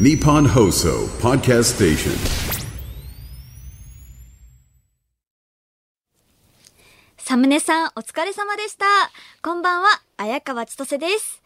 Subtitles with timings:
[0.00, 2.12] Nippon Hoso Podcast Station.
[7.18, 8.86] サムネさん、お疲れ様でした。
[9.42, 11.42] こんばんは、綾川千歳です。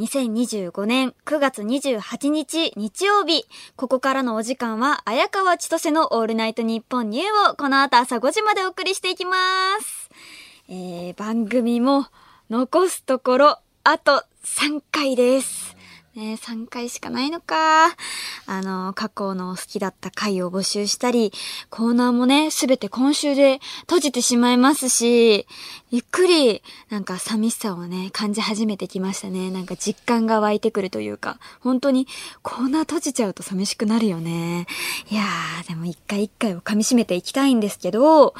[0.00, 3.46] 2025年9月28日日曜日、
[3.76, 9.38] ここからのお時間は、綾川千歳のオールナイトニッポンニューをこの後朝5時までお送りしていきま
[9.80, 10.10] す。
[10.68, 12.06] えー、番組も
[12.50, 15.77] 残すところ、あと3回です。
[16.18, 17.94] ね、3回しかないのか。
[18.46, 21.32] あの、過去の好きだった回を募集したり、
[21.70, 25.46] コーナーもね、すべて今週で閉じてしまいますし、
[25.90, 29.50] ゆっくり、なんか寂しさをね、感じ始めてきましたね。
[29.50, 32.06] なんか実感が湧いてくるというか、本当に
[32.42, 34.66] コーナー閉じちゃうと寂しくなるよね。
[35.10, 38.34] いやー、でも一回一回を噛み締めていきたいんですけど、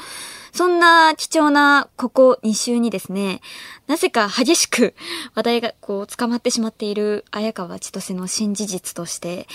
[0.51, 3.41] そんな貴重なここ2週にですね、
[3.87, 4.93] なぜか激しく
[5.33, 9.47] 話題がこう捕まってしまっている綾川千歳の新事実として、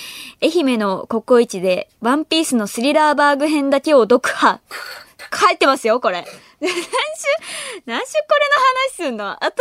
[0.42, 4.58] 愛媛のココイチでワンピースのスリラーバーグ編だけを読破。
[5.32, 6.26] 書いてますよ、これ。
[6.66, 8.54] 何週、何週これの
[8.88, 9.36] 話すんの？
[9.44, 9.54] 私、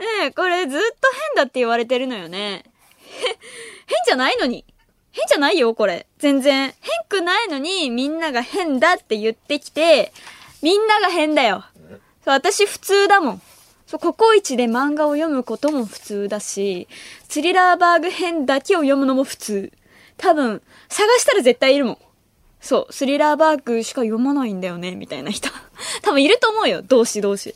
[0.00, 0.86] ねえこれずっと
[1.34, 2.64] 変だって言われてるのよね。
[3.86, 4.64] 変じゃないのに。
[5.12, 6.06] 変じゃないよ、これ。
[6.18, 6.74] 全然。
[6.80, 10.12] 変くないのに、みんなが変だって言ってきて、
[10.62, 11.64] みんなが変だよ。
[12.24, 13.42] そう私普通だもん。
[13.86, 16.88] そう、ココイチで漫画を読むことも普通だし、
[17.28, 19.72] スリラーバーグ編だけを読むのも普通。
[20.16, 21.98] 多分、探したら絶対いるもん。
[22.66, 25.48] そう、スリラーバーグしか読まないんだよね、みたいな人。
[26.02, 27.54] 多分いると思うよ、同士同士。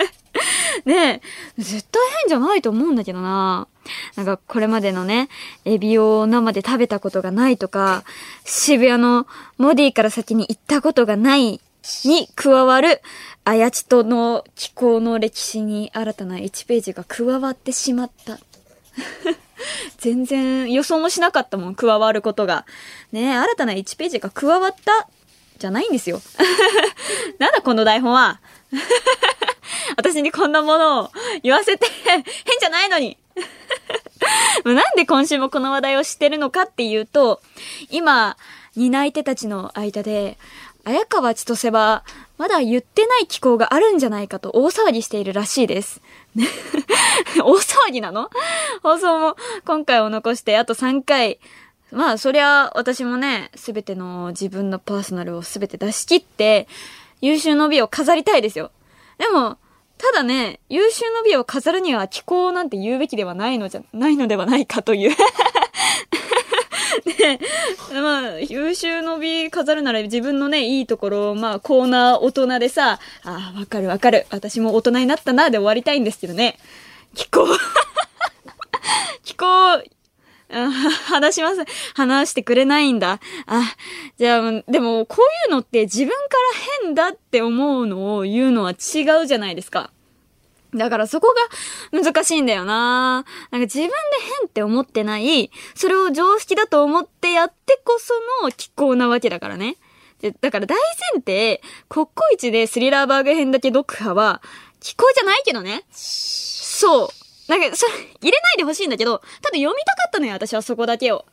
[0.84, 1.22] ね
[1.56, 3.66] え、絶対変じゃないと思うんだけどな。
[4.14, 5.30] なんかこれまでのね、
[5.64, 8.04] エビを生で食べたことがないとか、
[8.44, 11.60] 渋谷のモディから先に行ったことがない
[12.04, 13.00] に加わる、
[13.44, 18.38] あやちとの気候の歴史に新たな1ページが加わってしまった。
[19.98, 22.66] 全然予想もしなかったもん、加わることが。
[23.12, 25.08] ね新たな1ページが加わった、
[25.58, 26.20] じゃないんですよ。
[27.38, 28.40] なんだこの台本は。
[29.96, 31.10] 私にこんなものを
[31.42, 32.22] 言わせて、変
[32.60, 33.16] じゃないのに。
[34.64, 37.40] なんで今週もこの話題を知ってるのかっていうと、
[37.90, 38.36] 今、
[38.74, 40.38] 担い手たちの間で、
[40.84, 42.04] 綾川千歳は、
[42.38, 46.02] まだ言ってない機構があるんじゃないかと大騒ぎしているらしいです。
[47.42, 48.30] 大騒ぎなの？
[48.82, 51.38] 放送も今回を残してあと3回。
[51.92, 56.66] まあ、そりゃ、私もね、すべての自分のパーソナルをすべて出し切って、
[57.20, 58.72] 優秀の美を飾りたいですよ。
[59.18, 59.56] でも、
[59.96, 65.16] ただね、優秀の美を飾るには気候なんて言うべきではないのじゃ、ないのではないかという。
[67.06, 67.38] で、
[67.92, 74.26] まあ、優秀の美飾るなら自分のね、いいところを、まあ、コーナー大人でさ、ああ、わかるわかる。
[74.30, 76.58] 私も大人になったな、で終わりたいんですけどね。
[77.14, 77.46] 気候、
[79.24, 80.70] 気候、あ
[81.06, 81.64] 話します。
[81.94, 83.20] 話してくれないんだ。
[83.46, 83.62] あ、
[84.18, 89.90] じゃあ、でも、こういうのって自分から変だって思うのを言うのは違うじゃないですか。
[90.76, 91.34] だからそこ
[91.92, 93.92] が難しいんだよななんか自分で
[94.40, 99.76] 変って思ってない、それを常識だと思ってやってこその気候なわけだからね。
[100.20, 100.76] でだから大
[101.14, 104.42] 前提、コッコイチでスリラーバーグ編だけ読破は、
[104.80, 105.84] 気候じゃないけどね。
[105.90, 107.08] そう。
[107.48, 111.26] なんか、それ、入れないでほしいんだけど、ただ読みたかったのよ、私はそこだけを。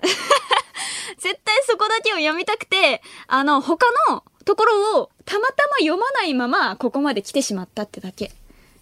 [1.18, 8.32] 絶対そこだけを読みたくて、あの、他のところをたまたま読まないまま、ここまで来てしまったってだけ。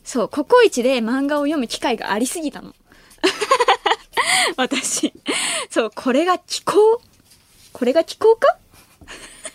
[0.05, 2.75] そう、ココイチで漫画を読む機会がありすぎたの。
[4.57, 5.13] 私。
[5.71, 7.01] そう、これが気候？
[7.73, 8.59] これが気候か？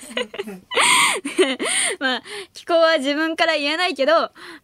[1.99, 2.23] まあ、
[2.53, 4.13] 気候は自分から言えないけど、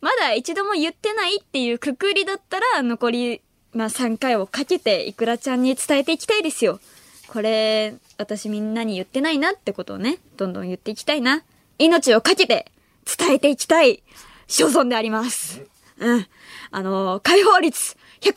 [0.01, 3.41] まだ一度も言ってないっていうくくりだったら、残り、
[3.73, 6.79] まあ3回をかけて、いくらちゃんに伝えていきたいですよ。
[7.27, 11.43] これ、私みんなに言ってないなってことをね、どんどん言っていきたいな。
[11.77, 12.71] 命をかけて、
[13.17, 14.01] 伝えていきたい、
[14.47, 15.74] 所存であります。
[15.99, 16.27] うん。
[16.71, 18.35] あのー解放率 100%!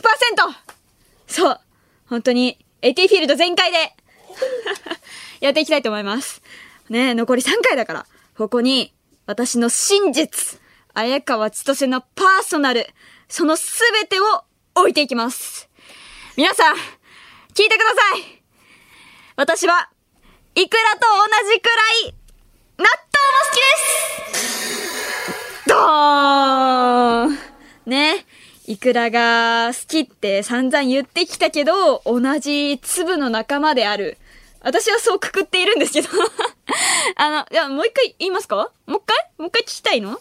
[1.26, 1.60] そう
[2.08, 3.78] 本当に、AT フィールド全開で
[5.40, 6.42] やっていきたいと思います。
[6.88, 8.06] ね残り3回だから、
[8.36, 8.94] ここに、
[9.26, 10.58] 私の真実、
[10.94, 12.88] 綾川千歳のパーソナル、
[13.28, 14.44] そのすべてを
[14.74, 15.68] 置いていきます。
[16.36, 16.76] 皆さん、
[17.54, 18.42] 聞いてください
[19.36, 19.90] 私は、
[20.54, 21.00] イクラと
[21.44, 21.74] 同じくら
[22.08, 22.14] い、
[22.78, 23.56] 納豆も好き
[24.32, 27.37] ですドーン
[27.88, 28.24] ね。
[28.66, 34.18] イクラが好きって散々言ってきたけど、同じ粒の仲間である。
[34.60, 36.08] 私はそうくくっているんですけど。
[37.16, 38.70] あの、じゃあもう一回言いますか？
[38.86, 39.30] もう一回？
[39.38, 40.20] もう一回聞きたいの？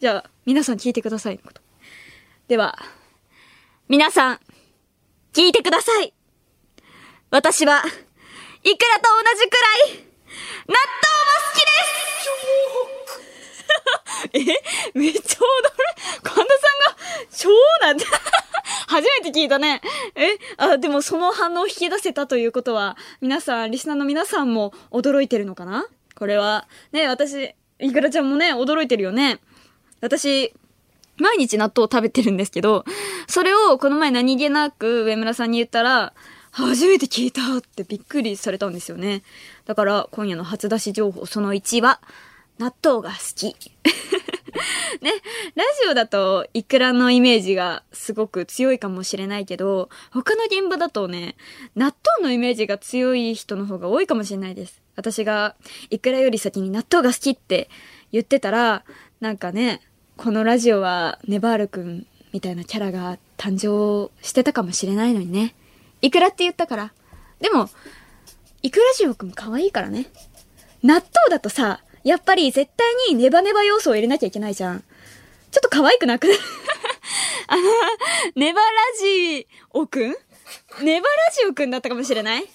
[0.00, 1.60] じゃあ、皆さん聞いてくださいのこと。
[2.48, 2.78] では、
[3.88, 4.40] 皆さん、
[5.32, 6.12] 聞いてください
[7.30, 7.82] 私は、
[8.64, 10.04] イクラと同じくらい、
[10.66, 10.76] 納豆も
[11.52, 11.66] 好きで
[12.90, 12.93] す
[14.32, 14.38] え
[14.94, 15.22] めっちゃ踊る
[16.22, 17.48] 神田さんが、超
[17.82, 18.04] なんて
[18.88, 19.80] 初めて聞いたね。
[20.14, 25.86] えあ、でもその反応を引き出せたということは、皆さん、リスナーの皆さんも驚いてるのかな？
[26.14, 26.66] これは。
[26.92, 29.40] ね、私、イクラちゃんもね、驚いてるよね。
[30.00, 30.52] 私、
[31.16, 32.84] 毎日納豆を食べてるんですけど、
[33.28, 36.12] それをこの前何気なく上村さんに言ったら、
[36.50, 39.22] 初めて聞いたってびっくりされたんですよね。
[39.64, 42.00] だから今夜の初出し情報その1は、
[42.58, 43.54] 納豆が好き。
[45.02, 45.10] ね、
[45.54, 51.36] ラジオだとイクラのイメージがすごく強いかもしれないけど、他の現場だとね、
[51.74, 54.80] 納豆のイメージが強い人の方が多いかもしれないです。
[54.96, 55.56] 私が
[55.90, 57.68] イクラより先に納豆が好きって
[58.12, 58.84] 言ってたら、
[59.20, 59.80] なんかね、
[60.16, 65.54] このラジオはネバールくんみたいなキャラが誕生してたかもしれないのにね。
[66.02, 66.92] イクラって言ったから。
[67.40, 67.68] でも、
[68.62, 70.06] イクラジオくん可愛いからね。
[70.82, 74.80] 納豆だとさ、やっぱり絶対にネバネバ要素を入れなきゃいけないじゃん。
[75.50, 76.36] ちょっと可愛くなくない？
[77.48, 77.62] あの、
[78.36, 78.66] ネバラ
[79.00, 80.16] ジオくん？
[80.82, 82.42] ネバラジオくんだったかもしれない？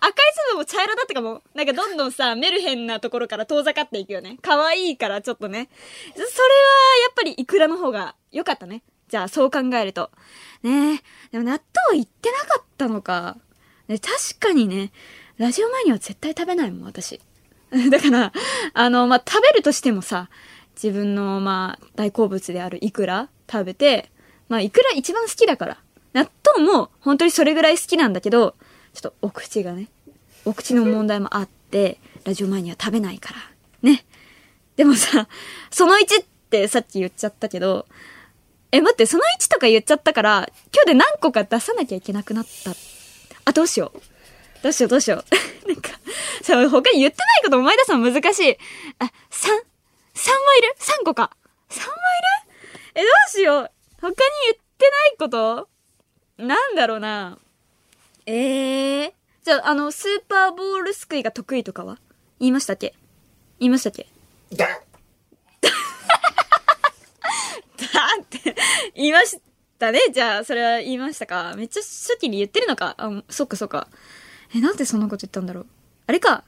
[0.00, 0.14] 赤い
[0.48, 1.42] 粒も茶色だったかも。
[1.54, 4.38] なんかどんどんさ、メルヘンなところから遠ざかっていくよね。
[4.42, 5.68] 可愛いからちょっとね。
[6.14, 6.30] それはや
[7.10, 8.82] っぱりイクラの方が良かったね。
[9.08, 10.10] じゃあそう考えると。
[10.62, 11.02] ねえ。
[11.32, 13.36] でも納豆行ってなかったのか。
[13.88, 14.92] ね、確かにね、
[15.38, 17.20] ラジオ前には絶対食べないもん、私。
[17.90, 18.32] だから、
[18.72, 20.28] あの、まあ、食べるとしてもさ、
[20.80, 24.10] 自分の、まあ、大好物であるイクラ食べて、
[24.48, 25.78] まあ、イクラ一番好きだから。
[26.12, 28.54] 納豆も本当にそれぐらい好きなんだけど、
[28.92, 29.88] ちょっとお口がね、
[30.44, 33.40] お口の問題もあって、ラジオ前には食べないから。
[33.82, 34.04] ね。
[34.76, 35.28] でもさ、
[35.70, 37.86] その1ってさっき言っちゃったけど、
[38.70, 42.72] え、待って、その1とか言っちゃったから、今日で何個か出さなきゃいけなくなった。
[43.44, 44.13] あ、どうしよう。
[44.64, 45.24] どうしようどうしよう。
[45.68, 45.90] なんか、
[46.42, 48.58] そう、他に言ってないこと思い出すの難しい。
[48.98, 49.10] あ、3、3は
[50.56, 51.36] いる ?3 個か。
[51.68, 51.90] 3はい
[52.94, 53.02] る？
[53.02, 53.70] え、どうしよう。
[54.00, 54.14] 他に
[54.46, 55.68] 言ってないこと？
[56.38, 57.38] なんだろうな。
[58.24, 59.12] ええー。
[59.44, 61.98] じゃあ、あの、スーパーボールすくいが得意とかは？
[62.40, 62.94] 言いましたっけ？
[63.60, 64.06] 言いましたっけ？
[64.56, 64.80] だだ
[68.22, 68.56] って
[68.94, 69.38] 言いまし
[69.78, 70.00] たね。
[70.10, 71.52] じゃあ、それは言いましたか？
[71.54, 72.94] めっちゃ初期に言ってるのか？
[72.96, 73.88] あ、そっかそっか。
[74.54, 75.66] え、なんでそんなこと言ったんだろう？
[76.06, 76.44] あれか。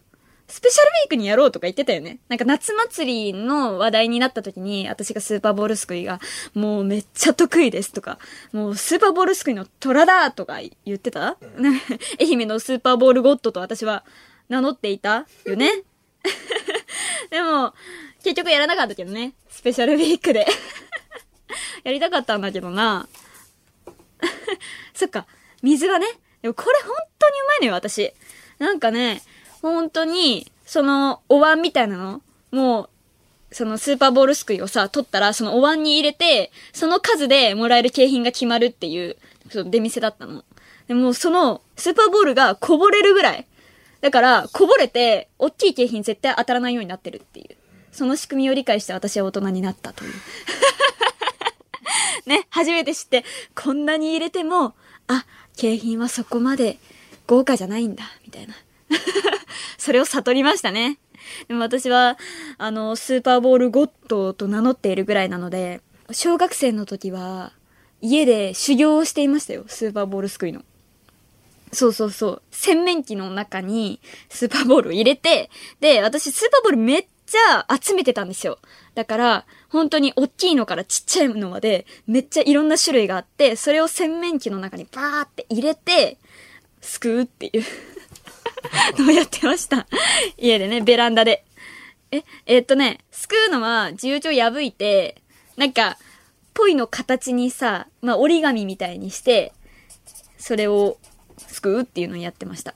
[0.48, 2.18] スペシャルウィークにやろうとか言ってたよね。
[2.28, 6.20] なんか夏祭りの話題になった時に、私がスーパーボールすくいが、
[6.54, 8.20] もうめっちゃ得意ですとか、
[8.52, 11.80] もうスーパーボールすくいの虎だとか言ってた、うん、
[12.20, 14.04] 愛媛のスーパーボールゴッドと私は
[14.48, 15.82] 名乗っていたよね？
[17.30, 17.74] でも、
[18.22, 19.32] 結局やらなかったけどね。
[19.48, 20.46] スペシャルウィークで
[21.82, 23.08] やりたかったんだけどな。
[24.94, 25.26] そっか。
[25.60, 26.06] 水はね。
[26.46, 28.12] でもこれ本当にうまいのよ、私。
[28.60, 29.20] なんかね、
[29.62, 32.22] 本当に、その、お椀みたいなの？
[32.52, 32.82] も
[33.50, 39.16] う、そのスーパーボールすくいをさ、取ったら、そのお椀に入れて、その数でもらえる景品が決まるっていう、
[39.50, 40.44] その出店だったの。
[40.86, 43.44] でも、その、スーパーボールがこぼれるぐらい。
[44.00, 47.56] だから、こぼれて、大きい景品絶対当たらないようになってるっていう。
[47.90, 50.12] その仕組みを理解して私は大人になったという。
[52.26, 53.24] ね、初めて知って、
[53.56, 54.76] こんなに入れても、
[55.08, 55.24] あ、
[55.56, 56.78] 景品はそこまで
[57.26, 58.54] 豪華じゃないんだ、みたいな。
[59.78, 60.98] それを悟りましたね。
[61.48, 62.18] でも私は、
[62.58, 65.80] あの、スーパーボールゴッドと名乗っているぐらいなので、
[66.12, 67.52] 小学生の時は、
[68.00, 69.64] 家で修行をしていましたよ。
[69.66, 70.62] スーパーボールすくいの。
[71.72, 72.42] そうそうそう。
[72.50, 78.58] 洗面器の中にスーパーボールを入れて、で、私スーパーボールめっちゃ集めてたんですよ。
[78.94, 86.18] だから、本当に大きいのからちっちゃいのまで、めっちゃいろんな種類があって、それを洗面器の中にバーって入れて、
[86.80, 87.64] すくうっていう
[89.02, 89.86] のをやってました。
[90.36, 91.44] 家でね、ベランダで。
[92.10, 95.20] え、えー、っとね、すくうのは、重丁破いて、
[95.56, 95.98] なんか、
[96.54, 99.52] ポイの形にさ、まあ、折り紙みたいにして、
[100.38, 100.98] それを、
[101.36, 102.74] すくうっていうのをやってました。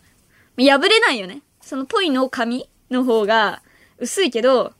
[0.58, 1.42] 破れないよね。
[1.62, 3.62] そのポイの紙の方が、
[4.00, 4.72] 薄いけど、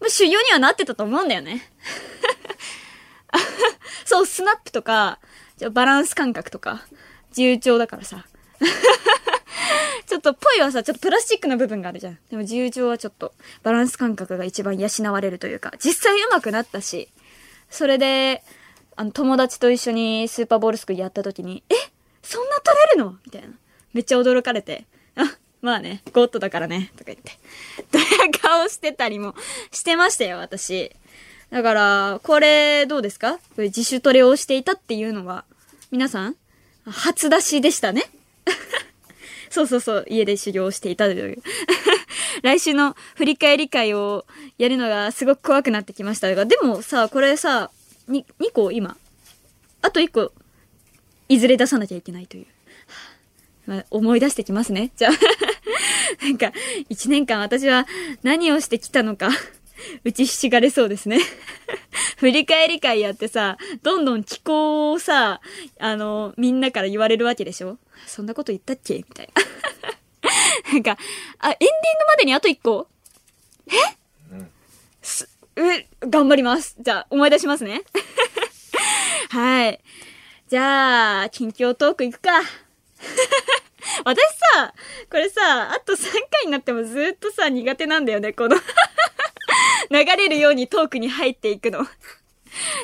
[0.00, 1.68] まあ、修行にはなってたと思うんだよね。
[4.04, 5.18] そう、スナップとか、
[5.72, 6.84] バランス感覚とか、
[7.32, 8.26] 重調だからさ。
[10.06, 12.18] ちょっと、ぽいはさ、ちょっとプラスチックの部分があるじゃん。
[12.30, 13.32] でも、重調はちょっと、
[13.62, 17.08] バランス感覚が一番養われるというか、実際上手くなったし、
[17.70, 18.42] それで、
[18.96, 21.74] あの、友達と一緒にスーパーボールすくいやった時に、え？
[22.22, 23.16] そんな取れるの？
[23.24, 23.48] みたいな。
[23.94, 24.84] めっちゃ驚かれて、
[25.62, 27.32] まあね、ゴッドだからね、とか言って。
[27.92, 28.06] ドヤ
[28.42, 29.34] 顔してたりも
[29.70, 30.90] してましたよ、私。
[31.50, 33.38] だから、これ、どうですか？
[33.56, 35.44] 自主トレをしていたっていうのは、
[35.92, 36.36] 皆さん
[36.84, 38.02] 初出しでしたね。
[39.50, 41.40] そうそうそう、家で修行していたという。
[42.42, 44.26] 来週の振り返り会を
[44.58, 47.70] やるのがすごく怖くなってきましたが、でもさ、これさ、
[48.08, 48.96] に、2個今、
[49.80, 50.32] あと1個、
[51.28, 52.46] いずれ出さなきゃいけないという。
[53.64, 54.90] まあ、思い出してきますね。
[54.96, 55.12] じゃあ
[56.20, 56.52] なんか、
[56.90, 57.86] 1年間私は
[58.22, 59.30] 何をしてきたのか
[60.04, 61.18] 打ちひしがれそうですね
[62.18, 65.40] 振り返り会やってさ、どんどん気候をさ、
[65.80, 67.78] あの、みんなから言われるわけでしょ？
[68.06, 68.94] そんなこと言ったっけ？
[68.96, 69.42] みたいな。
[70.72, 70.96] なんか、
[71.40, 72.86] あ、エンディングまでにあと一個？
[73.68, 73.72] え、
[74.32, 74.50] うん、
[75.02, 76.76] す、え、頑張ります。
[76.80, 77.82] じゃあ、思い出しますね。
[79.30, 79.80] はい。
[80.48, 82.30] じゃあ、近況トークいくか。
[84.04, 84.20] 私
[84.54, 84.74] さ、
[85.10, 88.56] これさ、あと3回になってもずっとさ、苦手なんだよね、この
[89.90, 91.80] 流れるようにトークに入っていくの。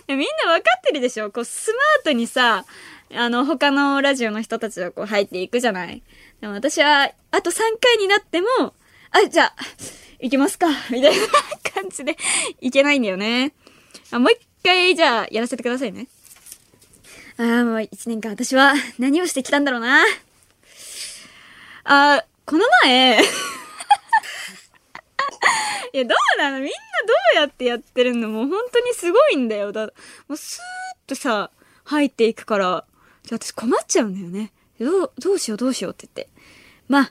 [0.09, 0.25] みんな
[0.55, 1.31] 分かってるでしょ？
[1.31, 2.64] こう、スマートにさ、
[3.14, 6.02] あの、他のラジオの人たちがこう入っていくじゃない？
[6.40, 8.49] でも私は、あと3回になっても、
[9.11, 9.55] あ、じゃあ、
[10.21, 11.26] 行きますか、みたいな
[11.73, 12.17] 感じで、
[12.61, 13.52] いけないんだよね。
[14.11, 16.09] あ、もう一回、じゃあ、やらせてくださいね。
[17.38, 20.05] ああ、もう一年間私は何をしてきたんだろうな。
[21.90, 23.18] あ、この前
[25.95, 26.61] いや、どうなの？
[26.61, 26.71] みんな
[27.07, 28.28] どうやってやってるの？
[28.28, 29.73] もう本当にすごいんだよ。
[29.73, 29.87] だ、
[30.28, 30.61] もうスー
[31.07, 31.50] ッとさ、
[31.85, 32.85] 入っていくから、
[33.30, 34.52] 私困っちゃうんだよね。
[34.78, 35.57] どう、どうしよう？
[35.57, 36.30] どうしようって言って。
[36.88, 37.11] まあ、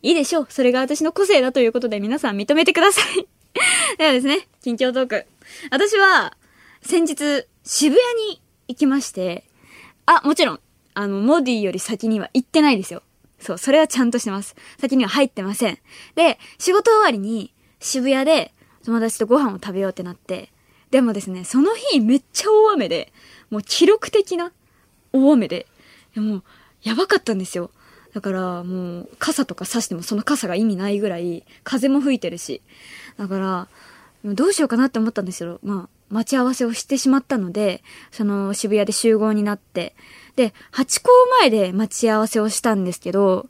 [0.00, 0.46] いいでしょう。
[0.48, 3.26] それが私の個性だということで皆さん認めてください
[3.98, 5.26] ではですね、近況トーク。
[5.70, 6.34] 私は、
[6.82, 9.44] 先日、渋谷に行きまして、
[10.06, 10.60] あ、もちろん、
[10.94, 13.02] あの、モディより先には行ってないですよ。
[13.44, 14.56] そう、それはちゃんとしてます。
[14.80, 15.78] 先には入ってません。
[16.14, 18.52] で、仕事終わりに渋谷で
[18.86, 20.50] 友達とご飯を食べようってなって、
[20.90, 23.12] でもですね、その日めっちゃ大雨で、
[23.50, 24.52] もう記録的な
[25.12, 25.66] 大雨で、
[26.14, 26.44] でもう
[26.82, 27.70] やばかったんですよ。
[28.14, 32.62] だからもう傘とか差してもその傘が意味ないぐらい風も吹いてるし。
[33.18, 33.68] だから、
[34.24, 35.58] どうしようかなって思ったんですよ。
[35.62, 39.94] まあ、待ち合わせをしてしまったので、その渋谷で集合になって、
[40.36, 41.10] で、八甲
[41.40, 43.48] 前で待ち合わせをしたんですけど、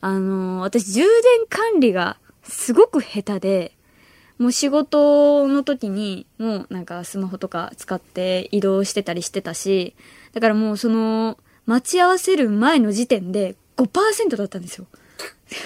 [0.00, 1.10] あの、私充電
[1.48, 3.72] 管理がすごく下手で、
[4.38, 9.94] もう仕事の時にもうなんかスマホとか使って移動してたりしてたし、
[10.32, 14.86] だからもうその待ち合わせる前の時点で5%だったんですよ。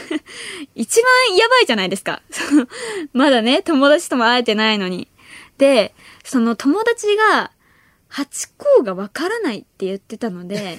[0.74, 2.20] 一番やばいじゃないですか。
[3.14, 5.08] まだね、友達とも会えてないのに。
[5.56, 7.50] で、その友達が
[8.16, 10.78] 八甲がわからないって言ってたので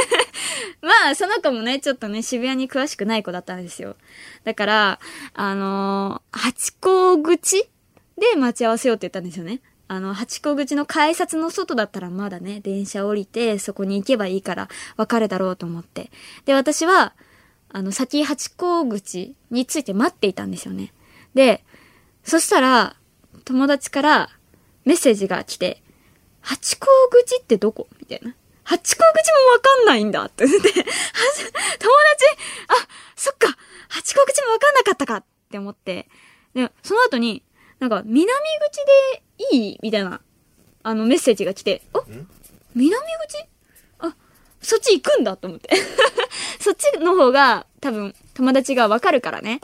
[0.82, 3.96] まあ、その子もね、ちょっとね、渋谷に詳しくない子だったんですよ。
[4.44, 5.00] だから、
[5.32, 7.70] あのー、八甲口
[8.18, 9.62] で待ち合わせようって言ったんですよね。
[9.88, 16.10] あの、八甲口の改札の外だったらまだね、電車降りて、そこに行けばいいからわかるだろうと思って。
[16.44, 17.14] で、私は、
[17.70, 20.92] あの、先八甲口について待っていたんですよね。
[21.34, 21.64] で、
[22.22, 22.96] そしたら、
[23.46, 24.30] 友達から
[24.84, 25.82] メッセージが来て、
[26.40, 27.88] 八甲口ってどこ？
[28.00, 28.34] みたいな。
[28.64, 30.46] 八甲口もわかんないんだって。
[30.46, 30.88] 言って、友達、
[32.68, 33.56] あ、そっか、
[33.88, 36.08] 八甲口もわかんなかったかって思って、
[36.54, 37.42] で、その後に、
[37.78, 39.78] なんか、南口でいい？
[39.82, 40.20] みたいな、
[40.82, 42.00] あの、メッセージが来て、あ
[42.74, 43.44] 南口？
[43.98, 44.14] あ、
[44.60, 45.70] そっち行くんだと思って。
[46.60, 49.60] そっちの方が、多分、友達がわかるからね。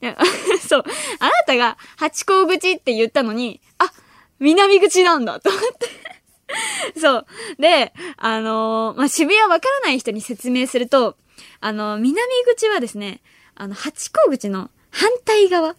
[0.68, 0.84] そう。
[1.20, 3.90] あなたが、八甲口って言ったのに、あ、
[4.38, 6.06] 南口なんだと思って
[7.00, 7.26] そう。
[7.58, 11.16] で、あのー、まあ、渋谷わからない人に説明すると、
[11.60, 12.18] あのー、南
[12.54, 13.20] 口はですね、
[13.54, 15.76] あの、八甲口の反対側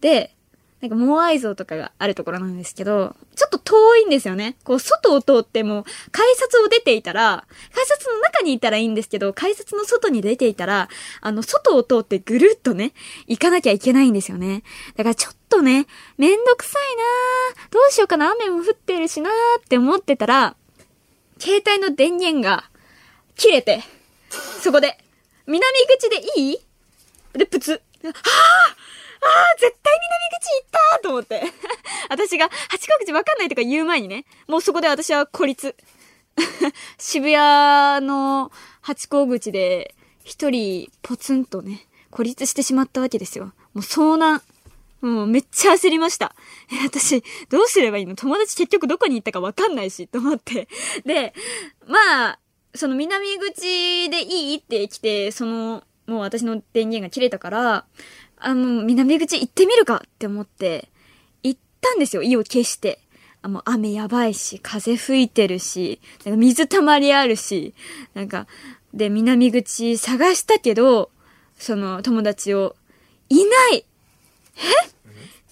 [0.00, 0.34] で、
[0.80, 4.56] なんかモアイ像とかがあるところなんですけど、ちょっと遠いんですよね。
[4.62, 7.44] こう、外を通っても、改札を出ていたら、
[7.74, 10.88] 改札の中にいたらいいんですけど、改札の外に出ていたら、
[11.20, 12.92] あの、外を通ってぐるっとね、
[13.26, 14.62] 行かなきゃいけないんですよね。
[14.96, 17.02] だからちょっとね、めんどくさいな
[17.70, 20.54] どうしようかな雨も降ってるしなーって思ってたら、
[21.40, 22.70] 携帯の電源が
[23.34, 23.82] 切れて、
[24.30, 24.96] そこで、
[25.46, 25.64] 南
[25.98, 26.58] 口でいい？
[27.32, 27.72] で、プツ。
[28.04, 28.12] はぁ
[29.20, 31.42] ああ、絶対南口行ったと思って。
[32.08, 35.76] 私が、八角口わかんないとか言う前にね、もうそこで私は孤立。
[36.98, 39.94] 渋谷の八甲口で
[40.24, 43.46] 一人ポツンとね、孤立してしまったわけですよ。
[43.46, 44.42] もう遭難。
[45.00, 46.34] もうめっちゃ焦りました。
[46.72, 48.16] え、私、どうすればいいの？
[48.16, 50.68] 友達結局どこに行ったかわかんないし、と思って。
[51.04, 51.34] で、
[51.86, 52.38] まあ、
[52.74, 57.84] その南口でいいって来て、その、もう私の電源が切れたから、
[58.40, 60.88] あの、南口行ってみるかって思って、
[61.42, 63.00] 行ったんですよ、意を消して。
[63.40, 67.74] あもう雨やばいし、風吹いてるし、なんか水たまりあるし、
[68.14, 68.46] なんか、
[68.92, 71.10] で、南口探したけど、
[71.56, 72.74] その友達を、
[73.28, 73.84] いない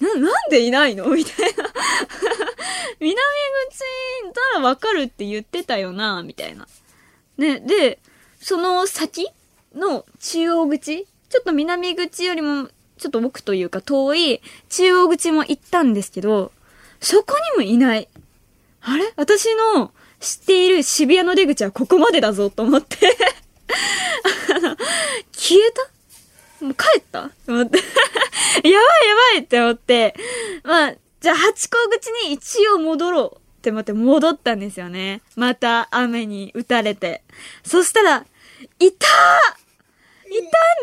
[0.00, 0.04] え？
[0.04, 1.08] な、なんでいないの？
[1.10, 1.64] みたいな。
[2.98, 3.20] 南口
[4.54, 6.66] ならわかるって言ってたよな、みたいな。
[7.36, 7.98] ね、で、
[8.40, 9.28] その先
[9.74, 16.52] の中央口ちょっと南口よりも、ちょっと奥というか遠い中央口も行ったんですけど、
[17.00, 18.08] そこにもいない。
[18.80, 19.12] あれ？
[19.16, 22.96] 私の知っている渋谷の出口はここまでだぞと思って。
[25.32, 26.64] 消えた？
[26.64, 27.28] もう帰った？
[27.28, 27.78] と思って。
[27.78, 27.82] や
[28.62, 28.80] ばいや
[29.34, 30.14] ばいって思って、
[30.64, 35.20] まあ、じゃあ八甲口に一応戻ろうって思って戻ったんですよね。
[35.34, 37.22] また雨に打たれて。
[37.64, 38.92] そしたら、いたいたん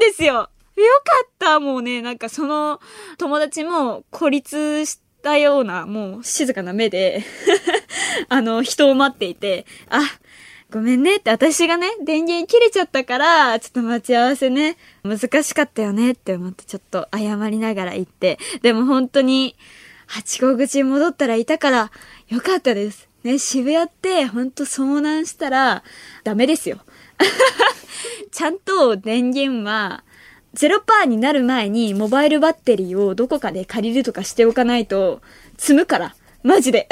[0.01, 0.49] ですよ。
[0.81, 2.79] かったもうね、なんかその
[3.17, 7.23] 友達も孤立したような、もう静かな目で
[8.29, 10.01] あの、人を待っていて、あ、
[10.71, 19.55] ごめんねって私がね、電源切れちゃったから、ちょっと待ち合わせね、難しかったよねって思ってちょっと謝りながら行って、でも本当に、
[20.07, 21.91] 八甲口に戻ったらいたから、
[22.27, 23.07] よかったです。
[23.23, 25.83] ね、渋谷ってほんと遭難したら、
[26.23, 26.79] ダメですよ。
[28.31, 30.03] ちゃんと電源は、
[30.55, 35.21] 0%になる前にモバイルバッテリーをどこかで借りるとかしておかないと、
[35.57, 36.15] 積むから。
[36.43, 36.87] マジで。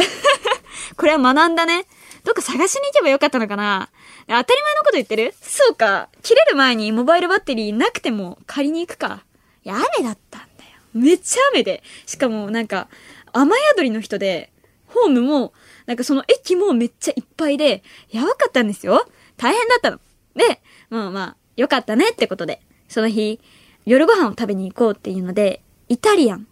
[0.97, 1.85] これは学んだね。
[2.23, 3.89] どっか探しに行けばよかったのかな
[4.27, 5.33] 当たり前のこと言ってる？
[5.41, 6.09] そうか。
[6.21, 9.23] 切れる前にモバイルバッテリーなくても借りに行くか。
[9.63, 10.71] いや、雨だったんだよ。
[10.93, 11.83] めっちゃ雨で。
[12.05, 12.87] しかもなんか、
[13.33, 14.51] 雨宿りの人で、
[14.87, 15.53] ホームも、
[15.85, 19.07] なんかその駅もめっちゃいっぱいで、やばかったんですよ。
[19.37, 19.99] 大変だったの。
[20.35, 23.39] で、まあまあ、よかったねってことで、その日、
[23.85, 26.45] 夜ご飯を食べに行こうっていうので、イタリアン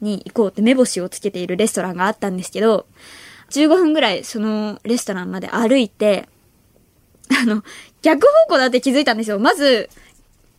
[0.00, 2.86] に行こうって目星をつけているレストランがあったんですけど、
[3.50, 6.28] 15分ぐらいそのレストランまで歩いて、
[7.42, 7.64] あの、
[8.00, 9.40] 逆方向だって気づいたんですよ。
[9.40, 9.90] まず、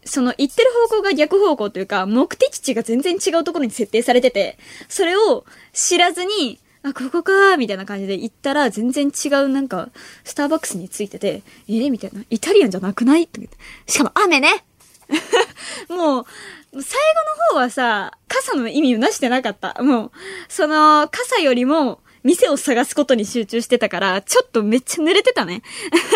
[0.04, 4.58] その行ってる方向が逆方向というか、目的地が全然違うところに設定されてて、
[4.90, 9.90] それを知らずに、あ、ここかーみたいな感じで行ったら、全然違うなんか、
[10.26, 12.24] スターバックスについてて、えー、みたいな。
[12.30, 13.48] イタリアンじゃなくないって
[13.88, 14.67] しかも雨ね
[15.90, 16.34] もう、最
[16.72, 19.82] 後の方はさ、傘の意味をなしてなかった。
[19.82, 20.12] もう、
[20.50, 25.62] その、傘よりも、店を探すことに集中してたから、ちょっとめっちゃ濡れてたね。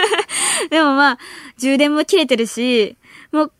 [0.69, 1.19] でもまあ、
[1.57, 2.97] 充電も切れてるし、
[3.31, 3.51] もう、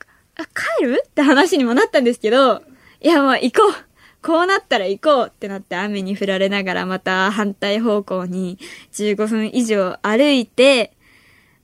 [0.80, 1.04] 帰る？
[1.08, 2.62] って話にもなったんですけど、
[3.02, 8.60] いやもう行こうこうなったら行こうってなって雨に降られながらまた反対方向に
[8.94, 10.94] 15分以上歩いて、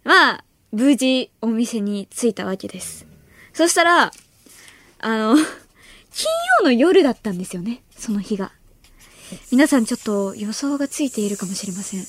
[0.04, 3.06] まあ、無事お店に着いたわけです。
[3.58, 4.12] そしたら、
[5.00, 5.36] あの、
[6.14, 8.52] 金曜の夜だったんですよね、その日が。
[9.52, 12.06] 皆さんちょっと予想がついているかもしれません。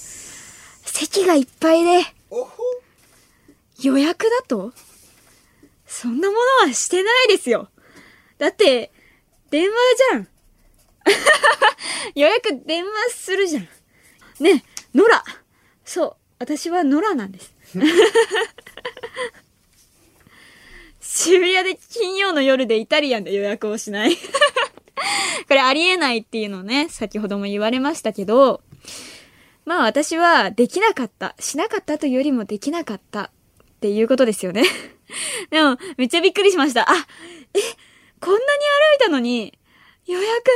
[0.84, 2.04] 席がいっぱいで、
[3.80, 4.74] 予約だと？
[5.86, 7.70] そんなものはしてないですよ。
[8.36, 8.92] だって、
[9.48, 9.76] 電話
[10.12, 10.28] じゃん。
[12.14, 13.68] 予約電話するじゃん。
[14.38, 15.24] ね、ノラ。
[15.86, 16.16] そう。
[16.40, 17.54] 私はノラなんです。
[21.10, 24.14] 渋谷で金曜の夜でイタリアンで予約をしない
[25.48, 28.60] これありえないっていうのね、先ほども言われましたけど、
[29.64, 31.34] まあ私はできなかった。
[31.38, 33.30] しなかったというよりもできなかったっ
[33.80, 34.64] ていうことですよね。
[35.48, 36.90] でも、めっちゃびっくりしました。
[36.90, 37.58] あ、え、
[38.20, 39.58] こんなに歩いたのに、
[40.06, 40.50] 予約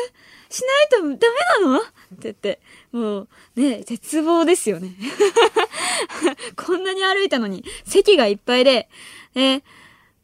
[0.50, 1.30] しないとダ
[1.62, 1.80] メなの？
[1.80, 1.88] って
[2.24, 2.60] 言って、
[2.92, 4.94] もうね、絶望ですよね。
[6.56, 8.90] こんなに歩いたのに、席がいっぱいで、
[9.34, 9.62] ね、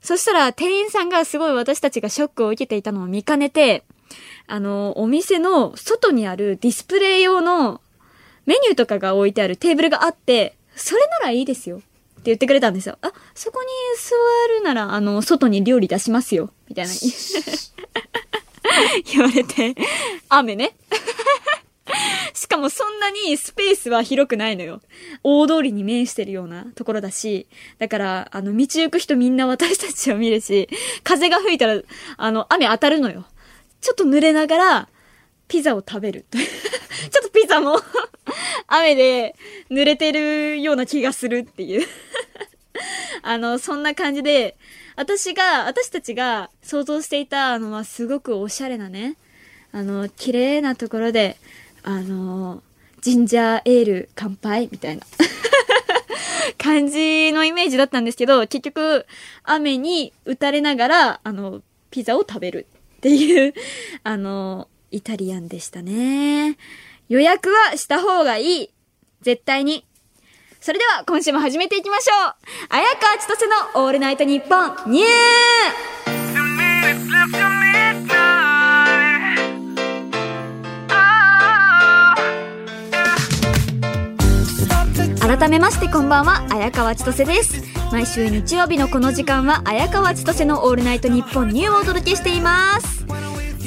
[0.01, 3.85] そしたら店員さんがすごい私たちがショックを受けていたのを見かねて、
[4.47, 7.81] あの、お店の外にあるディスプレイ用の
[8.47, 11.79] メニューとかが置いてあるテーブルがあって、それならいいですよ。
[11.79, 11.87] って
[12.27, 12.97] 言ってくれたんですよ。
[13.03, 14.15] あ、そこに座
[14.55, 16.51] るなら、あの、外に料理出しますよ。
[16.69, 16.93] みたいな。
[19.13, 19.75] 言われて、
[20.29, 20.75] 雨ね。
[22.35, 24.81] しかもそんなにスペースは広くないのよ。
[25.23, 27.47] 大通りに面してるようなところだし、
[27.79, 30.69] だから、あの、道行く人みんな私たちを見るし、
[31.03, 31.81] 風が吹いたら、
[32.17, 33.25] あの、雨当たるのよ。
[33.81, 34.89] ちょっと濡れながら、
[35.49, 36.27] ピザを食べる。
[36.33, 37.81] ちょっとピザも
[38.67, 39.35] 雨で
[39.71, 41.87] 濡れてるような気がするっていう
[43.23, 44.57] あの、そんな感じで、
[44.97, 49.17] 私が、私たちが想像していたのはすごくおしゃれなね、
[49.73, 51.37] あの、綺麗なところで、
[51.83, 52.63] あの、
[53.01, 55.03] ジンジャーエール乾杯みたいな
[56.59, 59.07] 感じのイメージだったんですけど、結局、
[59.45, 62.67] 雨に打たれながら、あの、ピザを食べる
[62.99, 63.55] っていう
[64.03, 66.57] あの、イタリアンでしたね。
[67.09, 68.71] 予約はした方がいい。
[69.23, 69.85] 絶対に。
[70.61, 72.35] それでは今週も始めていきましょう。
[72.69, 74.57] 綾川千歳のオールナイトニッポ
[74.89, 75.07] ンニュー
[85.39, 87.63] 改めましてこんばんは、綾川千歳です。
[87.93, 93.07] 毎週日曜日のこの時間は、綾川千歳のオールナイトニッポンニューをお届けしています。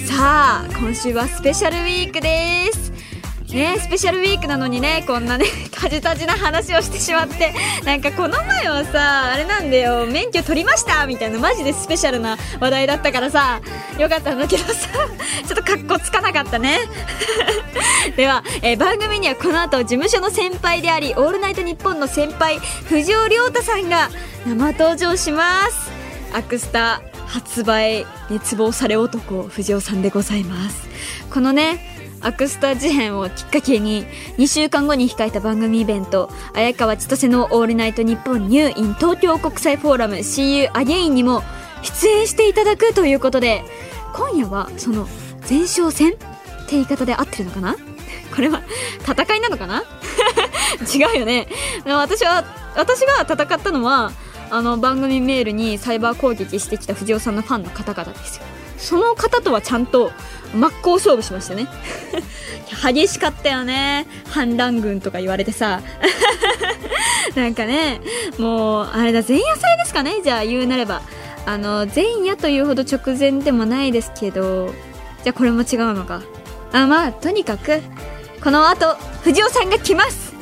[0.05, 2.91] さあ、今週はスペシャルウィークです。
[3.55, 7.53] ねスペシャルウィークなのにね、こんなね、タジタジな話をしてしまって、
[7.85, 13.61] なんかこの前はさ、あれなんだよ、免許取りましたみたいな、マジでスペシャルな話題だったからさ、
[13.97, 14.89] よかったんだけどさ、
[15.47, 16.79] ちょっと格好つかなかったね。
[18.15, 24.09] では、えー番組にはこの後事務所の先輩であり「オールナイトニッポン」の先輩藤尾亮太さんが
[24.45, 25.91] 生登場します
[26.33, 30.87] アクスタ発売熱望され男藤尾さんでございます
[31.29, 34.05] このねアクスタ事変をきっかけに
[34.37, 41.43] 2週間後に控えた番組イベント綾川千歳の「オールナイトニッポンニューイン東京国際フォーラム See You Again」にも
[41.81, 43.63] 出演していただくということで
[44.13, 45.07] 今夜はその
[45.49, 46.19] 前哨戦って
[46.71, 47.75] 言い方で合ってるのかな？
[48.35, 48.61] これは
[49.01, 49.83] 戦いなのかな？
[50.93, 51.47] 違うよね。
[51.85, 52.43] 私は
[52.75, 54.11] 私が戦ったのは
[54.51, 58.43] あの番組メールにサイバー攻撃してきた藤尾さんのファンの方々ですよ。
[58.81, 60.11] その方とはちゃんと
[60.53, 61.67] 真っ向勝負しましたね。
[62.83, 64.07] 激しかったよね。
[64.27, 65.81] 反乱軍とか言われてさ。
[67.35, 68.01] なんかね
[68.37, 70.21] もうあれだ前夜祭ですかね。
[70.23, 71.01] じゃあ言うなれば。
[71.45, 74.73] あの前夜というほど直前でもないですけど。
[75.23, 76.21] じゃあこれも違うのか。
[76.73, 77.81] あまあとにかく
[78.43, 80.33] この後藤尾さんが来ます。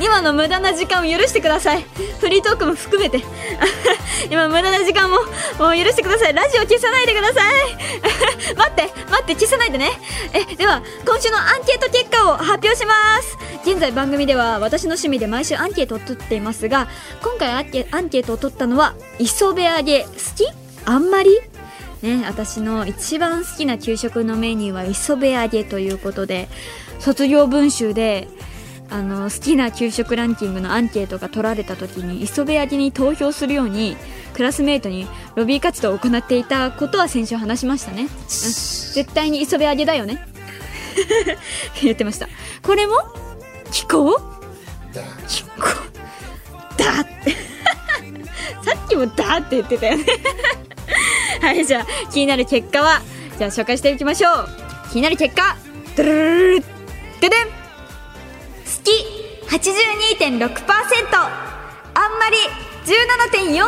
[0.00, 1.84] 今の無駄な時間を許してください。
[2.20, 3.22] フリートークも含めて。
[4.30, 5.18] 今無駄な時間も
[5.58, 6.34] もう許してください。
[6.34, 8.54] ラジオ消さないでください。
[8.56, 9.92] 待って待って消さないでね。
[10.32, 13.36] えでは今週のアンケート結果を発表します。
[13.64, 16.88] 現在番組では私の趣味で毎週アンケートを取っていますが
[17.22, 17.64] 今回アン
[18.08, 20.04] ケートを取ったのは磯辺揚げ。
[20.04, 20.46] 好き？
[20.86, 21.30] あんまり？
[22.02, 26.48] ね、私の一番好きな給食のメニューは磯辺揚げということで
[26.98, 28.26] 卒業文集で
[28.90, 33.96] あの好きな給食ランキングのアンケートが取られた時に磯辺揚げに投票するように
[34.34, 40.26] クラスメートにロビー活動を行っていたことは先週話しましたね、うん、絶対に磯辺揚げだよね。
[41.82, 42.28] 言ってました。
[42.62, 42.94] これも？
[43.70, 44.14] 聞こう？
[45.28, 45.68] 聞こ
[46.74, 46.78] う。
[46.78, 47.30] だって。
[48.64, 50.04] さっきもだって言ってたよね。
[51.40, 53.00] はい、じゃあ、気になる結果は、
[53.38, 54.48] じゃあ紹介していきましょう。
[54.92, 55.56] 気になる結果、
[55.96, 56.60] ドゥルルルル
[57.20, 57.59] ででん好
[58.82, 58.90] き
[59.48, 62.36] 82.6%あんまり
[62.84, 63.60] 17.4%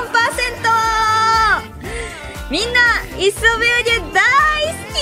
[2.51, 2.81] みんな、
[3.19, 4.23] 磯辺揚げ大
[4.67, 5.01] 好き。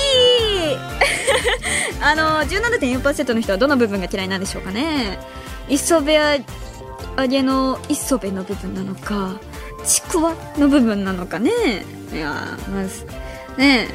[2.00, 5.18] あの、17.4%の人はどの部分が嫌いなんでしょうかね。
[5.68, 9.40] 磯辺揚げの磯辺の部分なのか、
[9.84, 11.50] ちくわの部分なのかね。
[12.12, 13.06] いやまず
[13.56, 13.88] ね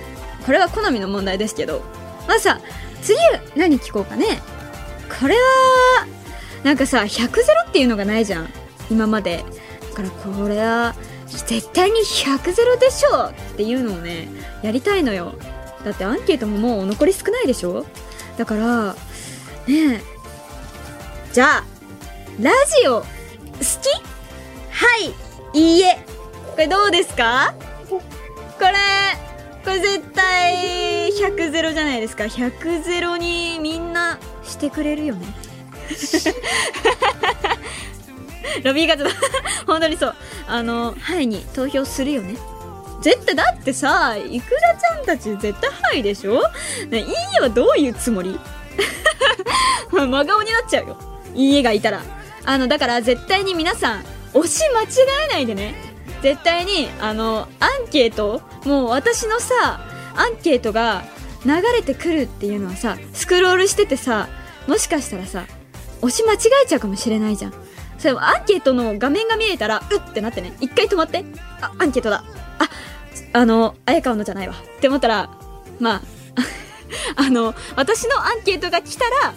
[0.45, 1.82] これは好みの問題ですけど。
[2.28, 2.60] まずさ
[3.01, 3.17] 次
[3.56, 4.41] 何聞こうかね。
[5.20, 6.08] これは
[6.63, 8.50] なんかさ100ゼロっていうのがないじゃん。
[8.89, 9.44] 今まで。
[9.91, 10.94] だからこれは
[11.28, 14.28] 絶対に100ゼロでしょっていうのをね
[14.62, 15.36] やりたいのよ。
[15.84, 17.86] だってアンケートももう残り少ないでしょ？
[18.38, 18.96] だから
[19.68, 20.02] ねえ。
[21.32, 21.63] じゃあ
[22.41, 23.13] ラジオ好き？
[24.72, 25.13] はい。
[25.54, 26.06] いいえ。
[26.52, 27.54] これどうですか？
[27.88, 28.02] こ
[28.60, 28.74] れ
[29.63, 32.26] これ絶対100ゼロじゃないですか。
[32.26, 35.25] 100ゼロにみんなしてくれるよね。
[38.63, 39.10] ロビー活動
[39.67, 40.15] 本当にそう。
[40.47, 42.36] あの「はい」に投票するよね。
[43.01, 46.41] 絶対だってさいくらちゃんたち絶対「はい」でしょ？
[46.89, 47.05] ねいい
[47.38, 48.39] えはどういうつもり？
[49.91, 50.97] 真顔になっちゃうよ。
[51.34, 52.01] いいえがいたら。
[52.47, 54.86] あのだから絶対に皆さん押し間違
[55.29, 55.75] えないでね。
[56.21, 58.41] 絶対にあのアンケート？
[58.63, 59.81] もう私のさ
[60.15, 61.03] アンケートが
[61.45, 64.27] 流れてくるっていうのはさスクロールしててさ
[64.67, 65.45] もしかしたらさ
[66.01, 67.53] 押し間違えちゃうかもしれないじゃん。
[67.97, 70.53] それアンケートの画面が見えたらうってなってね。
[70.60, 71.23] 一回止まって。
[71.62, 72.23] あアンケートだ。
[72.60, 72.69] あ
[73.34, 74.53] あの綾川のじゃないわ。
[74.53, 75.29] って思ったら
[75.79, 76.01] まあ
[77.15, 79.34] あの私のアンケートが来たら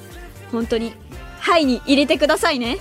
[0.52, 0.94] 本当に
[1.40, 2.78] 「はい」に入れてくださいね。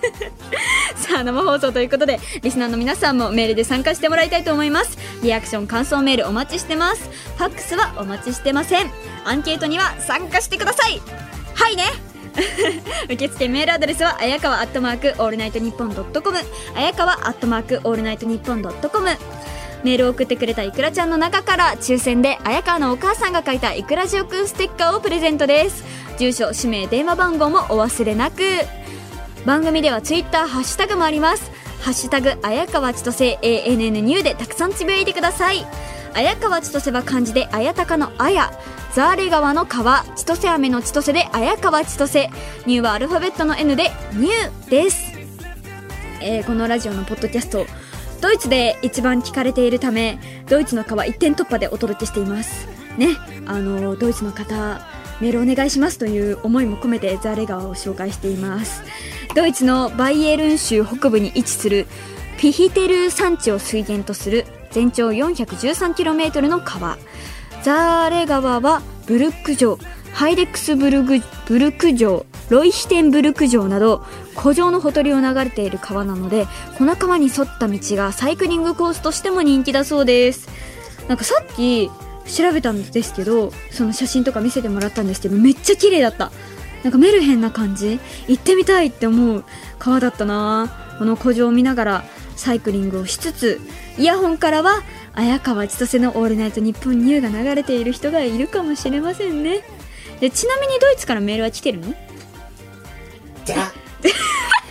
[0.96, 4.98] さあ生放送ということでリスナーの皆さんもメールで参加してもらいたいと思います。
[5.22, 7.10] リアクション感想メールお待ちしてます。
[7.36, 8.90] ファックスはお待ちしてません。
[9.24, 11.00] アンケートには参加してください。
[11.54, 11.84] はいね。
[13.10, 16.38] 受付メールアドレスはあやかわアットマークオールナイトニッポンドットコム。
[16.74, 19.08] あやかわアットマークオールナイトニッポンドットコム。
[19.84, 25.84] メールを送ってくれたいくらちゃんの中から抽選で綾川のお母さんが書いたいくらじおくんステッカーをプレゼントです。
[26.18, 28.42] 住所氏名電話番号もお忘れなく。
[29.46, 31.52] 番組ではツイッターハッシュタグもあります。
[31.80, 35.64] ハッシュタグ綾川千歳 ANN ニューでたくさんつぶやいてください。
[36.14, 38.50] 綾川千歳は漢字で綾鷹の綾
[38.92, 42.28] ザーレ川の川千歳飴の千歳で綾川千歳
[42.66, 45.12] ニューはアルファベットの N でニューです。
[46.20, 47.66] えーこのラジオのポッドキャスト
[48.20, 52.66] ドイツで一番聞かれているためドイツの川一点突破でお届けしています。
[52.98, 53.10] ね
[53.46, 54.80] あのドイツの方
[55.20, 58.82] メールお願いしますという思いも込めてザーレ川を紹介しています。
[59.34, 61.86] ドイツのバイエルン州北部に位置する
[62.38, 66.98] ピヒテル山地を水源とする全長 413km の川。
[67.62, 69.78] ザーレ川はブルック城
[70.12, 74.04] ハイデックスブルグブルク城ロイヒテンブルク城など
[74.36, 76.46] 古城のほとりを流れている川なので
[76.78, 80.48] この川に沿った道がサイクリングコースとしても人気だそうです。
[81.08, 81.90] なんかさっき
[82.28, 86.32] 調べたんですけどその写真とか見せてもらったんですけどめっちゃ綺麗だった。
[86.82, 87.98] なんかメルヘンな感じ。
[88.28, 89.44] 行ってみたいって思う
[89.78, 90.96] 川だったな。
[90.98, 92.04] この古城を見ながら
[92.36, 93.60] サイクリングをしつつ
[93.98, 94.82] イヤホンからは
[95.14, 99.62] 綾川千歳の「オールナイトニッポンニュー」が流れている人がいるかもしれませんね。
[100.20, 101.94] でちなみにドイツからメールは来てるの？
[103.46, 103.72] 何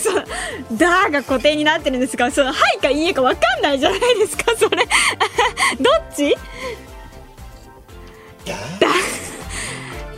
[0.00, 0.24] その
[0.78, 2.30] 「だ」が固定になってるんですか？
[2.30, 4.44] その「はい」か「いいえ」か分かんないじゃないですか？
[4.56, 4.84] それ。
[5.80, 6.36] どっち？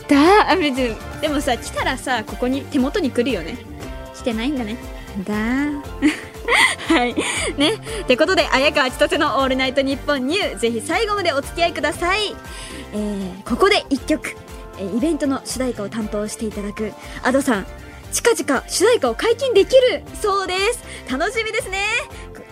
[0.08, 0.50] だ？
[0.50, 3.56] あ別にでもさ来たらさここに手元に来るよね。
[4.14, 4.76] 来てないんだね。
[5.24, 5.34] だ？
[6.94, 7.14] はい。
[7.56, 7.74] ね。
[8.02, 12.34] ってことで綾川千歳の「オールナイトニッポンニュー」ぜひ最後までお付き合いください、
[12.92, 14.36] えー、ここで1曲、
[14.78, 17.66] えーイベントの主題歌を担当していただく Ado さん
[18.14, 20.78] 近々主題歌を解禁できるそうです。
[21.10, 21.84] 楽しみですね。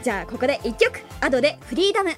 [0.03, 0.99] じゃあここで1曲。
[1.21, 2.11] Ado で「フリーダム」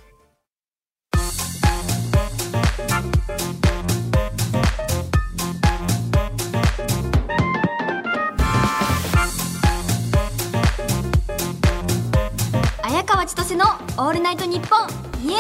[12.82, 13.66] 綾川千歳の
[13.98, 14.88] 「オールナイトニッポン。
[15.22, 15.36] ニ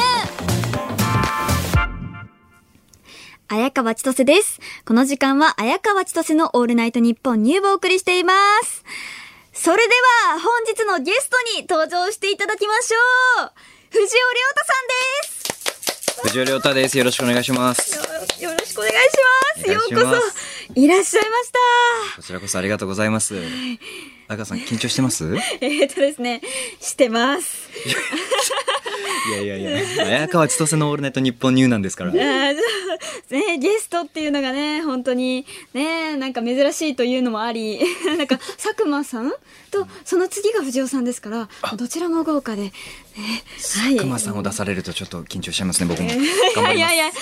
[3.54, 4.60] 綾川千歳です。
[4.84, 8.84] この時間は綾川千歳のオールナイトニッポンニューをお送りしています。
[9.52, 9.94] それで
[10.32, 13.52] は本日のゲストに登場していただきましょう
[13.90, 14.08] 藤尾亮
[14.48, 16.98] 太さんです藤尾亮太です。
[16.98, 17.96] よろしくお願いします。
[18.42, 18.98] よよろしくお願いし
[19.56, 19.70] ます。
[19.70, 21.58] ようこそいらっしゃいました。
[22.16, 23.36] こちらこそありがとうございます。
[24.28, 25.24] 赤さん緊張してます？
[25.24, 26.40] い えー、っとですね、
[26.80, 27.68] してます。
[29.32, 30.04] やいやいや。
[30.04, 32.12] 綾川千歳のオールナイト日本ニューなんですから。
[33.30, 37.80] ね、ゲストっていうのがね、本当にね、なんか珍しいというのもあり、
[38.16, 39.32] なんか佐久間さん
[39.70, 42.72] とその次が藤尾さんですから、どちらも豪華で、ね、
[43.82, 43.96] はい。
[43.96, 45.86] 熊さんを出されるとちょっと緊張しちゃいますね。
[45.88, 46.10] 僕も。
[46.10, 46.68] い頑張ります。
[46.68, 47.12] やいやいや、あ、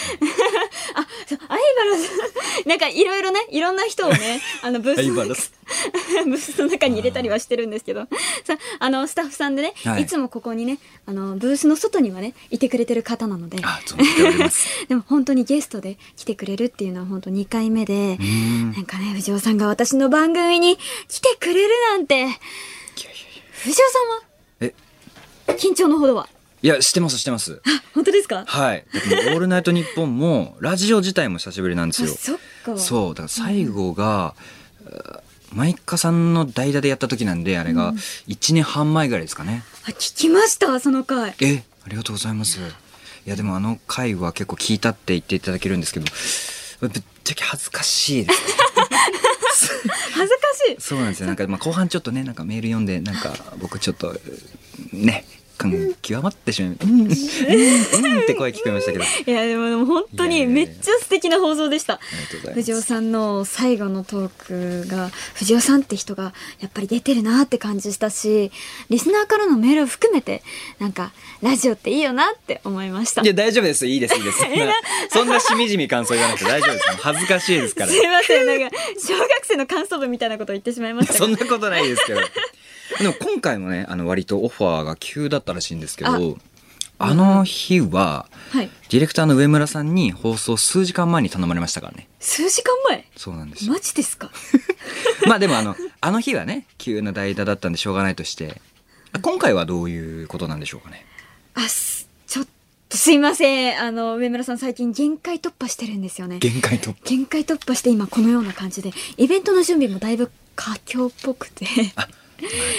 [1.28, 5.50] そう相原さん、なんかいろいろね、いろんな人をね、あのブースの中相原さ
[6.24, 8.02] ブースの中に入れたりはしてるんですけど、
[8.44, 13.58] さあのスタッフさんでね、はいい、つもここにね、あのブースの外にはね、いてくれてる方なので。
[14.88, 20.78] でも本当にゲストで来てくれるっていうのは本当2回目で、んなんかね、藤尾さんが私の番組に
[21.08, 22.26] 来てくれるなんて、
[23.62, 23.80] 藤尾さ
[24.60, 24.70] え、ん
[25.52, 25.56] は？
[25.58, 26.28] 緊張のほどは？
[26.62, 27.60] いやしてますしてます。
[27.64, 28.44] あ、本当ですか？
[28.46, 28.84] はい。
[28.94, 32.10] オールナイト日本もラジオ自体も久しぶりなんですよ。
[32.14, 32.38] あそっ
[32.76, 32.78] か。
[32.78, 34.34] そうだから最後が、
[34.84, 35.22] マ
[35.68, 37.92] イカさんの代打でやった時なんであれが
[38.28, 39.62] 1年半前ぐらいですかね。
[39.84, 41.34] あ、聞きました、その回。
[41.40, 42.62] えありがとうございますい
[43.30, 46.06] やでもあの回は結構聞いたって言っていただけるんですけど
[46.80, 48.40] ぶっちゃけ恥ずかしいです
[50.12, 50.80] 恥ずかしい。
[50.80, 54.18] そうなんですよなんかまあ後半ちょっとねなんかメール読んでなんか僕ちょっと
[54.92, 55.24] ね
[55.62, 56.90] 感極まってしまいうん。
[56.90, 59.04] うんうんって声聞こえましたけど。
[59.04, 62.00] あ いやでもでも本当にめっちゃ素敵な放送でした。
[62.54, 68.50] 藤尾さんの最後のトークが藤尾さんって人がやっぱり出てるなって感じしたし
[68.90, 70.42] リスナーからのメールを含めて
[70.78, 73.22] なんかラジオっていいよなって思いました。
[73.22, 73.86] いや大丈夫です。
[73.86, 74.38] いいですいいです。
[75.10, 76.86] そんなしみじみ感想言わなくて大丈夫です。
[77.02, 77.88] 恥ずかしいですから。
[77.92, 78.46] すいません。
[78.46, 82.20] なんか小学生の感想文みたいなことを言ってしまいましたそんがなことないですけど。
[82.98, 86.38] でも今回もね、あの割とオファーが急だったらしいんですけど、
[86.98, 92.06] あの日は、はいディレクターの上村さんに放送数時間前に頼まれましたからね。
[92.20, 93.06] 数時間前？
[93.16, 93.72] そうなんですよ。
[93.72, 94.30] マジですか？
[95.26, 98.60] まあでもあの、あの日はね、急な代打だったんでしょうがないとして、
[99.12, 101.04] あ今回はどういうことなんでしょうかね？
[101.54, 102.46] あすちょっ
[102.90, 106.96] とすいませんあの上村さん最近限界突破してるんですよね限界突破？
[107.04, 112.06] 限界突破して今このような感じでイベントの準備もだいぶ佳境っぽくてあ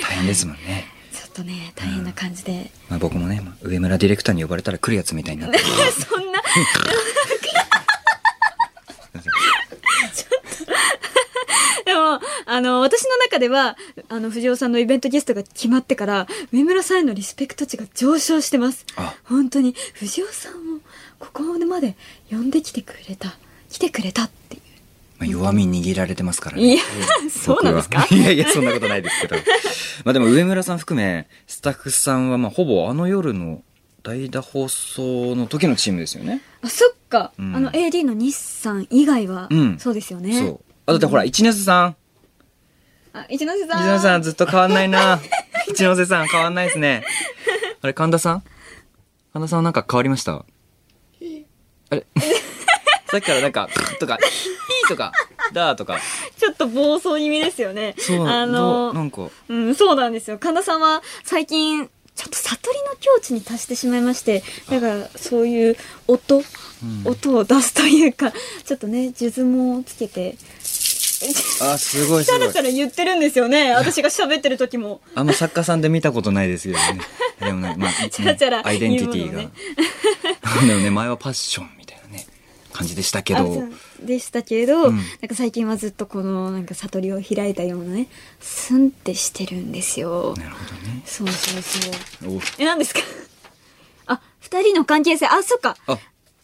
[0.01, 0.93] 大変ですもんね。
[1.33, 2.69] っとね、大変な感じで。
[2.89, 6.39] まあ僕もね、まあ上村ディレクターに呼ばれたら来るやつみたいになってる そんな、
[11.85, 13.75] でも、あの、私の中では、
[14.09, 18.85] あの、藤尾さんのイベントゲストが決まってから、上村さんへのリスペクト値が上昇してます。
[18.95, 20.79] あ本当に、藤尾さんを
[21.19, 21.95] ここまで
[22.29, 23.35] 呼んできてくれた、
[23.69, 24.57] 来てくれたって。
[25.25, 26.73] まあ弱み握られてますからね。
[26.73, 26.83] いや、
[27.29, 28.05] そうなんですか？
[28.11, 29.35] いやいや、そんなことないですけど。
[30.05, 33.61] まあでも上村さん含め、スタッフさんはまあほぼあの夜の
[34.03, 36.41] 代打放送の時のチームですよね。
[36.61, 37.31] あ、そっか。
[37.37, 40.37] うんあの、AD の日産以外は、うんそうですよね。
[40.39, 40.59] そう。
[40.87, 41.95] あ、だってほら、一ノ瀬さん。
[43.13, 43.83] あ、一ノ瀬さん。
[43.83, 45.21] 一ノ瀬さんずっと変わんないな。
[45.69, 47.03] 一ノ瀬さん変わんないですね。
[47.81, 48.43] あれ、神田さん？
[49.33, 50.33] 神田さんはなんか変わりました？
[50.33, 50.45] あ
[51.95, 52.05] れ？
[53.13, 55.11] さっきからなんか、とか、ヒーとか、
[55.53, 55.99] だーとか。
[56.39, 57.93] ちょっと暴走気味ですよね。
[57.99, 60.39] そう、あどのうなんか、うん、そうなんですよ。
[60.39, 66.43] 神田さんは最近、ちょっと悟りの境地に達してしまいまして、だからそういう音、うん
[67.05, 68.33] 音を出すというか、
[68.65, 70.35] ちょっとね、数珠もつけて、
[71.61, 72.51] あ、すごいすごいたら。
[72.51, 73.73] たら言ってるんですよね。
[73.73, 74.99] 私が喋ってる時も。
[75.15, 76.99] あんま作家さんで見たことないですけどね。
[77.39, 79.39] でもね、まあ、ねチャラチャラアイデンティティが。
[79.39, 81.69] 言う でもね、前はパッション
[82.73, 83.63] 感じでしたけあど。
[84.01, 88.07] でしたけれど、うんなんか最近はずっとこの、なんか悟りを開いたようなね、
[88.41, 90.33] スンってしてるんですよ。
[90.37, 91.01] なるほどね。
[91.05, 92.37] そうそうそう。
[92.37, 92.99] おえ、何ですか？
[94.07, 95.77] あ、二人の関係性、あ、そっか。
[95.87, 95.97] あ、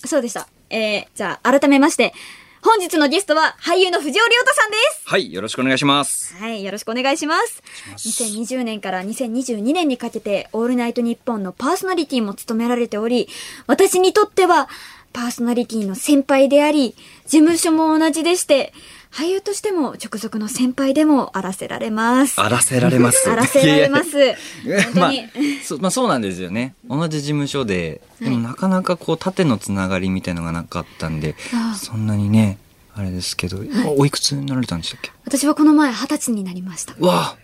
[0.05, 0.47] そうでした。
[0.69, 2.13] えー、じゃあ、改めまして、
[2.61, 5.01] 本日のゲストは俳優の藤尾亮太さんです。
[5.05, 6.35] はい、よろしくお願いします。
[6.35, 7.63] はい、よろしくお願いします。
[7.95, 13.29] 2020年から2022年にかけて、オールナイトニッポンのパーソナリティも務められており、
[13.67, 14.67] 私にとっては、
[15.13, 16.95] パーソナリティの先輩であり、
[17.25, 18.73] 事務所も同じでして、
[19.11, 22.39] 俳優としても直属の先輩でもあらせられます。
[22.39, 23.27] あらせられます。
[23.29, 24.17] あらせられます。
[24.19, 24.31] いやい
[24.69, 26.75] やまあ本当に。、そまあそうなんですよね。
[26.87, 32.59] 同じ事務所で、でもなかなかこう縦のつながりみたいのがなかったんでああ、そんなにね、
[32.95, 35.11] あれですけど、今おいくつになられたんでしたっけ？
[35.25, 36.93] 私はこの前二十歳になりました。
[36.99, 37.35] うわ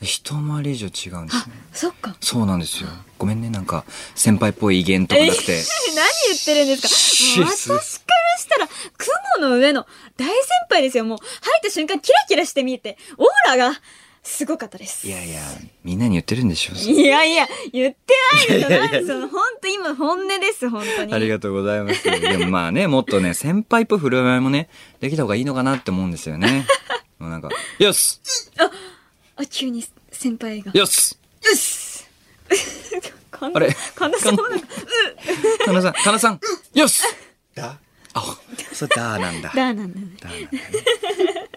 [0.00, 2.16] 一回り以上違うんですあね。、そっか。
[2.20, 2.88] そうなんですよ。
[3.18, 3.84] ごめんね、なんか、
[4.14, 5.62] 先輩っぽい威厳とかなくて。
[5.94, 6.88] 何言ってるんですか
[7.46, 8.68] 私からしたら、
[9.38, 9.86] 雲の上の
[10.16, 10.34] 大先
[10.70, 11.04] 輩ですよ。
[11.04, 13.78] もう、入った瞬間キラキラして見えて、オーラが
[14.22, 15.06] すごかったです。
[15.06, 15.40] いやいや、
[15.82, 16.74] みんなに言ってるんでしょ。
[16.74, 18.14] いやいや、言って
[18.48, 19.06] ないですよ。
[19.06, 21.12] その、本当今本音です、本当に。
[21.14, 22.02] ありがとうございます。
[22.04, 24.68] でもまあね、もっとね、先輩っぽい振る舞いもね、
[25.00, 26.66] できた方がいいのかなって思うんですよね。
[27.18, 28.20] もうなんか、よし
[28.58, 28.70] あ、
[29.46, 30.72] 急に先輩が。
[30.74, 32.04] よしよし
[33.30, 33.76] 神田あれ？
[33.94, 34.66] 神田さんもなんか、
[35.64, 36.40] かなさん、かなさん、
[36.74, 37.02] よし
[37.54, 37.78] だ
[38.12, 38.38] あ、
[38.72, 39.50] それだーなんだ。
[39.54, 40.06] だーなんだね。
[40.20, 41.50] だーなんだね。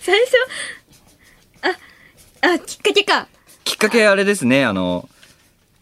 [0.00, 0.32] 最初、
[2.42, 3.28] あ、あ、きっかけか。
[3.64, 5.08] きっかけあれですね、あの、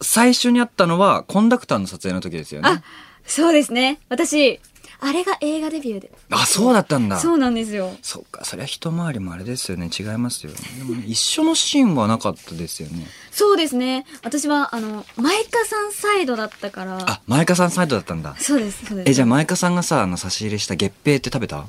[0.01, 2.83] 最初にあったのは、コンダクターの撮影の時ですよねあ。、
[3.25, 3.99] そうですね。
[4.09, 4.59] 私、
[4.99, 6.11] あれが映画デビューで。
[6.31, 7.19] あ、そうだったんだ。
[7.19, 7.95] そうなんですよ。
[8.01, 9.89] そっか、そりゃ一回りもあれですよね。
[9.97, 10.57] 違いますよね。
[10.77, 13.05] でもね、一緒のシーンはなかったですよね。
[13.31, 14.05] そうですね。
[14.23, 16.97] 私は、あの、マイカさんサイドだったから。
[17.09, 18.35] あ、マイカさんサイドだったんだ。
[18.37, 19.09] そうです、そうです。
[19.09, 21.65] え、じゃあマイカさんがさ、あの、差し入れした月餅って食べた？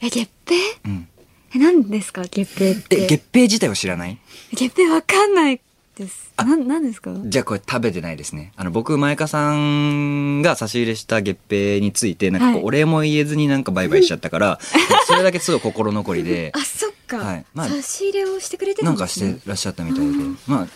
[0.00, 0.56] え、月餅？
[0.84, 1.08] うん。
[1.54, 3.06] え、何ですか月餅っえ、て。
[3.06, 4.18] 月餅自体を知らない？
[4.54, 5.60] 月餅わかんない
[5.96, 6.32] です。
[6.36, 7.12] あなん、何ですか？
[7.24, 8.52] じゃあこれ食べてないですね。
[8.56, 14.58] あの、僕、マイカさんが差し入れした月餅について、なんかこう、はいお礼も言えずになんかバイバイしちゃったから、
[15.06, 17.18] それだけすごい心残りで、 あ、そっか。
[17.18, 19.20] はいまあ差し入れをしてくれてたなんんかし。
[19.20, 20.12] てらっしゃったみたいで。
[20.46, 20.68] まあ、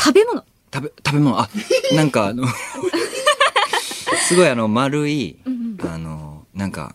[0.00, 0.44] 食べ物。
[0.72, 1.48] 食べ、食べ物、あ、
[1.94, 2.46] なんかあの、
[4.28, 6.94] すごいあの、丸い、うんうんあの、なんか、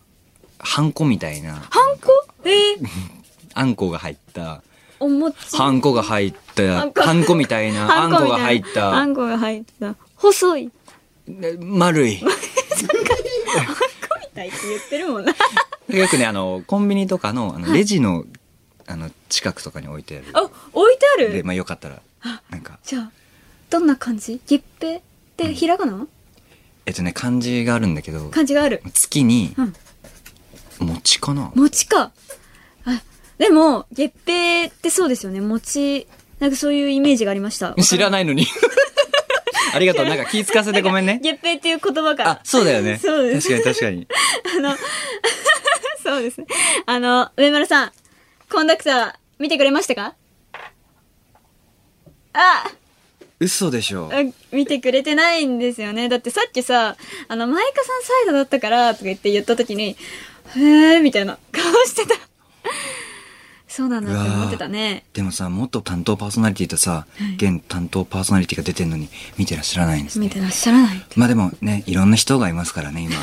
[0.58, 2.26] ハンコみたいな、ハンコ？
[2.44, 2.86] えー、
[3.54, 4.62] あんこが入った、
[5.00, 5.56] お餅。
[5.56, 9.96] ハンコが入った、あんこハンコみたいな、あんこが入った、あんこが入った。
[10.16, 10.70] 細い。
[11.26, 12.20] で丸い。
[12.22, 12.28] み
[14.34, 15.32] たいって言ってるもんな。
[15.88, 18.24] よくね、あの、コンビニとかの、あの、レジの、
[18.86, 20.26] あの、近くとかに置いてある。
[20.34, 22.00] あ、置いてあで、るまあよかったら、
[22.50, 23.10] なんか、じゃあ、
[23.70, 24.38] どんな感じ？
[24.46, 25.00] 月餅っ
[25.36, 26.06] てひらがな？
[26.86, 28.82] えっとね、漢字があるんだけど、感じがある。
[28.92, 29.74] 月にう、ん。
[30.80, 32.10] 餅かな餅か。
[33.40, 35.40] あ、でも、月餅ってそうですよね。
[35.40, 36.06] 餅、
[36.38, 37.74] なんかそういうイメージがありました。
[37.82, 38.46] 知らないのに。
[39.72, 40.06] ありがとう。
[40.06, 41.20] なんか気ぃつかせてごめんね。
[41.22, 42.30] 月餅っていう言葉から。
[42.30, 42.98] あ、そうだよね。
[43.02, 43.48] そうです。
[43.48, 44.06] 確かに確かに。
[44.56, 44.76] あの、
[46.02, 46.46] そうですね。
[46.86, 47.92] あの、上村さん、
[48.50, 50.14] コンダクター、見てくれましたか？
[52.32, 52.70] あ
[53.38, 54.10] 嘘でしょ。
[54.12, 54.16] あ
[54.52, 56.08] 見てくれてないんですよね。
[56.08, 56.96] だってさっきさ、
[57.28, 59.96] あの、マイカさんサイドだったから、とか言って言った時に、
[60.56, 62.14] へーみたいな顔してた。
[63.70, 65.04] そうなんだって思ってたね。
[65.12, 67.06] でもさ、元担当パーソナリティとさ、
[67.36, 69.08] 現担当パーソナリティが出てんのに
[69.38, 70.26] 見てらっしゃらないんですね。
[70.26, 71.02] 見てらっしゃらない。
[71.14, 73.14] まあでもね、いろんな人がいますからね、今。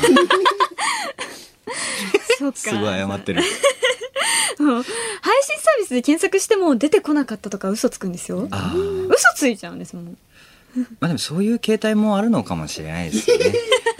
[2.38, 2.58] そうか。
[2.58, 3.42] すごい謝ってる。
[4.58, 8.48] もう配信サービスで検索しても出てこなかったとか嘘つくんですよ。
[8.50, 10.16] 嘘ついちゃうんですもん。
[10.98, 13.54] まあでもそういう形態もあるのかもしれないですよね。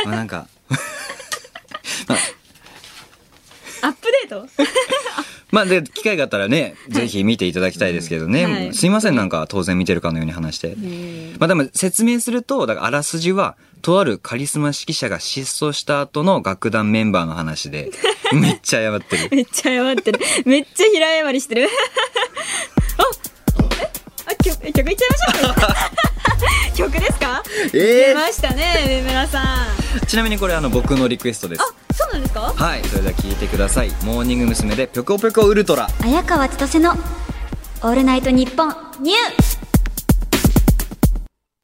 [0.07, 0.49] まあなんか、
[3.83, 4.49] アップデート？
[5.51, 8.45] まあで、機会があったらね、ぜひ見ていただきたいですけどね。
[8.45, 10.77] うんはいすいません、なんか当然見てるかのように話して。
[11.39, 17.91] まあでも説明すると、だからあらすじは、とあるカリスマ指揮者が失踪した後の楽団メンバーの話で、
[18.35, 19.29] めっちゃ謝ってる。
[19.31, 20.21] めっちゃ謝ってる。
[20.45, 21.69] めっちゃ平謝りしてる。
[22.99, 23.03] あ
[23.81, 24.33] え？
[24.33, 25.77] あ、曲、え曲いっちゃいましょうか。
[26.77, 27.43] 曲ですか？
[27.73, 29.88] 出ましたね、上村さん。
[30.03, 31.63] あ、 ちなみにこれあの僕のリクエストです。
[31.93, 32.53] そうなんですか？
[32.55, 33.91] はい、それでは聞いてください。
[34.05, 34.75] モーニング娘。
[34.77, 35.89] でぴょこぴょこウルトラ。
[36.03, 38.69] 綾川千歳のオールナイトニッポン
[39.01, 39.59] ニュー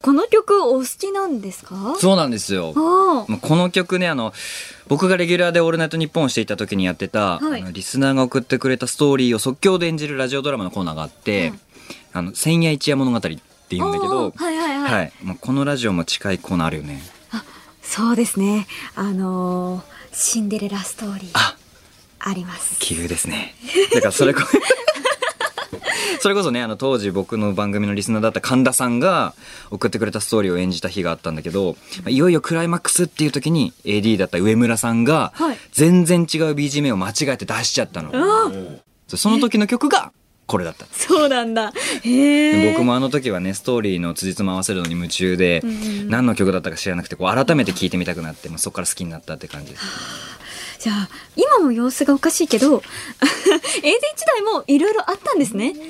[0.01, 1.95] この曲お好きなんですか？
[1.99, 2.73] そうなんですよ。
[2.77, 4.33] あこの曲ね、あの、
[4.87, 11.53] 僕がレギュラーでオールナイトニッポンをしていた時にやってた、はいあのリスナーが送ってくれたストーリーを即興で演じるラジオドラマのコーナーがあって、
[12.13, 13.35] あの、千夜一夜物語って
[13.71, 15.13] 言うんだけど、はいはいはいはい。
[15.23, 17.01] もうこのラジオも近いコーナーあるよね。
[17.95, 18.67] そうですね。
[18.95, 21.55] あのーシンデレラストーリーあ、
[22.19, 22.79] あります。
[22.79, 23.53] 奇遇ですね。
[23.93, 24.41] だからそれこ、
[26.21, 29.33] それこそね、あの当時僕の番組のリスナーだった神田さんが
[29.71, 31.75] 送ってくれたストーリーを演じた日があったんだけど、
[32.07, 38.11] いよいよクライマックスっていう時に AD だった上村さんがはい全然違う BGM を間違えて出しちゃったの。
[39.07, 40.11] その時の曲が
[40.47, 40.85] これだった。
[40.91, 41.73] そうなんだ。
[42.73, 45.61] 僕もあの時はね、ストーリーの辻褄合わせるのに夢中で、
[46.07, 49.83] 何の曲だったか知らなくて、こう改めて聴いてみたくなって、もうそこから好きになったって感じです。
[50.85, 52.83] じゃあ、今も様子がおかしいけど、AD 時
[53.81, 55.73] 代もいろいろあったんですね。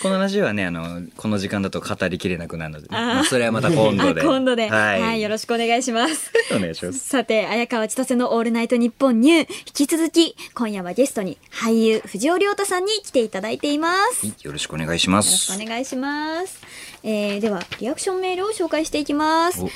[0.00, 4.22] このラジオはね、あの、この時間だと語りきれなくなるので、まあ、それはまた今度あ、で。
[4.22, 4.70] 今度で。
[4.70, 4.76] は。
[4.76, 6.30] はいい、よろしくお願いします。
[6.54, 7.00] お願いします。
[7.00, 9.52] さて、綾川千歳のオールナイトニッポンニュー。
[9.76, 14.24] 引き続き、今夜はゲストに俳優藤尾亮太さんに来ていただいています。
[14.24, 15.58] よよろしくお願いしまろしす。
[15.58, 16.60] くお願いします。
[17.02, 19.70] えー、では、リアクションメールを紹介していきますお。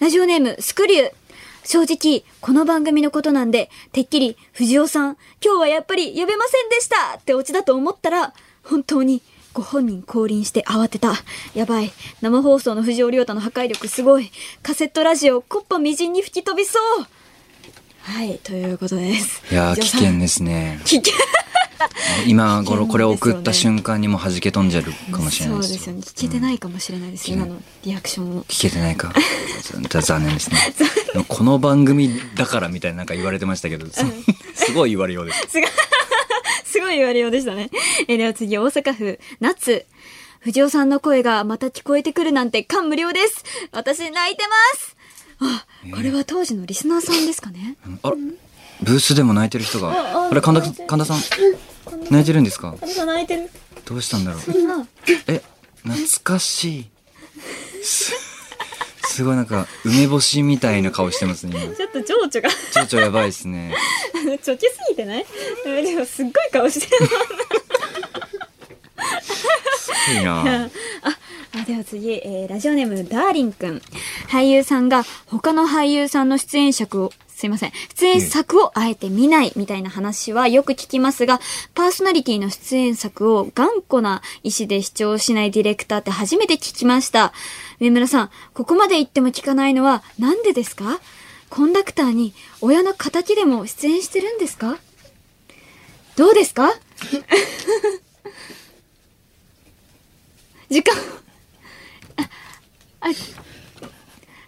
[0.00, 1.19] ラジオネーム、スクリュー。
[1.64, 8.32] 正直、この番組のことなんで、てっきり、藤尾さん、今日はやっぱり呼べませんでしたってオチだと思ったら、
[8.62, 11.12] 本当に、ご本人降臨して慌てた。
[11.54, 11.92] やばい。
[12.20, 14.30] 生放送の藤尾亮太の破壊力すごい。
[14.62, 17.06] カセットラジオ、コッパみじんに吹き飛びそう。
[18.02, 19.42] はい、ということです。
[19.50, 20.80] いやー、危険ですね。
[20.84, 21.12] 危険。
[22.26, 25.76] 今頃これを送った瞬間にもう弾け飛んじゃうかもしれないですよ。
[25.76, 26.00] そうですよね。
[26.02, 28.44] 聞けてないかもしれないです、今のリアクションも。
[28.44, 29.12] 聞けてないか。
[29.88, 30.58] ざ 残念ですね。
[31.28, 34.04] この番組だからみたいななんか言われてましたけど、そ
[34.54, 35.40] すごい言われようです。
[35.48, 35.70] すごい、
[36.64, 37.70] すごい言われようでしたね。
[38.08, 39.86] えーでは次、大阪府、夏。
[40.40, 43.44] 藤尾さんの声がまた聞こえてくるなんて感無量です。
[43.72, 44.96] 私泣いてます。
[45.40, 47.76] あ、これは当時のリスナーさんですかね。
[48.02, 48.16] あら、
[48.82, 50.28] ブースでも泣いてる人が。
[50.30, 51.18] あれ、神田、神田さん、
[52.10, 52.74] 泣いてるんですか？
[53.06, 53.50] 泣いてる。
[53.84, 54.40] どうしたんだろう？
[54.40, 54.86] あ
[55.28, 55.42] え、
[55.82, 56.90] 懐かしい。
[57.82, 58.12] す、
[59.14, 61.74] すごいなんか、梅干しみたいな顔してますね、今。
[61.74, 63.74] ちょっと情緒が、ちょちょやばいですね。
[64.42, 65.26] ちょけすぎてない？
[65.66, 67.06] うんでもすっごい顔してる。
[69.78, 70.70] すごいな あ、
[71.60, 73.82] あでは次、えーラジオネーム、ダーリンくん。
[74.28, 77.72] 俳優さんが他の俳優さんの出演作を、すいません。
[77.96, 81.40] 出演作をあえて見ないみたいな話はよく聞きますが、
[81.74, 87.32] パーソナリティの出演作を頑固な意思で視聴しないディレクターって初めて聞きました。
[87.80, 91.00] 上村さん、ここまで言っても聞かないのはなんでですか？
[91.48, 94.76] コンダクターに親の仇でも出演してるんですか？
[96.16, 96.70] どうですか？
[100.68, 100.94] 時間、
[103.00, 103.08] あ、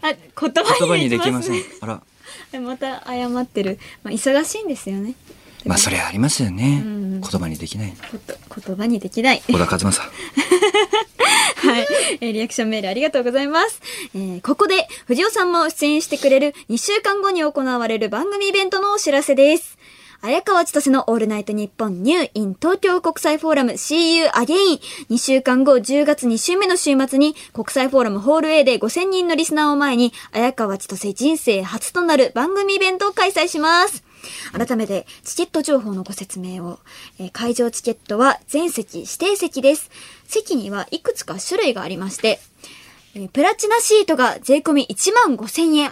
[0.03, 1.63] あ、言葉にできません。。
[1.81, 2.03] あら。
[2.61, 3.79] また謝ってる。
[4.03, 5.15] まあ、忙しいんですよね。
[5.65, 6.83] まあ、それありますよね。
[6.85, 7.95] うん言葉にできない。
[8.67, 9.43] 言葉にできない。
[9.47, 10.03] 小田和正。
[11.63, 11.87] はい、
[12.21, 13.81] えーリアクションメールありがとうございます。
[14.15, 19.79] えーここで、藤尾さんも出演してくれる2週間後に行われる番組イベントのお知らせです。
[20.25, 24.79] 綾川千歳のオールナイトニッポンニュー in 東京国際フォーラム See You Again
[25.11, 34.05] 2週間後10月2週目の週末に国際フォーラムホール A で5000人のリスナーを前に綾川千歳人生初となる番組イベントを開催します。
[34.53, 36.79] 改めて、チケット情報のご説明を。
[37.19, 39.91] えー会場チケットは全席指定席です。
[40.29, 42.39] 席にはいくつか種類がありまして、
[43.17, 45.91] えープラチナシートが税込み1万5千円。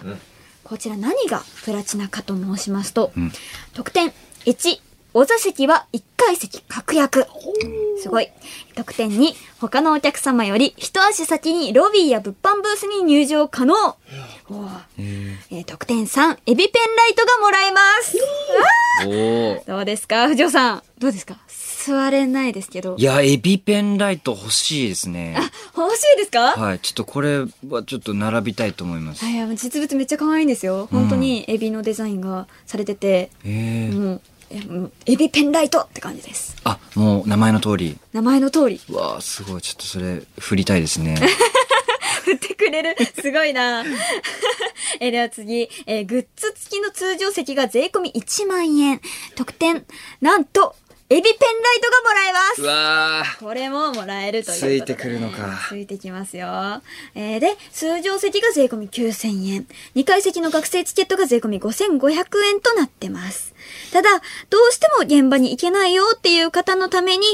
[0.71, 3.29] こちら何がプラチナかと申しますと、ん
[3.73, 4.13] 特典
[4.45, 4.79] 1、
[5.13, 7.25] お座席は1階席確約。
[8.01, 8.29] すごい。
[8.73, 13.75] 特典2、他のお客様より一足先にロビーや物販ブースに入場可能。
[15.49, 18.17] えー特典3、エビペンライトがもらえます。
[19.67, 20.29] どうですか？
[20.29, 20.83] 藤尾さん。
[20.99, 21.37] どうですか？
[21.85, 23.03] 座れないですけどい。
[23.03, 25.37] や、エビペンライト欲しいですね。
[25.75, 26.51] 欲しいですか？
[26.51, 26.79] はい。
[26.79, 29.25] ちょっとこれはちょっと並びたいと思います。
[29.25, 30.87] いや、実物めっちゃ可愛いんですよ。
[30.91, 36.55] 本当にエビのデザインがされてて、えう、えもうエビペンライトって感じです。
[36.65, 37.97] あ、もう名前の通り。
[38.13, 38.79] 名前の通り。
[38.89, 39.61] うわあすごい。
[39.61, 41.15] ちょっとそれ、振りたいですね。
[42.25, 42.95] 振ってくれる。
[43.19, 43.83] すごいな。
[44.99, 49.01] えーでは次、えーグッズ付きの通常席が税込み1万円。
[49.35, 49.85] 特典、
[50.21, 50.75] なんと、
[51.11, 52.65] エビペンライトがもらえますう。
[52.65, 54.79] わあこれももらえるということで。
[54.79, 56.47] ついてくるのかついてきますよ。
[57.15, 59.67] えーで、通常席が税込み9000円。
[59.95, 63.53] 2階席の学生チケットが税込み5500円となってます。
[63.91, 64.09] ただ、
[64.49, 67.25] どうしても現場に行けないよっていう方のために、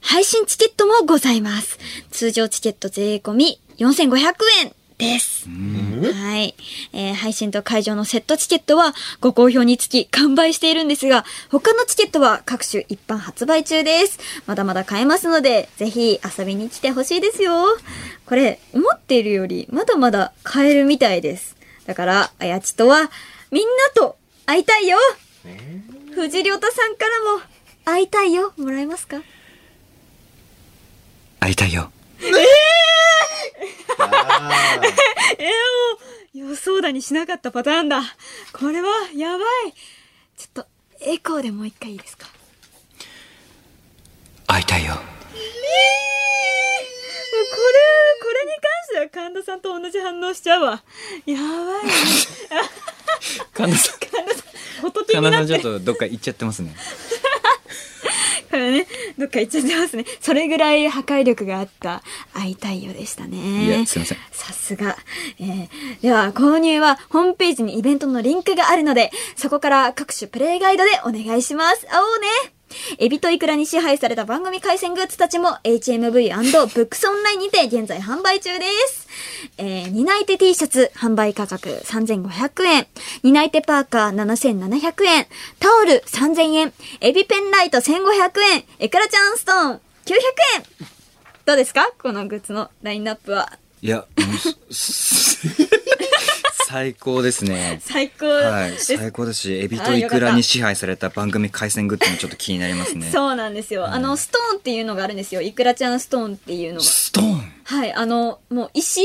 [0.00, 1.78] 配信チケットもございます。
[2.10, 5.48] 通常チケット税込み4500円です。
[5.48, 6.54] はい、
[6.92, 14.18] えー配信と会場のセットチケットはご好評につき完売しているんですが、他のチケットは各種一般発売中です。
[14.46, 17.64] まだまだ買えますので、ぜひ遊びに来てほしいですよ。
[18.26, 21.56] これ、思っているよりまだまだ買えるみたいです。
[21.86, 23.10] だから、あやちとは、
[23.50, 24.98] みんなと会いたいよ
[26.14, 27.40] 藤良太さんからも、
[27.84, 29.22] 会いたいよもらえますか？
[31.40, 31.90] 会いたいよ。
[32.20, 32.30] えー、
[36.40, 38.02] もう、予想だにしなかったパターンだ。
[38.52, 39.72] これは、やばい。
[40.36, 40.66] ちょっと、
[41.00, 42.26] エコーでもう一回いいですか？
[44.46, 44.94] 会いたいよ。
[44.94, 45.10] もうこれ、
[48.22, 50.82] これに関しては神田さんと同じ反応しちゃうわ。
[51.26, 51.42] やば
[51.82, 51.84] い。
[53.54, 53.98] 神田さん。
[54.00, 54.10] 神
[55.30, 56.74] 田さんちょっとどっか行っちゃってますね。
[58.50, 58.86] これね、
[59.18, 60.04] どっか行っちゃってますね。
[60.20, 63.66] それぐらい破壊力があった、会いたいよでしたね。
[63.66, 64.18] いや、すいません。
[64.30, 64.96] さすが。
[65.40, 65.68] えー
[66.00, 71.86] では、購入はホームページにイベントのリンクがあるので、そこから各種プレイガイドでお願いします。
[71.86, 72.57] 会おうね
[72.98, 79.06] エビとイクラに支配された番組回線グッズたちも HMV& ブックスオンラインにて現在販売中です。
[79.56, 82.86] えー、担い手 T シャツ販売価格3500円。
[83.22, 85.26] 担い手パーカー7700円。
[85.58, 86.72] タオル3000円。
[87.00, 88.64] エビペンライト1500円。
[88.78, 89.80] エクラちゃんストーン900
[90.56, 90.64] 円。
[91.46, 91.90] どうですか？
[92.02, 93.58] このグッズのラインナップは。
[93.80, 94.04] いや、
[96.68, 97.78] 最高ですね。
[97.80, 98.72] 最高はい。
[98.72, 103.08] 最高ですし、エビとイクラに支配された番組回線グッズもちょっと気になりますね。
[103.10, 103.86] そうなんですよ。
[103.86, 105.40] あの、ストーンっていうのがあるんですよ。
[105.40, 106.84] イクラちゃんストーンっていうのが。
[106.84, 107.52] ストーン？
[107.64, 109.00] はい、あの、もう石？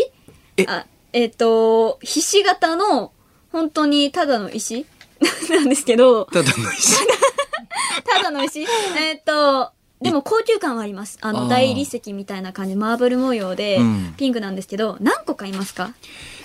[0.58, 0.66] え？
[0.68, 3.14] あ、えっ、と、ひし形の、
[3.54, 4.86] 本当にただの石？
[5.50, 6.98] なんですけど、ただの石？
[8.04, 8.60] ただの石？
[8.98, 11.18] えっと、でも高級感はあります。
[11.22, 15.94] あの、大理石みたいな感じ、マーブル模様でうん、ピンクなんですけど、何個買いますか？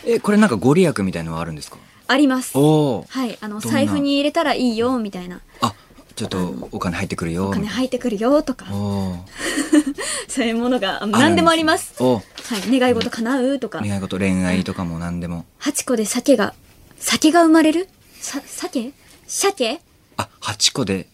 [0.07, 1.79] え、これなんかご利益みたいのはあるんですか？
[2.07, 2.57] あります。
[2.57, 5.41] はい、あの、財布に入れたらいいよ、みたいな。
[5.61, 5.75] あ、
[6.17, 7.49] ちょっとお金入ってくるよ。
[7.49, 8.65] お金入ってくるよ、とか、
[10.29, 11.95] そういうものが、あ何でもあります。
[12.03, 12.23] おは
[12.67, 13.81] い、願い事叶うとか。
[13.81, 15.45] 恋愛事、恋愛とかも何でも。
[15.61, 16.55] 8個で鮭が、
[16.99, 17.89] 鮭が生まれる？
[18.21, 18.93] さ、鮭
[19.27, 19.81] 鮭？
[20.17, 21.09] あ、8個で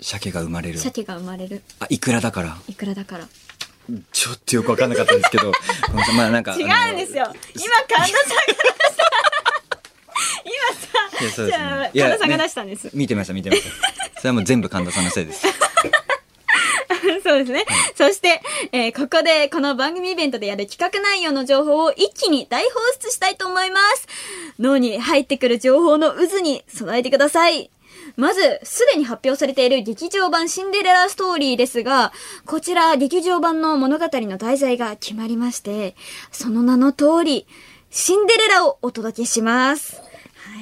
[0.00, 0.78] 鮭が生まれる。
[0.78, 1.62] 鮭が生まれる。
[1.80, 2.56] あ、いくらだから。
[2.68, 3.26] いくらだから。
[4.12, 5.52] ちょっとよくわかんなかったんですけど。
[6.16, 6.56] まあなんか。
[6.58, 7.24] 違うんですよ。
[7.54, 9.16] 今、神田さんが出した。
[10.44, 12.90] 今さ、そうですね神田さんが出したんです。
[12.94, 14.20] 見てました、見てました。
[14.20, 15.46] それはもう全部神田さんのせいです。
[17.22, 17.64] そうですね。
[17.94, 18.40] そして、
[18.72, 22.70] えーここでこの番組イベントでやる企画内容の情報を一気に大放
[23.00, 24.06] 出したいと思います。
[24.58, 27.70] 脳に入ってくる情報の渦に備えてください。
[28.16, 32.12] まず、すでに発表されている劇場版シンデレラストーリーですが、
[32.46, 35.94] こちら劇場版の物語の題材が決まりまして、
[36.32, 37.46] その名の通り、
[37.90, 40.05] シンデレラをお届けします。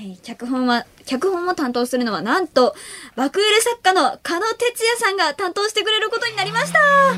[0.05, 0.19] はい。
[0.23, 2.75] 脚本は、脚本を担当するのはなんと、
[3.17, 7.15] 爆売れ作家の加野哲也さんが担当してくれることになりました。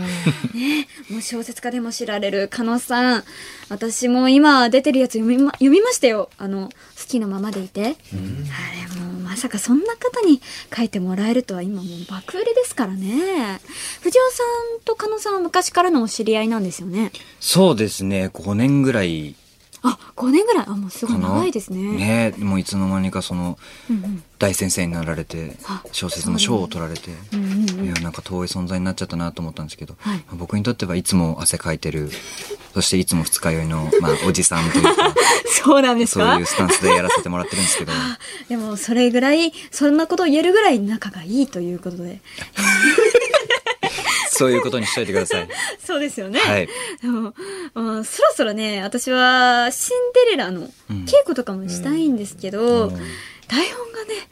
[0.57, 3.25] ねえもう小説家でも知られる加野さん。
[3.71, 6.31] 私も今出てるやつ読みま、読みましたよ。
[6.39, 7.83] あの、好きのままでいて。
[7.83, 10.41] あれもうまさかそんな方に
[10.75, 13.61] 書いてもらえるとは今もう爆売れですからね。
[14.01, 14.43] 藤尾さ
[14.77, 17.11] んと加野さんは昔からのお知り合いなんですよね。
[17.41, 19.35] そうですね、5年ぐらい
[19.91, 21.19] あ、5年ぐらいあ、もうすごい。
[21.19, 22.33] 長いですね。
[22.33, 23.59] ねもういつの間にかその、
[23.91, 24.23] うんうん。
[24.39, 32.11] 大先生になられてあ、小説の賞を取られて、うんうんうんいや、なんか遠い存在になっちゃったなと思ったんですけど、はいまあ僕にとってはいつも汗かいてる
[32.75, 35.15] そしていつも二日酔いの、まあ、おじさんというか、
[35.65, 36.33] そうなんですか？
[36.33, 37.93] そういうスタンスでやらせてもらってるんですけど、
[38.51, 42.21] でも、それぐらい、そんなことを言えるぐらい仲がいいということで。
[44.37, 45.49] そういうことにしといてください。
[45.85, 46.41] そうですよね。
[46.41, 46.69] はい。
[47.03, 47.35] でも、
[47.75, 53.01] まあそろそろね、私は、シンデレラの稽古とかもしたいんですけど、うん
[53.49, 54.29] 台本がね、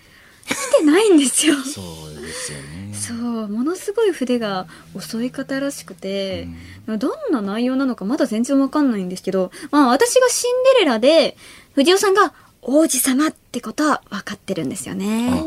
[0.46, 1.54] 来てないんですよ。
[1.62, 1.80] そ
[2.10, 2.94] うですよね。
[2.94, 6.48] そう、ものすごい筆が遅い方らしくて、
[6.86, 11.36] どんな内容なのかまだ全然わかんないんですけど、まあ私がシンデレラで、
[11.74, 15.44] 藤尾さんが王子様ってことは分かってるんですよね。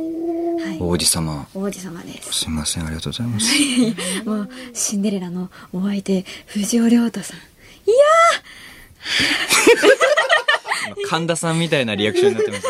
[0.57, 0.77] はい。
[0.79, 1.47] 王子様。
[1.53, 2.33] 王子様です。
[2.33, 3.45] すいません、ありがとうございます。
[4.25, 7.37] もう、シンデレラのお相手、藤尾亮太さん。
[7.37, 7.39] い
[7.89, 7.95] や
[11.07, 12.63] 神田さんみたいなリアクションになってます。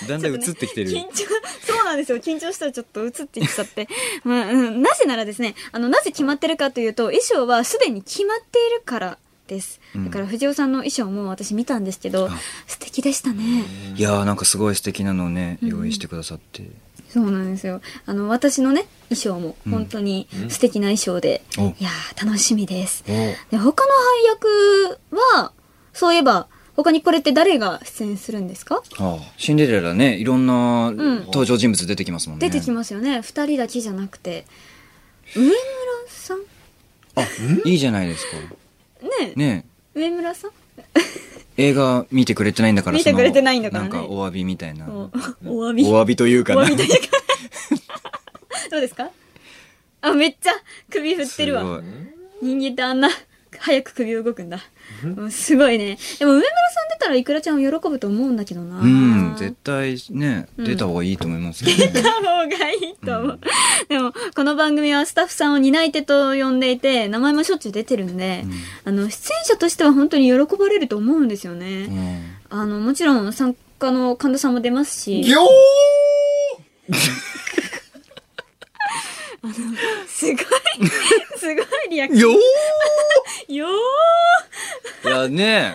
[0.08, 0.90] だんだん映ーってきてる。
[0.90, 1.24] 緊張、
[1.66, 2.18] そうなんですよ。
[2.18, 3.88] 緊張したらちょっと映ってきちゃって。
[4.24, 9.80] まあ、うん、なぜならですね、あの、なぜ決まってるかというと、衣装はすでに決まっているからです。
[9.94, 13.64] うんだから藤尾さんの衣装も私見たんですけどあ、素敵でしたね。
[13.96, 16.62] いやーなんかすごい素敵なのをね、うん用意してくださって。
[17.12, 17.80] そうなんですよ。
[18.06, 23.02] あの、私のね、衣装も本当に素敵な衣装で、おいやー、楽しみです。
[23.06, 24.98] おで、他の配役
[25.36, 25.52] は、
[25.92, 26.46] そういえば、
[26.76, 28.82] 他にこれって誰が出演するんですか？
[28.98, 32.48] ああシンデレラね、いろんなうん登場人物出てきますもんね。
[32.48, 33.20] 出てきますよね。
[33.20, 34.46] 二人だけじゃなくて。
[35.34, 35.54] 上村
[36.08, 36.38] さん？
[37.16, 37.22] あ、
[37.68, 38.36] いいじゃないですか。
[39.04, 40.50] ねえね上村さん？
[41.60, 44.86] 映画見てくれてないんだから見てくれてないんだからねなんかお詫びみたいな。
[44.88, 45.84] お詫び。
[45.84, 46.62] 詫びというかな。
[46.62, 46.96] お詫びというか。
[48.70, 49.10] どうですか？
[50.02, 50.52] あ、めっちゃ
[50.90, 51.82] 首振ってるわ。
[52.42, 53.10] 人間ってあんな、
[53.58, 54.60] 早く首動くんだ。
[55.04, 55.98] うんすごいね。
[56.18, 58.80] でも上村さん出たらいくらちゃんは喜ぶと思うんだけどな。
[58.80, 61.92] うん、絶対ね、うん出た方がいいと思いますけどね。
[61.92, 63.40] 出た方がいいと思う。
[63.88, 68.44] でも、この番組はスタッフさんを担い手と呼んでいて、名前もしょっちゅう出てるんで、
[68.84, 71.84] あの、出演者としては本当に喜ばれると思うんですよね。
[71.84, 75.24] うんあの、もちろん参加の神田さんも出ますし、
[79.42, 79.52] ぎょ
[80.06, 80.36] すごい、
[81.38, 83.54] すごいリアクーよション。
[83.54, 83.66] よ
[85.04, 85.74] いやね、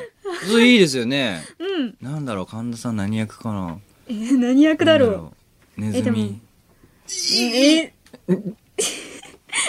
[0.49, 1.43] それいいですよね。
[1.59, 1.97] ーうん。
[2.01, 3.79] なんだろう、神田さん何役かな。
[4.07, 5.33] えー何役だろ
[5.77, 5.81] う。
[5.81, 6.39] ネズミ。
[7.37, 7.93] え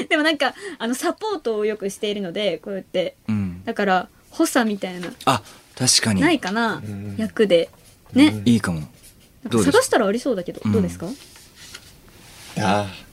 [0.09, 3.17] でもなんか、あの、サポートをよくしているので、こうやって。
[3.29, 3.63] うん。
[3.65, 5.43] だから、補佐みたいな、あ、
[5.77, 6.21] 確かに。
[6.21, 7.71] ないかな、ん役で。
[8.13, 8.43] ね。
[8.45, 8.81] いいかも。
[9.45, 11.07] どうです探したらありそうだけど、うんどうですか？
[12.59, 13.06] ああ、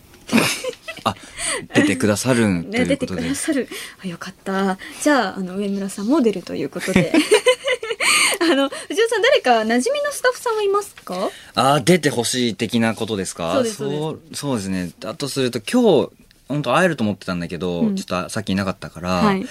[1.76, 3.30] 出てくださるん とね、出てくいうことで。
[3.30, 3.68] ださる。
[4.04, 4.78] あ、よかった。
[5.02, 7.14] じゃあ、あの、上村さんも出るということで。
[8.42, 11.30] あの、藤尾さん、誰か馴染みのスタッフさんはいますか？
[11.56, 13.54] あー出てほしい的なことですか？
[13.56, 14.92] そうですそうですそうそうですね。
[15.00, 16.10] だとすると今日、
[16.50, 19.46] 本当会えると思ってたんだけど、うんちょっとさっきいなかったから、はい。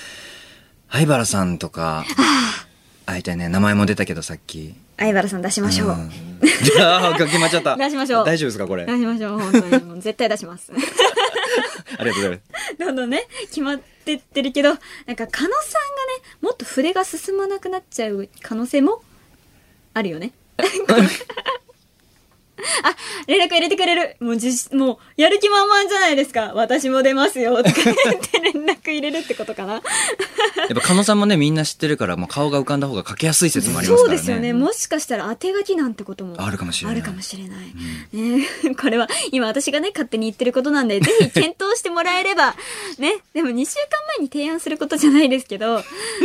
[0.88, 2.04] 灰原さんとか、
[3.06, 3.48] 会いたいね。
[3.48, 4.74] 名前も出たけどさっき。
[4.98, 5.88] 相原さん出しましょう。
[5.90, 5.92] ん
[6.80, 7.76] あー 決まっちゃった。
[7.76, 8.84] 出しましょう大丈夫ですかこれ？
[8.84, 9.84] あ出しましょう、本当に。
[9.84, 10.72] もう絶対出します。
[10.76, 12.42] りがとうございます。
[12.78, 14.78] どんどんね、決まってってるけど、なん
[15.16, 15.52] か、狩野さんがね、
[16.40, 19.02] もっと筆が進まなくなっちゃう可能性も
[19.94, 20.32] あるよね。
[22.82, 22.96] あ、
[23.26, 24.16] 連絡入れてくれる。
[24.20, 26.52] もう自信、もう、やる気満々じゃないですか。
[26.54, 27.62] 私も出ますよ。
[27.62, 29.74] とか言って連絡入れるってことかな。
[29.74, 29.82] やっ
[30.74, 34.16] ぱ狩野さんもね、みんな知ってるから、もう顔が浮かんだ方が書きやすい説もありますそうからね。
[34.18, 34.52] ですよね。
[34.52, 37.74] もしかしたら当て書きなんてこともあるかもしれないあるかもしれない。
[38.12, 38.46] ね、
[38.80, 42.54] これは今私がね、勝手に言ってることなんで、 ぜひ検討してもらえれば、
[42.98, 45.78] ね、でも2週間前に提案することじゃないですけど、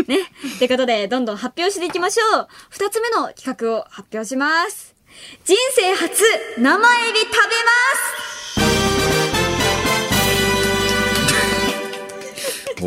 [0.08, 0.20] ね、
[0.56, 2.48] ってことで、どんどん発表していきましょう。
[2.72, 4.97] 2つ目の企画を発表します。
[5.46, 6.24] 人生初、
[6.58, 7.74] 生エビ食べま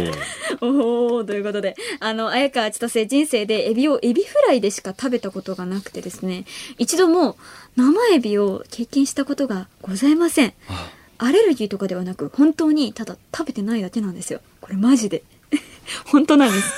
[0.06, 6.44] すおー、ということで、あの、綾川千歳人生でエビをエビフライでしか食べたことがなくてですね、
[6.78, 7.36] 一度も
[7.76, 10.52] 生エビを経験したことがございません。
[10.68, 10.90] あ
[11.22, 14.40] アレルギーとかではなく、本当にただ食べてないだけなんですよ。
[14.60, 15.22] これマジで。
[16.06, 16.72] 本当なんです。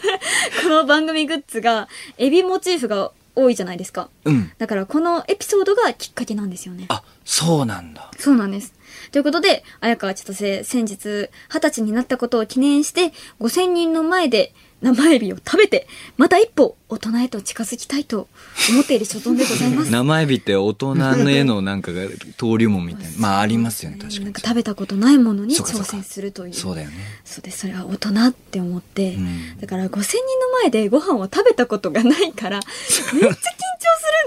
[0.62, 4.10] この番組グッズが、エビモチーフが多いじゃないですか。
[4.24, 4.52] うん。
[4.58, 6.86] だからこのエピソードがきっかけなんですよね。
[6.88, 8.10] あ、そうなんだ。
[8.18, 8.74] そうなんです。
[9.10, 18.28] ということで、綾川千歳先日、二十歳になったことを記念して、5000人の前で生エビを食べて、また一歩大人へと近づきたいと
[18.70, 19.90] 思っている所存でございます。
[19.90, 22.02] 生エビって大人の絵のなんかが
[22.38, 23.18] 登竜門みたいな。
[23.18, 24.40] まあありますよね、確かになんか。
[24.42, 26.54] 食べたことないものに挑戦するという。
[26.54, 26.94] そうだよね。
[27.24, 27.60] そうです。
[27.60, 30.22] それは大人って思って、うんだから5000人の
[30.62, 32.60] 前でご飯を食べたことがないから、
[33.14, 33.36] めっちゃ緊張す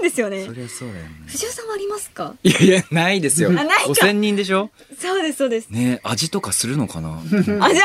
[0.00, 0.52] んですよねそ。
[0.52, 1.10] りゃそうだよね。
[1.26, 2.34] 藤尾さんはありますか？
[2.42, 3.50] いやいや、ないですよ。
[3.50, 4.70] あないか5000人でしょ？
[4.98, 5.68] そうです、そうです。
[5.70, 7.20] ね味とかするのかな？
[7.60, 7.82] あ、じゃ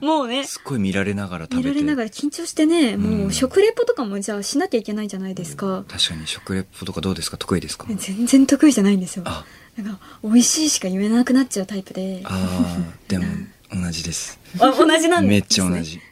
[0.00, 1.68] あ、もうね、すっごい見られながら食べて。
[1.68, 5.84] 見られながら緊張してね、もうんう食レポとかもじゃあしなきゃいけないじゃないですか。
[5.88, 7.36] 確かに食レポとかどうですか？
[7.36, 7.86] 得意ですか？
[7.96, 9.22] 全然得意じゃないんですよ。
[9.26, 9.44] あ、
[9.76, 12.20] なんか、美味しいしか言えなくなっちゃうタイプで。
[12.24, 13.24] あー でも
[13.72, 14.38] 同じです。
[14.60, 15.80] あ同じなんです、ね、めっちゃ同。
[15.82, 16.00] じ。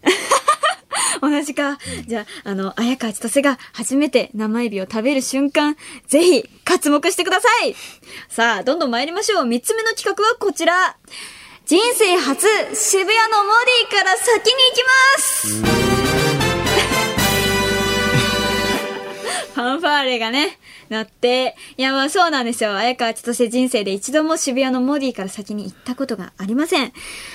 [1.22, 1.78] 同じか。
[2.07, 5.76] じゃあ、あの、綾川千歳が初めて生エビを食べる瞬間、
[6.07, 7.74] ぜひ、活目してください
[8.28, 9.46] さあ、どんどん参りましょう。
[9.46, 10.96] 三つ目の企画はこちら。
[11.66, 13.52] 人生初、渋谷のモ
[13.88, 15.72] ディから先に行きま
[17.09, 17.14] す
[19.55, 20.59] ファンファーレがね、
[20.89, 21.57] なって。
[21.76, 22.74] いや、まあそうなんですよ。
[22.76, 26.93] 綾川千歳人生で一度も渋谷のモディから先に行ったことがありません。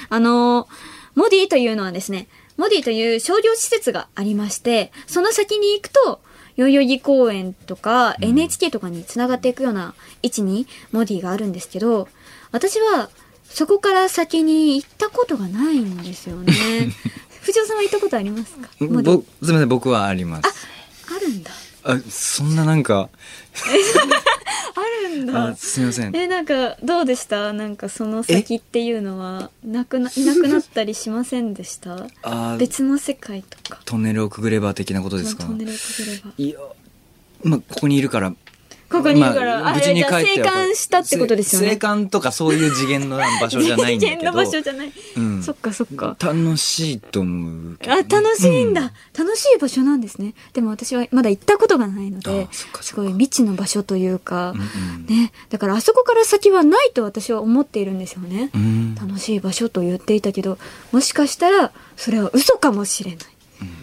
[0.09, 0.67] あのー
[1.15, 6.21] モディというのはですね、モディという商業施設がありまして、その先に行くと、
[6.55, 12.07] 代々木公園とか NHK とかに繋がっていくような位置にモディがあるんですけど、
[12.51, 13.09] 私は
[13.49, 16.53] そこから先に行ったことがないんですよね。
[17.41, 18.69] 藤尾さんは行ったことありますか？
[18.79, 20.67] モディぼすみません、僕はあります。
[21.15, 21.51] あるんだ。
[21.83, 23.09] あ、そんななんか、
[24.75, 25.55] あるんだあ。
[25.55, 26.15] すみません。
[26.15, 27.53] え、なんか、どうでした？
[27.53, 31.95] なんかその先っていうのは、なくな、いなくなったりしませんでした？
[32.21, 33.81] あー別の世界とか。
[33.85, 35.45] トンネルをくぐれば的なことですか？
[35.45, 36.31] トンネルをくぐれば。
[36.37, 36.59] いや、
[37.43, 38.33] まあ、ここにいるから。
[38.89, 41.69] ここにいるから、あま無事に帰って生還したってことですよね。
[41.69, 44.21] 生還とかそういう次元の場所じゃないんだけど。
[44.21, 44.91] 人間の場所じゃない。
[45.17, 46.17] うんそっかそっか。
[46.19, 50.33] 楽しいと思うけどあ、ね、楽しいんだ、う楽しい場所なんですね。
[50.53, 52.47] でも私はまだ行ったことがないので
[52.81, 55.31] すごい未知の場所というか、うんうんね。
[55.49, 58.49] だからあそこから先はないと私は思っているんですよね。
[58.53, 60.57] うん楽しい場所と言っていたけど、
[60.91, 63.19] もしかしたらそれは嘘かもしれない。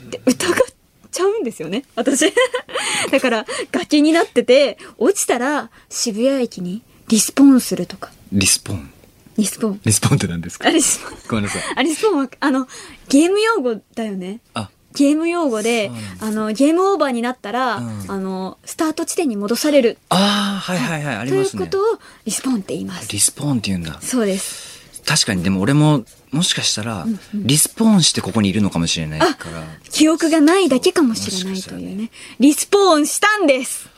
[0.07, 0.76] って疑っ
[1.17, 2.33] ちゃうんですよね、私。
[3.11, 8.11] だから崖になってて、落ちたら渋谷駅にリスポーンするとか。
[8.33, 8.91] リスポーン。
[9.37, 9.81] リスポーン。
[9.85, 10.69] リスポーンって何ですか？
[10.69, 11.19] あ、リスポーン。
[11.29, 11.63] ごめんなさい。
[11.77, 12.67] あ、リスポーンは、あの、
[13.09, 14.41] ゲーム用語だよね。
[14.55, 15.91] あ、ゲーム用語で
[16.21, 19.99] あの、ゲームオーバーになったら、うんあの、スタート地点に戻される。
[20.09, 21.63] あーはいはいはい、ありといますね。
[21.63, 23.09] うことをリスポーンって言います。
[23.13, 23.99] リスポーンって言うんだ。
[24.01, 24.76] そうです。
[25.07, 29.63] 確かに、でも俺も、もしかしたら、リスポーンしてここにいるのかもしれないから。
[29.91, 32.11] 記憶がないだけかもしれないというね。
[32.41, 33.89] リスポーンしたんです。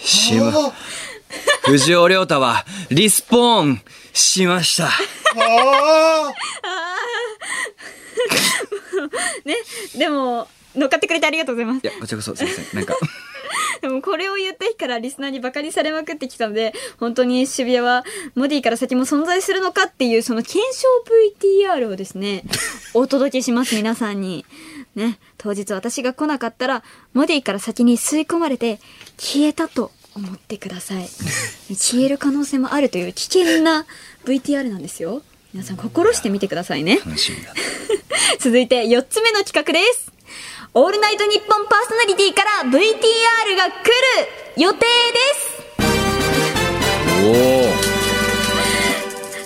[0.00, 0.52] しま、
[1.64, 4.86] 藤尾亮太は、リスポーンしました。
[4.86, 4.90] あ
[9.44, 9.56] ね。
[9.96, 11.86] でも、乗っかってくれてありがとうございますい。
[11.86, 12.66] や、こちらこそ、すいません。
[12.74, 12.96] なんか、
[13.80, 20.86] でもこれを言った日からリスナーにバカにされまくってきたので、本当に渋谷はモディから先も存在するのかっていうその検証
[21.66, 22.44] VTR をですね、
[22.94, 24.44] お届けします、皆さんに。
[24.94, 26.84] ね、当日私が来なかったら、
[27.14, 28.78] モディから先に吸い込まれて
[29.16, 31.08] 消えたと思ってください。
[31.74, 33.86] 消える可能性もあるという危険な
[34.24, 35.22] VTR なんですよ。
[35.52, 36.98] 皆さん心してみてくださいね。
[37.04, 37.60] 楽しみだな。
[38.38, 40.12] 続いて4つ目の企画です。
[40.74, 42.80] オールナイトニッポンパーソナリティから VTR が
[43.70, 43.88] 来
[44.56, 44.84] る予定で
[45.34, 45.62] す。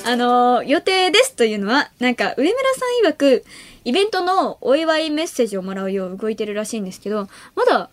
[0.04, 0.12] おお。
[0.12, 3.44] あのー予定ですというのは、なんか上村さん曰く、
[3.84, 7.90] イベントのお祝いメッセージをもらうよう動いてるらしいんですけど、まだ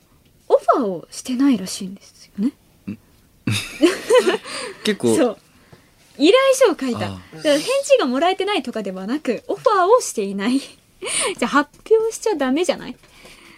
[0.48, 2.52] オファーをしてないらしいんですよね。
[4.84, 5.38] 結構、そう。
[6.20, 7.10] 依頼書を書いた。
[7.42, 10.60] 返事がもらえてないとかではなく、オファーをしていない。
[10.60, 12.96] じゃあ発表しちゃダメじゃない？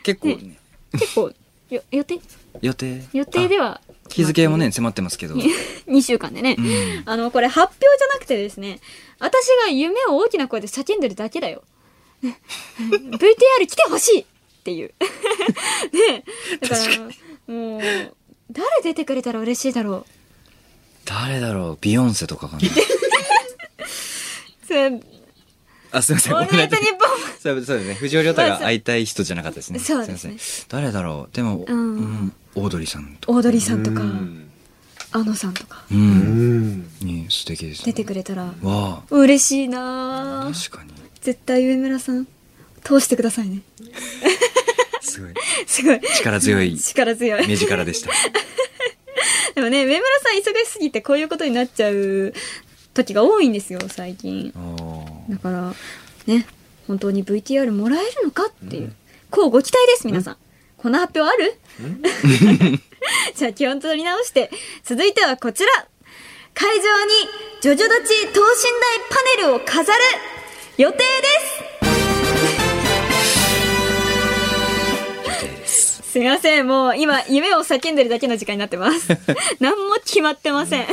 [0.06, 0.58] 結構ね、
[0.92, 1.32] 結構、
[1.72, 2.20] よ予定？
[2.62, 3.04] 予定。
[3.12, 3.66] 予定では。
[3.66, 5.34] は日付もね、迫ってますけど。
[5.90, 7.04] 2週間でね、ん。
[7.08, 8.80] あのこれ発表じゃなくてですね
[9.18, 11.64] 私が夢を大きな声で叫んでるだけだよ。
[12.22, 12.40] ね
[12.80, 14.26] VTR 来てほしいっ
[14.64, 14.94] ていう。
[15.92, 16.24] ね。
[16.62, 16.76] だか
[17.48, 17.82] らもう
[18.52, 20.06] 誰出てくれたら嬉しいだろ
[21.04, 21.78] 誰だろう？
[21.82, 22.62] ビヨンセとかかな。
[25.98, 26.34] あ、すいません。
[26.34, 27.94] ールナイトニッポンそうそうですね。
[27.94, 29.80] 藤尾亮太が会いたい人じゃなかったですね。
[29.80, 30.66] そうですねいません。
[30.68, 33.38] 誰だろうでも、うんうんオードリーさんとか。
[33.38, 34.50] オードリーさんとかうん
[35.12, 35.96] あのさんとかう。
[35.96, 36.84] うんん。
[37.02, 37.86] ね素敵です、ね。
[37.88, 40.92] 出てくれたらわ嬉しいなあ、あ確かに。
[41.22, 42.28] 絶対上村さん
[42.84, 43.62] 通してくださいね
[45.02, 45.34] すごい。
[45.66, 48.12] すごい力強い 力強い目力でした。
[49.56, 52.34] でもね、上村さん忙しすぎてこういうことになっちゃう
[52.94, 54.52] 時が多いんですよ、最近。
[54.56, 55.74] おーだから、
[56.28, 56.46] ね、
[56.88, 58.94] 本当に VTR もらえるのかっていう。
[59.32, 60.38] こうご期待です、皆さん。
[60.78, 61.60] この発表ある？
[63.36, 64.52] じゃあ気を取り直して、
[64.84, 65.70] 続いてはこちら。
[66.54, 67.12] 会場に
[67.62, 70.00] ジョジョ立ち等身大パネルを飾る
[70.78, 71.75] 予定です
[76.16, 79.10] すいません、もう今夢を叫んでるだけの時間になってます。
[79.60, 80.86] 何も決まってません。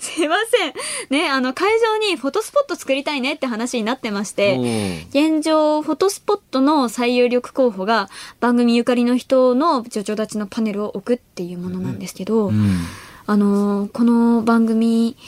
[0.00, 0.72] すいません。
[1.10, 8.08] ね、あの会場にフォトスポット作りたいねって話になってまして、現状、フォトスポットの最有力候補が
[8.40, 12.78] 番組ゆかりの人のジョジョ立ちのパネルを置くっていうものなんですけど、うん。
[13.26, 15.18] あのーこの番組、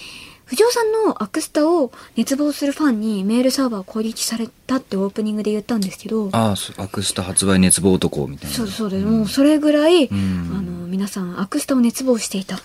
[0.47, 8.57] 藤尾さんのアクスタを熱望するファンにメールサーバーを攻撃されたってオープニングで言ったんですけど、ああ、アクスタ発売熱望男みたいな。
[8.57, 9.05] そうそうです。
[9.05, 12.57] もうそれぐらい、んあの、皆さんアクスタを熱望していた。
[12.57, 12.61] うん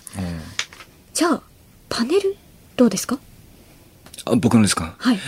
[1.12, 1.42] じゃあ、
[1.90, 2.36] パネル、
[2.76, 3.18] どうですか？
[4.24, 4.94] あ、僕のですか？
[4.98, 5.18] はい。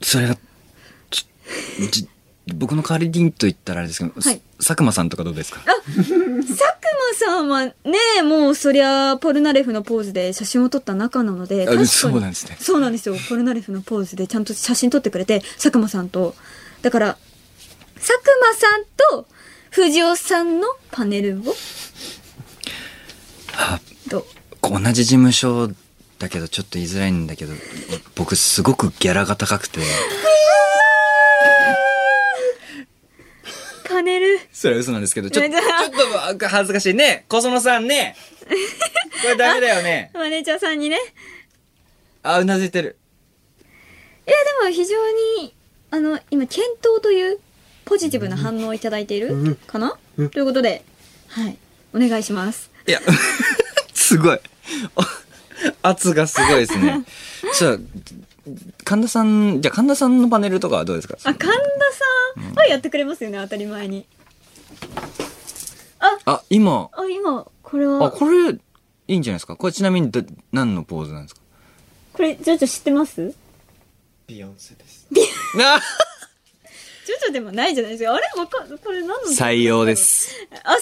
[0.00, 0.36] それが、
[1.10, 1.26] ち
[1.90, 2.08] じ
[2.54, 5.60] 僕の代わりにと言ったらあれですけど、はい佐久間さんとかどうですか？
[5.64, 6.46] 佐久間
[7.14, 7.74] さんはね、
[8.22, 11.88] もうそりゃ、ポルナレフのポーズで写真を撮った仲なので、あ確かに。
[11.88, 13.16] そうなんですねそうなんですよ。
[13.28, 16.34] ポルナレフのポーズでちゃんと写真撮ってくれて、佐久間さんと。
[16.82, 17.16] だから、
[17.96, 18.84] 佐久間さん
[19.22, 19.26] と
[19.70, 21.54] 藤尾さんのパネルを、
[23.54, 23.80] あ
[24.10, 24.26] と、
[24.62, 25.70] 同じ事務所
[26.18, 27.54] だけどちょっと言いづらいんだけど、
[28.14, 29.80] 僕すごくギャラが高くて。
[34.00, 34.38] パネル。
[34.52, 35.60] それは嘘なんですけど、ちょ ちょねじゃ
[36.28, 37.24] あっと恥ずかしいね。
[37.28, 38.16] 小園さんね。
[38.48, 38.54] こ
[39.28, 40.10] れダメだよね。
[40.14, 40.98] マネージャーさんにね。
[42.22, 42.96] あ、うなずいてる。
[44.26, 44.96] いや、でも非常
[45.42, 45.54] に、
[45.90, 47.38] あの、今、検討という
[47.84, 50.82] ポジティブな反応をいただいているかな、ということで、
[51.28, 51.58] はい。
[51.92, 52.70] お願いします。
[52.86, 53.00] いや、
[53.94, 54.40] すごい。
[54.96, 55.02] お
[55.82, 57.04] 圧がすごいですね。
[57.58, 57.78] じゃあ、
[58.84, 61.16] 神田さん、じゃあ神田さんのパネルとかはどうですか？
[61.24, 61.60] あ、神田さん
[62.56, 64.06] はやってくれますよね、当たり前に。
[66.24, 68.58] あ、今、あ、今、これあ、は、これ、い
[69.08, 69.56] いんじゃないですか？
[69.56, 70.22] これちなみにど
[70.52, 71.40] 何のポーズなんですか？
[72.12, 73.34] これ、ジョジョ知ってます？
[74.26, 75.06] ビヨンセです。
[75.62, 75.80] あ
[77.06, 78.14] ジョジョでもないじゃないですか。
[78.14, 78.22] あれ？
[78.36, 79.96] わかこれ何の採用で。
[79.96, 80.34] す。
[80.62, 80.78] あ、採用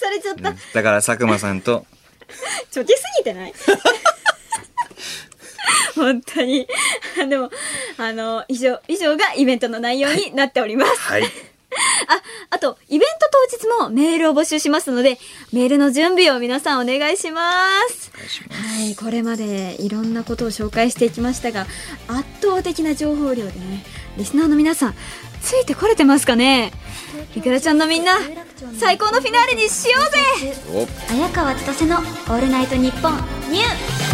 [0.00, 0.56] されちゃった。
[0.74, 1.86] だから佐久間さんと、
[2.72, 3.54] ちょけすぎてない
[5.94, 6.66] 本当に。
[7.22, 7.50] あでも、
[8.02, 11.00] あの、以上、以上がイベントの内容になっております。
[11.00, 11.22] はい。
[12.08, 15.18] あ、あと、イベント当日もメールを募集しますので、
[15.52, 18.10] メールの準備を皆さんお願いします。
[18.50, 21.66] はい、これまでいろんなことを紹介していきましたが、
[22.08, 23.84] 圧倒的な情報量でね、
[24.16, 24.94] リスナーの皆さん、
[25.42, 26.72] ついてこれてますかね？
[27.36, 28.18] いくらちゃんのみんな、
[28.78, 29.98] 最高のフィナーレにしよ
[30.42, 33.14] うぜお綾川千歳のオールナイトニッポン
[33.50, 34.09] ニュー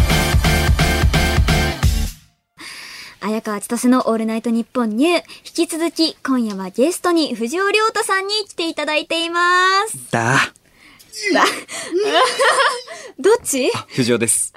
[3.27, 9.41] 綾川千歳のオールナイトニッポンニュー引き続き今夜はゲストに藤尾亮太さんに来ていただいていま
[9.89, 10.09] す。
[10.13, 10.37] だ。
[13.19, 13.69] どっち？
[13.89, 14.53] 藤尾です。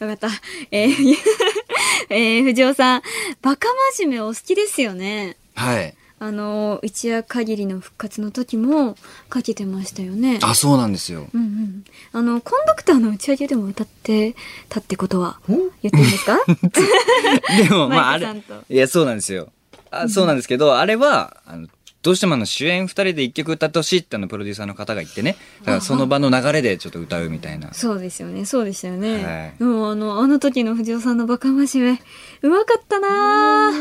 [0.00, 0.30] よかった。
[0.70, 1.16] えー
[2.08, 3.02] えー藤尾さん、
[3.42, 3.68] バカ
[3.98, 5.36] 真面目お好きですよね。
[5.54, 5.94] はい。
[6.22, 8.94] あの、一夜限りの復活の時も
[9.30, 10.38] かけてましたよね。
[10.42, 11.28] あ、そうなんですよ。
[11.32, 11.84] うんうん。
[12.12, 14.36] あの、コンダクターの打ち上げでも歌って
[14.68, 16.38] たってことは言っていいんですか？
[17.68, 18.26] でも、まあ、あれ
[18.68, 19.48] いや、そうなんですよ。
[19.90, 21.68] あそうなんですけど、あれは、あの、
[22.02, 25.36] どうしてもあの主演二人で一曲歌ってほしいってあのプロデューサーの方が言ってね。
[25.60, 27.74] だからその場の流れでちょっと歌うみたいな。
[27.74, 29.24] そうですよね、そうでしたよね。
[29.24, 31.98] はいでもあの、あの時の藤尾さんのバカ真面
[32.42, 33.72] 目、うまかったな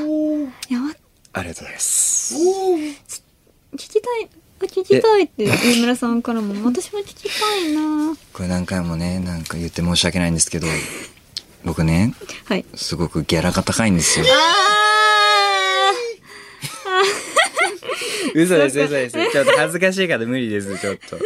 [0.69, 0.93] や、ま、
[1.34, 2.36] ありがとうございます。
[2.36, 4.30] 聞きたい、
[4.61, 8.17] あ聞きたいって、上村さんからも、私も聞きたいなぁ。
[8.34, 10.67] これ何回もね、なんか言って申し訳ないんですけど、
[11.63, 12.13] 僕ね、
[12.45, 12.65] はい。
[12.75, 14.25] すごくギャラが高いんですよ。
[14.27, 14.59] あ
[18.36, 19.32] 嘘です、嘘です。
[19.32, 21.17] ちょっと恥ずかしいから無理です、ちょっと。
[21.17, 21.19] ー、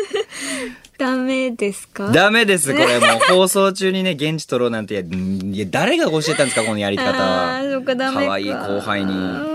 [0.98, 2.10] ダメですか？
[2.12, 7.82] ダメです、これもう放送中にね、現地取ろうなんて、いや、誰が教えたんですか、このやり方は。
[7.86, 8.26] か、ダメか。
[8.26, 9.53] 可愛い後輩に。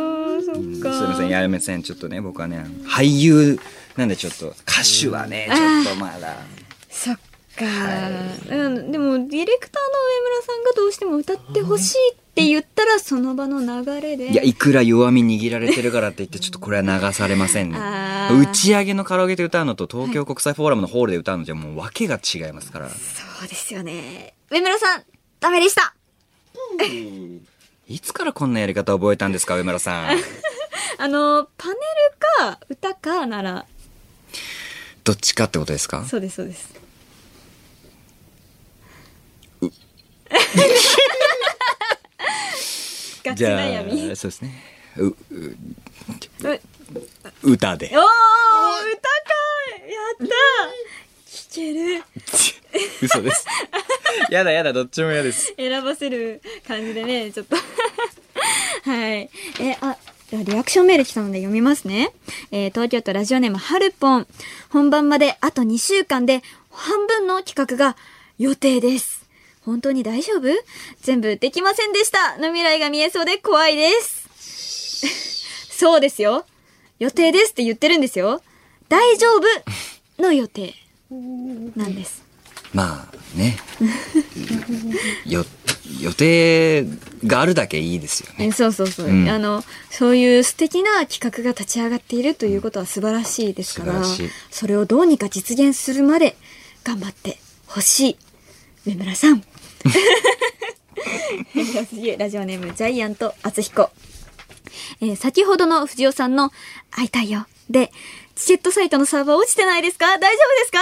[0.80, 0.92] か。
[0.92, 1.82] すいません、やめません。
[1.82, 3.58] ちょっとね、僕はね、俳優
[3.96, 6.36] なんでちょっと、歌手はね、ちょっとまだ。
[6.90, 7.16] そっ
[7.58, 7.64] か、
[8.50, 22.88] うん、でもディレクターの上村さんがどうしても歌ってほしいって言ったらその場の流れでいや、いくら弱み握られてるからって言って、ちょっとこれは流されませんね打ち上げのカラオケで歌うのと東京国際フォーラムのホールで歌うのじゃもう訳が違いますから。
[22.88, 25.02] そうですよね上村さん
[25.40, 25.94] ダメでした
[27.88, 30.18] いつからこんなやり方覚えたんですか、上村さん。
[30.98, 31.80] あのパネル
[32.50, 33.66] か歌かなら。
[35.04, 36.04] どっちかってことですか？
[36.04, 36.74] そうですそうです。
[43.24, 44.10] ガチ悩み。
[44.12, 44.54] あ、そうですね。
[44.96, 45.16] う、う。
[45.32, 45.56] う
[47.42, 47.86] 歌で。
[47.86, 48.06] おー歌か
[49.86, 50.34] やった
[51.30, 52.02] 聞ける。
[53.02, 53.46] 嘘です。
[54.30, 55.52] やだやだどっちも嫌です。
[55.56, 57.56] 選ばせる感じでね、ちょっと。
[57.56, 57.62] は
[59.16, 59.30] い。
[59.60, 59.96] え、あ、
[60.30, 62.10] ではリアクションメール来たので読みますね。
[62.50, 64.26] えー東京都ラジオネームはるぽん。
[64.68, 67.96] 本番まであと2週間で半分の企画が
[68.38, 69.26] 予定です。
[69.64, 70.48] 本当に大丈夫？
[71.00, 74.28] 全部できませんでしたの未来が見えそうで怖いです。
[75.78, 76.44] そうですよ。
[76.98, 78.42] 予定ですって言ってるんですよ。
[78.90, 80.74] 大丈夫の予定
[81.76, 82.22] なんです。
[82.74, 83.56] まあね
[85.24, 85.44] よ
[86.00, 86.84] 予定
[87.26, 88.46] があるだけいいですよね。
[88.46, 89.28] えそうそうそう、うん。
[89.28, 94.02] あのそういう素敵な企画が立ち上がっているということは素晴らしいですから、
[94.50, 96.36] それをどうにか実現するまで
[96.84, 98.16] 頑張ってほしい。
[98.86, 99.42] 上村さん。
[102.18, 103.90] ラジオネームジャイアント厚彦。
[105.00, 106.50] えー先ほどの藤尾さんの
[106.90, 107.90] 「会いたいよ」で
[108.34, 110.18] チケットサイトのサーバー落ちてないですか？
[110.18, 110.72] 大丈夫です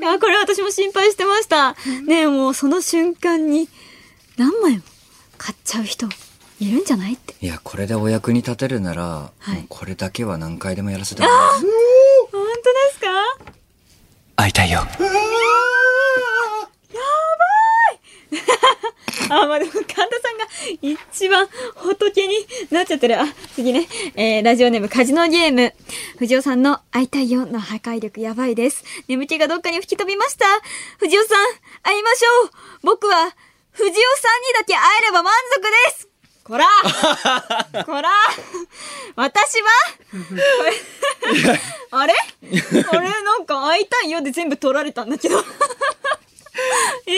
[0.08, 1.76] いやこれ私も心配してました。
[2.06, 3.68] ねえもうその瞬間に
[4.40, 4.82] 何枚も
[5.36, 6.06] 買っちゃう人
[6.60, 9.02] いるんじゃないっていやこれでお役に立てるなら、
[9.38, 11.66] はいもうこれだけは何回でもやらせてもらいます
[12.32, 13.00] 本当です
[13.44, 13.52] か？
[14.36, 14.80] 会いたいよ
[19.32, 20.46] あ、まあ、でも、神田さんが
[20.82, 22.34] 一番仏に
[22.70, 23.20] なっちゃってる。
[23.20, 23.86] あ、次ね。
[24.16, 25.72] えー、ラジオネームカジノゲーム。
[26.18, 28.82] 藤尾さんの会いたいよの破壊力やばいです。
[29.06, 30.46] 眠気がどっかに吹き飛びました。
[30.98, 31.46] 藤尾さん、
[31.84, 32.50] 会いましょう。
[32.82, 33.36] 僕は、
[33.72, 34.02] 藤尾さんに
[34.58, 36.08] だけ会えれば満足です。
[36.42, 36.66] こら
[37.84, 38.08] こら
[39.14, 39.68] 私は？
[40.10, 40.16] こ
[41.44, 41.60] れ？
[41.92, 42.14] あれ？
[43.24, 45.38] なんか会いたいよで全部取られたんだけど。
[47.06, 47.12] え？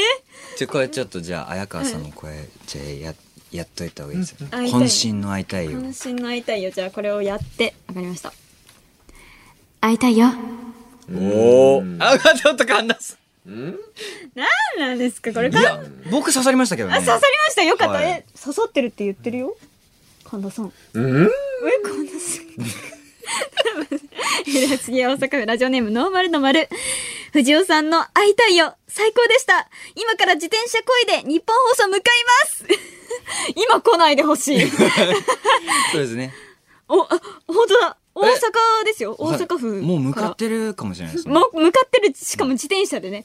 [0.56, 3.14] ちょこれちょっとじゃあ綾川さんの声、じゃあや
[3.50, 6.70] やっといた方がいいですよ、会いたい渾身の会いたいよ渾身の会いたいよ。
[6.70, 7.74] じゃあこれをやって。
[7.88, 8.32] わかりました。
[9.80, 10.28] 会いたいよ。
[11.14, 13.78] おおあちょっと神田さなん？
[14.78, 15.32] なんですか？
[15.32, 15.62] これんいか？
[15.62, 17.62] や僕刺さりましたけどねあ、刺さりました？
[17.62, 17.94] よかった。
[17.94, 19.56] はいえ、刺さってるって言ってるよ？
[20.24, 20.72] 神田さん。
[20.94, 21.24] うん？
[21.24, 21.28] え、
[21.84, 22.56] 神田さん。
[24.44, 26.68] では 次は大阪府ラジオネームノーマルの丸。
[27.32, 28.74] 藤尾さんの会いたいよ。
[28.88, 29.68] 最高でした。
[29.94, 32.02] 今から自転車こいで日本放送向かい
[32.46, 32.64] ます。
[33.56, 34.68] 今来ないでほしい。
[34.70, 36.34] そうですね
[36.88, 37.08] お、あ、
[37.46, 37.96] 本当だ。
[38.14, 38.28] 大阪
[38.84, 39.16] ですよ。
[39.18, 39.80] 大はい阪府。
[39.82, 43.24] もう向かってるかもしれないですねもう向かってる、しかも自転車でね。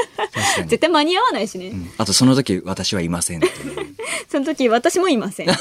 [0.68, 1.68] 絶対間に合わないしね。
[1.68, 3.40] うんあとその時私はいません
[4.28, 5.48] その時私もいません。
[5.52, 5.54] は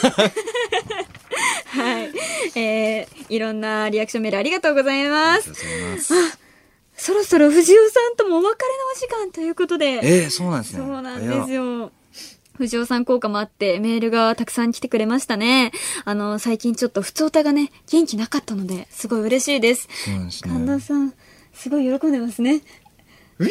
[2.04, 2.12] い。
[2.56, 5.50] えー、いろんなリアクションメールありがとうございます。
[5.50, 6.40] ございます
[6.98, 10.00] そろそろ藤尾さんともお別れのお時間ということで。
[10.04, 11.92] えー、そうなんですねそうなんですよ。
[12.58, 15.72] 藤尾さん効果もあってメールがたくさん来てくれましたね。
[16.06, 19.88] あの、最近ちょっと普通歌がね、元気なかったので、すごい嬉しいです。
[19.88, 19.94] で
[20.32, 21.14] すね神田さん、
[21.54, 22.62] すごい喜んでますね。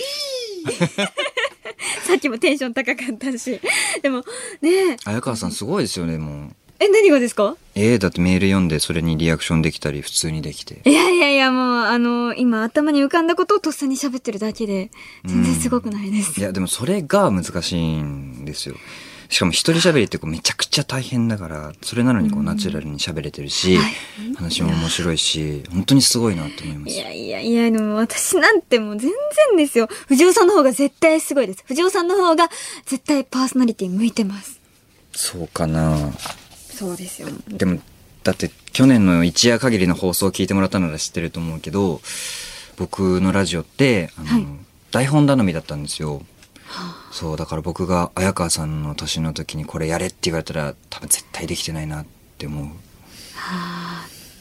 [2.02, 3.60] さっきもテンション高かったし。
[4.02, 4.24] でも、
[4.60, 7.56] ねえ、綾川さんすごいですよねもうえ、何がですか？
[7.74, 14.90] えー、だってメール読んでそれにリアクションできたり普通にできていやいやいや、もう、あの、今頭に浮かんだことをとっさに喋ってるだけで、
[15.24, 16.40] 全然すごくないです。
[16.40, 18.76] いやでもそれが難しいんですよ
[19.28, 23.76] しかも一人喋りってこうめちゃくちゃ大変だからそれなのにこうナチュラルに喋れてるし、
[24.36, 29.10] 話も面白いし本当にすごいなと思いますいやいやいや、でも私なんてもう全
[29.50, 29.88] 然ですよ。
[30.06, 31.64] 藤尾さんの方が絶対すごいです。
[31.66, 32.48] 藤尾さんの方が
[32.84, 34.60] 絶対パーソナリティ向いてます。
[35.12, 36.12] そうかな
[36.76, 37.28] そうですよ。
[37.48, 37.80] でも
[38.22, 42.00] だって去年の一夜限りの放送を聞いてもらったなら知ってると思うけど
[42.76, 44.46] 僕のラジオってあの、はい
[44.92, 46.22] 台本頼みだったんですよ
[47.10, 52.06] そうだから僕が綾川さんの年の時にこれやれって言われたら多分絶対できてないなっ
[52.38, 52.68] て思う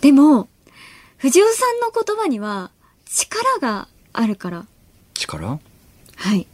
[0.01, 0.47] でも、
[1.17, 2.71] 藤尾さんの言葉には
[3.05, 4.65] 力があるから。
[5.13, 5.59] 力？
[6.15, 6.47] はい。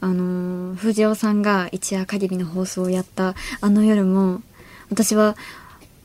[0.00, 4.40] あのー藤尾さんが一夜限りの放送をやったあの夜も、
[4.92, 5.36] 私は、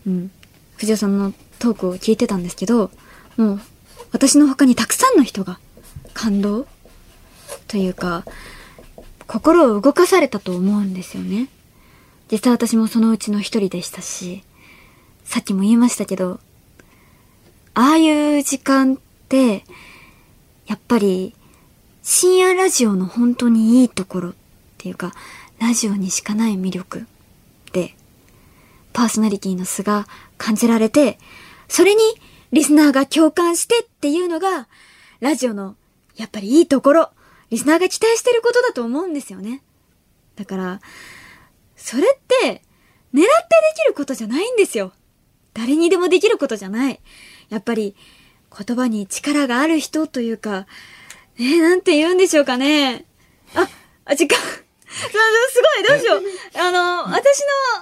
[0.05, 0.31] うん、
[0.77, 2.89] 藤尾さんのトークを聞いてたんですけど、
[3.35, 3.61] もう、
[4.11, 5.59] 私の他にたくさんの人が
[6.13, 6.65] 感動
[7.67, 8.23] というか、
[9.27, 11.49] 心を動かされたと思うんですよね。
[12.31, 14.43] 実際私もそのうちの一人でしたし、
[15.25, 16.39] さっきも言いましたけど、
[17.73, 19.65] ああいう時間って、
[20.65, 21.35] やっぱり、
[22.03, 24.33] 深夜ラジオの本当にいいところっ
[24.77, 25.13] ていうか、
[25.59, 27.05] ラジオにしかない魅力、
[28.97, 30.07] パーソナリティの素が
[30.39, 31.19] 感じられて、
[31.67, 32.01] それに
[32.51, 34.67] リスナーが共感してっていうのが、
[35.19, 35.75] ラジオの
[36.15, 37.11] やっぱりいいところ、
[37.51, 39.61] リスナーが期待してることだと思うんですよね。
[40.35, 40.81] だから、
[41.75, 43.23] それって、狙ってで
[43.83, 44.93] きることじゃないんですよ。
[45.53, 46.99] 誰にでもできることじゃない。
[47.49, 47.95] やっぱり、
[48.65, 50.65] 言葉に力がある人というか、
[51.37, 53.05] えー、なんて言うんでしょうかね。
[53.53, 53.69] あ、
[54.05, 54.39] あ、時間。
[54.89, 56.23] すごい、どうしよう。
[56.59, 57.15] あの、私の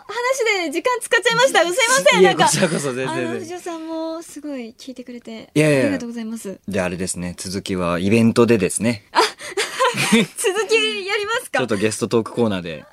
[0.07, 1.59] 話で時間使っちゃいました。
[1.59, 2.45] すいません、なんか。
[2.45, 5.49] こちらこそ全然あの、藤尾さんもすごい聞いてくれて。
[5.53, 6.59] いやいやありがとうございます。
[6.67, 9.05] で、あれですね、続きはイベントでですね、
[10.37, 11.59] 続きやりますか？
[11.59, 12.85] ちょっとゲストトークコーナーで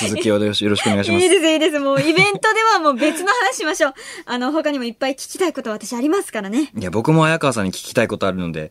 [0.00, 1.22] 続きをよろしよろしくお願いします。
[1.24, 1.78] いいです、いいです。
[1.78, 3.94] もうイベントではもう別の話しましょう。
[4.26, 6.70] あの、他にもいっぱい聞きたいこと私ありますからね。
[6.78, 8.70] いや、僕も綾川さんに聞きたいことあるので、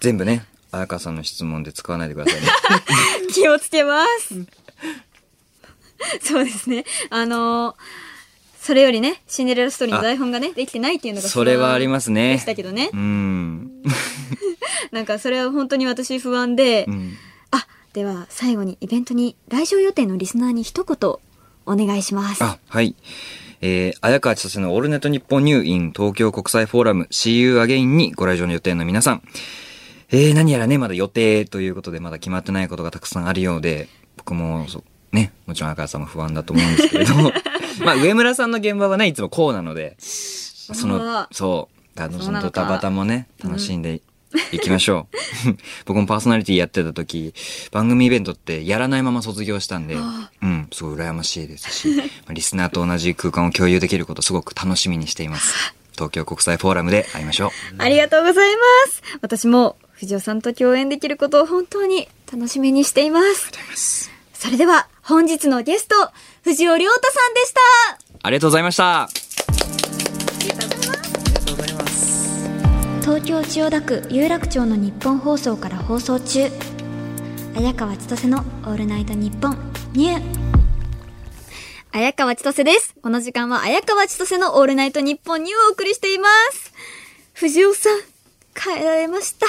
[0.00, 0.44] 全部ね、
[0.76, 2.48] 綾川さんの質問で使わないでくださいね。
[3.32, 4.34] 気をつけます。
[6.20, 6.84] そうですね。
[7.10, 7.76] あの
[8.60, 12.32] それよりね、シンデレラストーリーの台本がね、できてないっていうのがそれはありますね。
[12.32, 12.96] でしたけどねう。
[12.96, 13.82] ん。
[14.90, 17.12] なんかそれは本当に私不安で、うん。
[17.50, 21.10] あ、では最後にイベントに来場予定のリスナーに一言
[21.66, 22.42] お願いします。
[22.42, 22.96] あ、はい。
[23.60, 29.22] えー、綾川千歳のオールネット日本ニューイン東京国際フォーラム See You Again にご来場の予定の皆さん。
[30.10, 37.32] えー、何やらね、まだ予定ということでまだ決まってないことがたくさんあるようで、僕も、そう、ね、もちろん綾川さんも不安だと思うんですけれども、
[37.84, 44.02] まあ、上村さんの現場はね、いつもこうなので、その、そう、あの、そのドタバタもね、楽しんで
[44.52, 45.08] いきましょ
[45.46, 45.56] う。
[45.86, 47.34] 僕もパーソナリティやってた時、
[47.70, 55.74] 番組イベントってやらないまま卒業したんで、うん、すごい羨ましいですし、まあリスナーと同じ空間を共有できることすごく楽しみにしています。
[55.94, 57.50] 東京国際フォーラムで会いましょう。
[57.78, 59.02] ありがとうございます。
[59.20, 64.10] 私も藤尾さんと共演できることを本当に楽しみにしています。
[64.32, 65.94] それでは本日のゲスト、
[66.42, 67.60] 藤尾亮太さんでした。
[68.22, 69.08] ありがとうございました。
[73.04, 76.50] 東京千代田区有楽町の日本放送から放送中
[77.54, 80.22] 綾川千歳の「オールナイトニッポンニュー」
[81.92, 86.72] 綾川千歳ですこの時間は綾川千歳の「オールナイトニッポンニュー」をお送りしています
[87.34, 88.13] 藤尾さん
[88.54, 89.46] 帰られました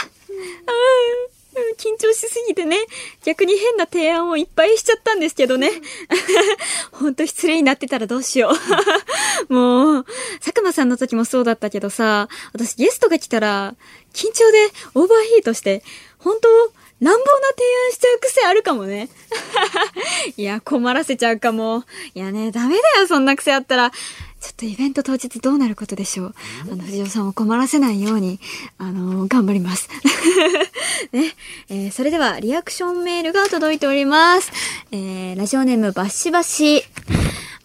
[1.78, 2.78] 緊張しすぎてね、
[3.24, 5.70] 逆に変な提案をいっぱいしちゃったんですけどね。
[6.92, 8.52] ほんと失礼になってたらどうしよ
[9.50, 9.54] う。
[9.54, 10.06] もう、
[10.40, 13.76] 佐久間さんの時もそうだったけどさ、私ゲストが来たら、
[14.14, 15.84] 緊張でオーバーヒートして、
[16.18, 16.50] 本当
[17.02, 19.10] 乱暴な提案しちゃう癖あるかもね。
[20.38, 21.84] いや、困らせちゃうかも。
[22.14, 23.92] いやね、ダメだよ、そんな癖あったら。
[24.46, 26.34] ちょっとイベント当日どうなることでしょう？
[26.72, 28.40] あの、藤尾さんを困らせないように、
[28.78, 29.90] あの頑張ります。
[31.12, 31.34] ね、
[31.70, 34.52] えーそれではリアクションメールが届いております。
[34.92, 36.84] えーラジオネームバッシバシ。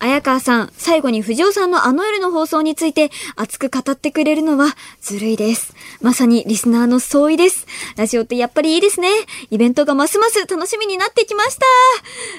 [0.00, 5.74] 綾川さん、最後に藤尾さんのあの夜の放送について熱く語ってくれるのはずるいです。
[6.00, 7.66] まさにリスナーの相違です。
[7.96, 9.08] ラジオってやっぱりいいですね。
[9.50, 11.58] イベントがますます楽しみになってきまし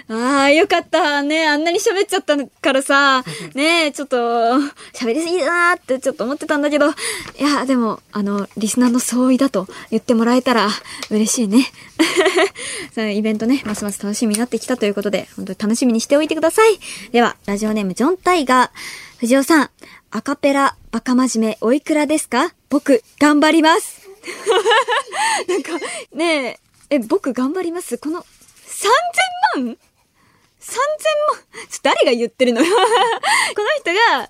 [0.07, 0.15] た。
[0.15, 1.21] あー、よかった。
[1.21, 6.91] ね、あんなに喋っちゃったからさ、ね、ちょっと喋りすぎだなってちょっと思ってたんだけど、い
[7.39, 10.69] や、でも、あの、リスナーの相違だと言ってもらえたら
[11.11, 11.71] 嬉しいね。
[12.93, 16.79] さあイベントね、ますます楽しみになってきたということで、本当に楽しみにしておいてください。
[17.11, 19.19] では、ラジオネームジョンタイガー。
[19.19, 19.69] 藤尾さん、
[20.09, 22.53] アカペラ、バカ真面目、おいくらですか？
[22.69, 24.07] 僕、頑張ります。
[25.49, 25.71] なんか、
[26.13, 27.97] ねえ、え、僕頑張ります？
[27.97, 29.77] この、3000万 ?3000 万？
[31.83, 32.61] 誰が言ってるの？
[32.63, 32.81] よ こ
[33.63, 34.29] の人が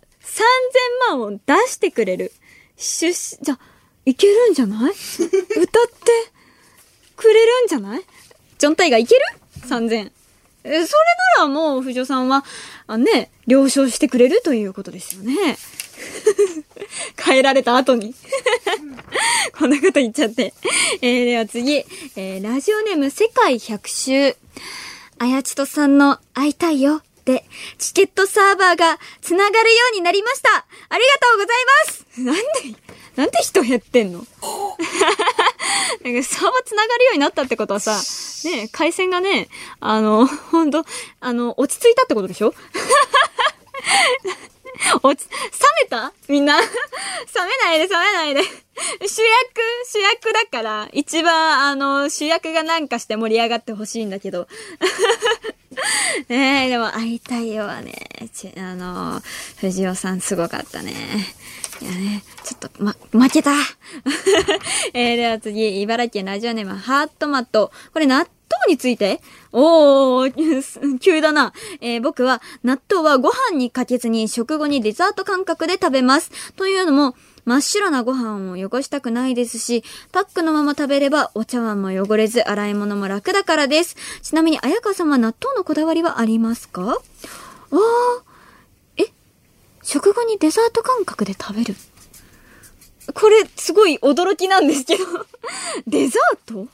[1.07, 2.33] 3000万を出してくれる。
[2.75, 3.59] 出資、じゃ、
[4.05, 4.91] いけるんじゃない？
[4.91, 5.31] 歌って
[7.15, 8.01] くれるんじゃない？
[8.57, 9.21] ジョンタイがいける
[9.67, 10.11] ?3000。
[10.63, 10.85] それな
[11.39, 12.43] らもう、藤尾さんは、
[12.97, 15.57] ね、了承してくれるということですよね。
[17.17, 18.13] 変えられた後に。
[19.57, 20.53] こんなこと言っちゃって。
[21.01, 21.77] え、では次。
[22.15, 24.35] えー、ラジオネーム世界百周。
[25.19, 27.45] あやちとさんの会いたいよで、
[27.77, 30.49] チケットサーバーが繋がるようになりました。
[30.89, 32.35] ありがとうございます なん
[32.73, 32.80] で、
[33.15, 34.19] なんで人減ってんの？
[36.03, 37.99] なんかサーバー繋がるようになったってことはさ、
[38.49, 39.49] ね、回線がね、
[39.79, 40.85] あの、ほんと、
[41.19, 42.53] あの、落ち着いたってことでしょ？
[45.03, 45.35] 落ち、冷
[45.83, 46.11] めた？
[46.27, 46.57] みんな？
[46.61, 46.67] 冷
[47.45, 48.41] めないで冷めないで。
[48.43, 49.17] 主役、
[49.91, 54.47] 主役だから、一番、あの、主役がなんかして盛り上がってほしいんだけど。
[56.29, 57.93] ねえ、でも会いたいよはね、
[58.57, 59.21] あの、
[59.59, 60.93] 藤尾さんすごかったね。
[61.81, 63.51] いやね、ちょっと、ま、負けた
[64.93, 67.71] えー、では次、茨城県ラジオネーム、ハートマット。
[67.93, 68.27] これ納豆
[68.67, 69.19] について？
[69.51, 71.53] おー、急だな。
[71.79, 76.31] えー僕は納豆はご飯にかけずに食後にデザート感覚で食べます。
[76.55, 83.95] というのも、真っ白なご飯を汚したくないですし、パックのまま食べればお茶碗も汚れず洗い物も楽だからです。
[84.21, 86.99] ちなみに、綾川さんは納豆のこだわりはありますか？
[87.71, 88.30] あー、
[89.91, 91.75] 食後にデザート感覚で食べる？
[93.13, 95.03] これすごい驚きなんですけど。
[95.85, 96.67] デザート？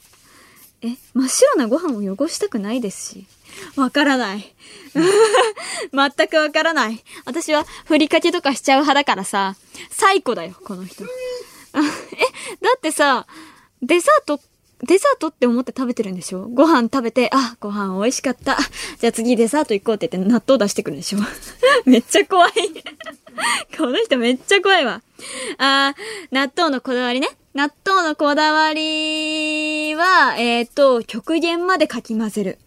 [0.83, 3.25] え、真っ白なご飯を汚したくないですし。
[3.75, 4.53] わからない。
[5.91, 7.03] 全くわからない。
[7.25, 9.55] 私はふりかけとかしちゃう派だからさ、
[9.89, 11.03] 最高だよ、この人。
[11.03, 11.07] あ
[11.81, 11.81] え、
[12.61, 13.25] だってさ、
[13.81, 14.39] デザート、
[14.83, 16.47] デザートって思って食べてるんでしょ？
[16.49, 18.57] ご飯食べて、あ、ご飯美味しかった。
[18.99, 21.19] じゃあ次デザート行こうって言って納豆出してくるんでしょ？
[21.85, 22.51] めっちゃ怖い。
[23.77, 25.01] この人めっちゃ怖いわ。
[25.57, 27.29] あー、納豆のこだわりね。
[27.53, 32.59] 納豆のこだわりは、えっ、と、極限までかき混ぜる。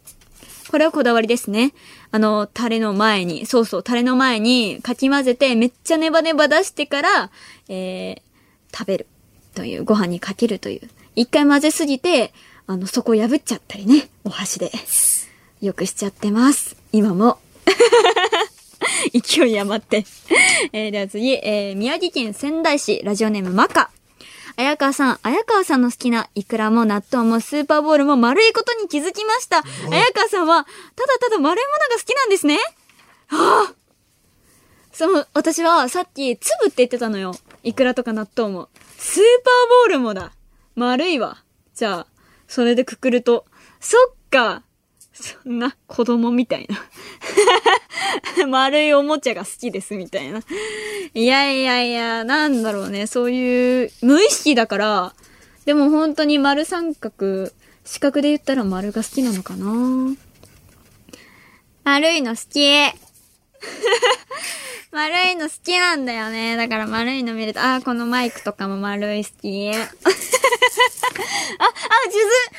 [0.69, 1.73] これはこだわりですね。
[2.11, 7.31] あの、タレの前に、そうそう、タレの前にかき混ぜて、めっちゃネバネバ出してから、
[7.69, 9.07] えー、食べる。
[9.55, 10.89] という、ご飯にかけるという。
[11.17, 12.33] 一回混ぜすぎて、
[12.67, 14.71] あの、底破っちゃったりね、お箸で。
[15.61, 16.77] よくしちゃってます。
[16.93, 17.39] 今も。
[19.13, 20.05] 勢い余って。
[20.73, 23.91] えー、では次、えー、宮城県仙台市、ラジオネームマカ。
[24.57, 29.63] 綾川さん、綾川さんの好きなイクラも納豆もスーパーボールも丸いことに気づきました。
[29.91, 30.65] 綾川さんは、
[30.97, 32.59] ただただ丸いものが好きなんですね。
[33.29, 33.75] はあ
[34.93, 37.35] その、私はさっき、粒って言ってたのよ。
[37.63, 38.69] イクラとか納豆も。
[38.99, 40.33] スーパーボールもだ。
[40.81, 41.37] 丸いわ。
[41.75, 42.07] じゃあ、
[42.49, 43.45] それでくくると。
[43.81, 44.63] そっか。
[45.13, 46.67] そんな子供みたい
[48.39, 48.47] な。
[48.49, 50.41] 丸いおもちゃが好きですみたいな。
[51.13, 53.07] いやいやいや、なんだろうね。
[53.07, 55.15] そういう、無意識だから、
[55.67, 57.51] でも本当に丸三角、
[57.85, 60.17] 四角で言ったら丸が好きなのかな
[61.85, 63.10] 丸いの好き。
[64.93, 66.57] 丸いの好きなんだよね。
[66.57, 69.71] だから丸いの見ると、あー、このマイクとかも丸い好き。
[69.75, 69.95] あ、あ、数珠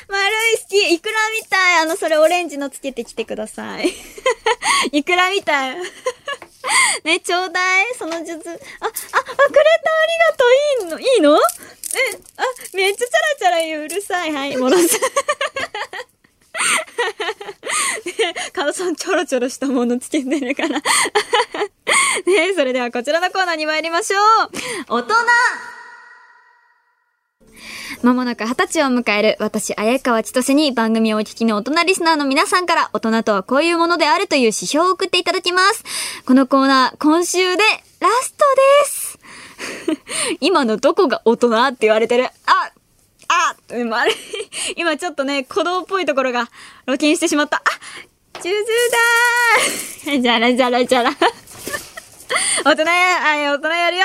[0.08, 3.92] 丸い好きイクラみたいあの、それオレンジのつけてきてください。
[4.92, 5.76] イクラみたい。
[7.04, 8.50] ね、ちょうだいその数珠。
[8.80, 10.52] あ、あ、あ、くれたありがとう
[10.84, 11.00] いいの？
[11.00, 11.36] いいの？
[11.36, 11.38] え、
[12.36, 13.82] あ、めっちゃチャラチャラ言う。
[13.84, 14.32] うるさい。
[14.32, 15.00] はい、戻す。
[18.52, 20.80] カドさんちょろちょろしたものつけてるから。
[22.26, 24.22] ねそれではこちらのコーナーに参りましょう。
[24.88, 25.14] 大人
[28.02, 35.84] まもなく二十歳を迎える私、綾川千歳に番組をお聞きの大人リスナーの皆さんから大人とはこういうものであるという指標を送っていただきます。
[36.26, 37.62] このコーナー、今週で
[38.00, 38.44] ラスト
[38.82, 39.18] です。
[40.40, 42.28] 今のどこが大人って言われてる？
[42.46, 42.72] あ
[43.32, 44.14] あ丸い。
[44.76, 46.48] 今ちょっとね、子供っぽいところが
[46.86, 47.58] 露見してしまった。
[47.58, 47.62] あ
[48.42, 48.58] ジュズ
[50.06, 51.10] だーじゃらじゃらじゃら。
[52.64, 54.04] 大人や、大人やるよ。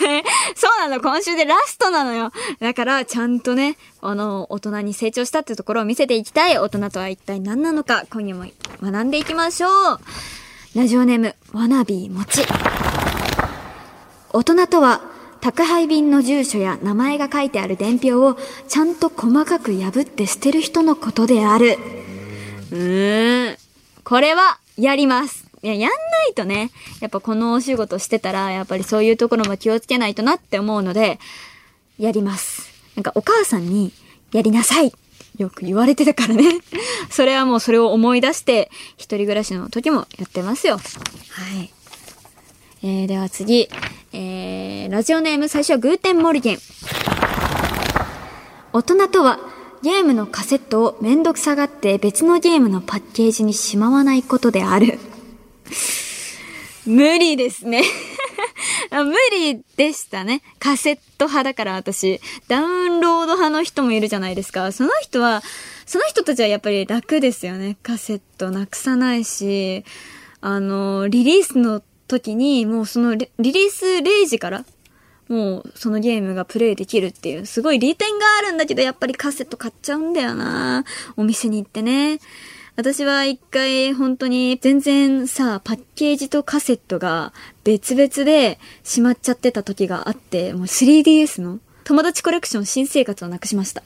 [0.56, 2.32] そうなの、今週でラストなのよ。
[2.60, 6.58] だから、ちゃんとね、あの、大人に成長したってところを見せていきたい。
[6.58, 8.46] 大人とは一体何なのか、今夜も
[8.82, 10.00] 学んでいきましょう。
[10.74, 12.44] ラジオネーム、わなびもち。
[14.32, 15.13] 大人とは、
[15.44, 21.76] 宅配便の住所や名前が書いてある伝票をちゃんと細かく破って捨てる人のことである。
[22.70, 23.56] うーん。
[24.04, 25.44] これは、やります。
[25.62, 25.96] いや、やんな
[26.30, 31.18] いとね、やっぱこのお仕事してたら、やっぱりそういうところも気をつけないとなって思うので、
[31.98, 32.72] やります。
[32.96, 33.92] なんかお母さんに、
[34.32, 34.94] やりなさい
[35.36, 36.58] よく言われてたからね。
[37.12, 40.78] それはもうそれを思い出して、一人暮らしの時もやってますよ。
[40.78, 40.80] は
[41.60, 41.70] い。
[42.82, 43.68] えー、では次。
[44.16, 46.58] えー、ラジオネーム最初はグーテンモルゲン。
[48.72, 49.40] 大人とは、
[49.82, 55.00] ゲームのカセットをめんどくさがって別のゲームのパッケージにしまわないことである。
[56.86, 57.82] 無理ですね。
[58.92, 60.42] 無理でしたね。
[60.60, 62.20] カセット派だから私。
[62.46, 64.70] ダウンロード派の人もいるじゃないですか。
[64.70, 65.42] その人は、
[65.86, 67.76] その人たちはやっぱり楽ですよね。
[67.82, 69.84] カセットなくさないし、
[70.40, 71.82] あの、リリースの
[72.18, 74.64] 時にもうそのリリース0時から
[75.28, 80.84] もうそのゲームがプレイできるっていう、すごい利点があるんだけど、やっぱりカセット買っちゃうんだよな
[81.16, 82.18] お店に行ってね。
[82.76, 87.32] 私は一回本当に全然さ、パッケージとカセットが
[87.62, 93.82] 別々でしまっちゃってた時があって、もう 3DS の友達コレクション新生活をなくしました。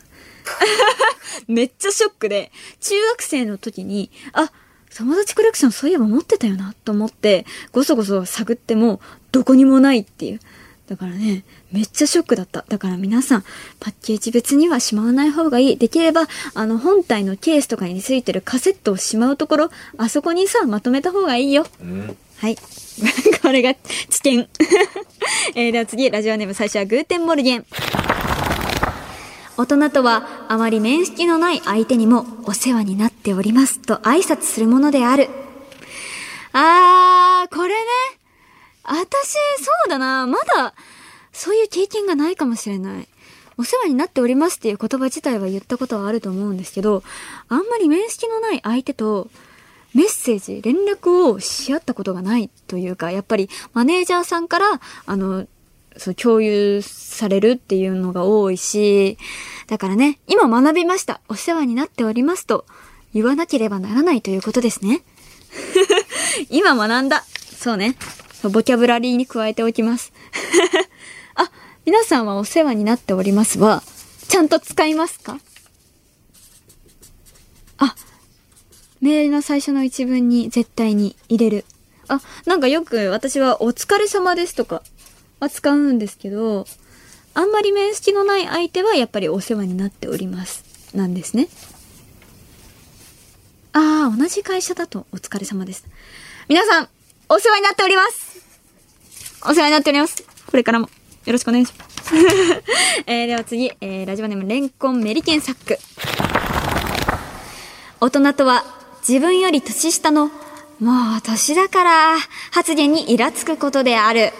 [1.47, 2.51] めっちゃショックで、
[2.81, 4.51] 中学生の時に、あ、
[4.97, 9.01] 友達コレクションそういえば持ってたよなと思って、ごそごそ探っても
[9.33, 10.41] どこにもないっていう。
[10.89, 12.65] だからね、めっちゃショックだった。
[12.67, 13.45] だから皆さん、
[13.79, 15.77] パッケージ別にはしまわない方がいい。
[15.77, 16.23] できれば、
[16.55, 21.67] あの、本体のケースとかについてるカセットをしまうところ、あそこにさ、まとめた方がいいよ。
[22.39, 22.57] はい。
[23.43, 23.75] これが
[24.09, 24.49] 知見。
[25.55, 27.67] えー、では次、ラジオネーム最初はグーテンモルゲン。
[29.59, 35.29] 大人とは、あまり面識のない相手にも、お世話になっておりますと挨拶するものである。
[36.53, 37.81] あー、これね。
[38.85, 40.29] 私、そうだな。
[40.29, 40.75] まだ、
[41.33, 43.09] そういう経験がないかもしれない。
[43.57, 47.03] お世話になっておりますっていう言葉自体は言ったことはあると思うんですけど、
[47.49, 49.29] あんまり面識のない相手と
[49.93, 55.49] メッセージ、連絡をし合ったことがないというか、やっぱりマネージャーさんから、あの、
[55.99, 59.19] そう、共有されるっていうのが多いし、
[59.67, 61.21] だからね、今学びました。
[61.29, 62.65] お世話になっておりますと
[63.13, 65.03] 言わなければならないということですね。
[66.49, 67.25] 今学んだ。
[67.59, 67.97] そうね。
[68.51, 70.13] ボキャブラリーに加えておきます。
[71.35, 71.51] あ、
[71.85, 73.83] 皆さんはお世話になっておりますは、
[74.29, 75.41] ちゃんと使いますか？
[77.79, 77.97] あ、
[79.01, 81.65] メールの最初の一文に絶対に入れる。
[82.09, 84.83] あ、なんかよく私はお疲れ様ですとか
[85.41, 86.67] は使うんですけど、
[87.35, 90.65] あんまり面識のない相手はやっぱりお世話になっております。
[90.95, 91.49] なんですね。
[93.73, 95.85] ああ、同じ会社だとお疲れ様です。
[96.49, 96.89] 皆さん、
[97.29, 98.43] お世話になっております
[99.47, 100.25] お世話になっております。
[100.47, 100.89] これからも
[101.27, 101.89] よろしくお願いします。
[103.07, 105.79] えー、では次、えー、ラジオネームレンコンメリケンサック。
[108.01, 108.65] 大人とは
[109.07, 110.31] 自分より年下の
[110.81, 112.17] もう年だから
[112.51, 114.33] 発言にイラつくことである。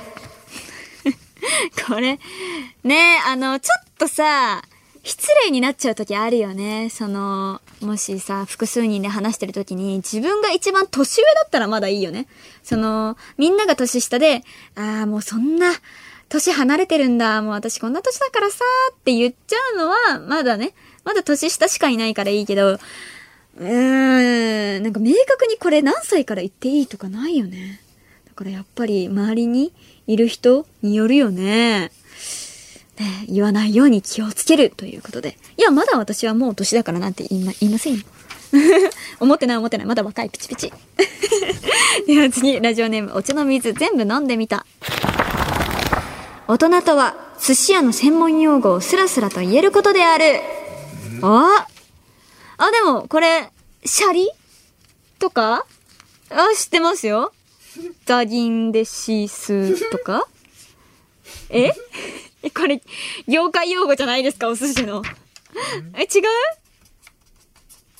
[1.87, 2.19] これ、
[2.85, 4.63] ねあの、ちょっとさ、
[5.05, 6.91] 失礼になっちゃう時あるよね。
[6.91, 12.27] その、もしさ、複数人で話してる時に、自分が一番年上だったらまだいいよね。
[12.63, 14.43] その、みんなが年下で、
[14.75, 15.73] ああ、もうそんな、
[16.29, 17.41] 年離れてるんだ。
[17.41, 20.75] もう私こんな年だからさって言っちゃうのは、まだね、
[21.05, 27.81] まだ年下しかいないからいいけど、うーん、なんか明確にこれ何歳から言っていいとかないよね。
[28.27, 29.73] だからやっぱり周りに
[30.09, 31.93] いる人によるよね。
[32.99, 35.37] ね言わないように気をつけるということで。
[35.59, 38.03] いや、まだ私はもう年だからなんて言いま、言いませんよ。
[39.21, 39.87] 思ってない思ってない。
[39.87, 40.31] まだ若い。
[40.31, 40.73] ピチピチ。
[42.09, 44.65] では次、ラジオネーム、お茶の水全部飲んでみた。
[46.49, 50.41] 大人とは、寿司屋の専門用語をスラスラと言えることである。
[51.21, 51.67] あ
[52.57, 53.51] あ、でも、これ、
[53.85, 54.31] シャリ？
[55.19, 55.67] とか？
[56.31, 57.33] あ、知ってますよ。
[58.07, 60.27] ザギンデシスとか？
[61.51, 61.73] え？
[62.43, 62.81] え、これ、
[63.27, 65.03] 業界用語じゃないですか、お寿司の。
[65.97, 66.23] え、違う？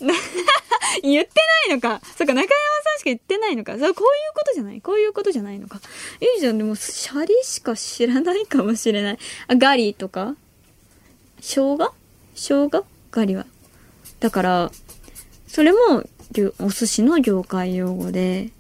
[0.07, 0.15] な
[1.03, 1.31] 言って
[1.69, 2.01] ないのか？
[2.17, 3.73] そっか、中山さんしか言ってないのか？
[3.79, 4.81] それこういうことじゃない？
[4.81, 5.81] こういうことじゃないのか？
[6.21, 6.59] いいじゃん。
[6.59, 9.19] でも、シャリしか知らないかもしれない。
[9.49, 10.37] あ、ガリとか？
[11.41, 11.93] 生姜？
[12.35, 12.85] 生姜？
[13.11, 13.45] ガリは。
[14.21, 14.73] だから、
[15.49, 16.05] それも、
[16.61, 18.51] お寿司の業界用語で、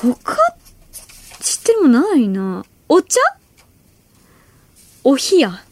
[0.00, 0.14] 他、
[1.40, 2.64] 知ってるもんないな。
[2.88, 3.20] お茶？
[5.04, 5.50] お冷や。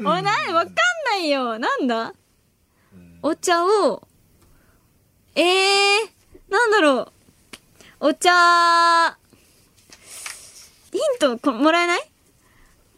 [0.00, 0.30] お、な、わか
[0.64, 0.74] ん
[1.06, 1.58] ないよ。
[1.58, 2.12] なんだ？
[3.22, 4.02] お茶を、
[5.36, 6.10] えー、
[6.48, 7.12] なんだろ
[8.00, 8.08] う。
[8.08, 9.16] お茶、
[10.90, 12.10] ヒントこもらえない？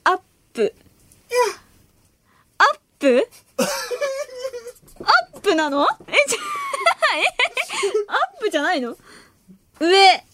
[0.04, 0.20] アッ
[0.54, 0.74] プ。
[2.58, 3.28] アップ？
[5.04, 5.86] アップなの？
[6.08, 6.38] え、ちょ、
[7.16, 7.22] え
[8.08, 8.96] アップじゃないの？
[9.80, 10.24] 上、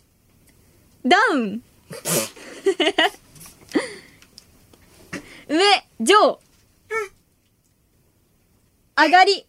[1.05, 1.63] ダウン。
[5.49, 5.59] 上、
[6.01, 6.41] 上。
[8.97, 9.47] 上がり。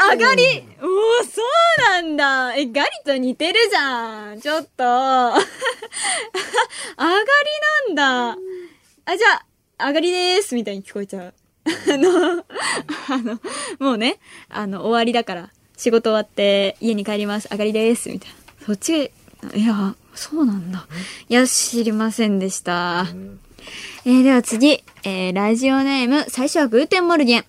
[0.00, 0.88] 上がりおお、
[1.24, 1.46] そう
[1.80, 2.54] なんだ。
[2.54, 4.40] え、ガリと似てるじゃん。
[4.40, 4.84] ちょっと。
[4.84, 5.44] 上がり
[7.88, 8.36] なんだ。
[9.06, 9.42] あ、じゃ
[9.78, 10.54] あ、上がりでーす。
[10.54, 11.34] みたいに聞こえちゃう。
[11.92, 12.44] あの、
[13.08, 13.40] あの、
[13.78, 14.18] もうね、
[14.48, 17.48] あの、終わりだから、仕事終わって家に帰ります。
[17.50, 18.10] 上がりです。
[18.10, 18.36] みたいな。
[18.66, 19.10] そっち、
[19.54, 20.86] いや、そうなんだ。
[21.28, 23.06] いや、知りませんでした。
[24.04, 27.44] えー、では次、えー、ラジオネーム、最初はグーテンモルゲン。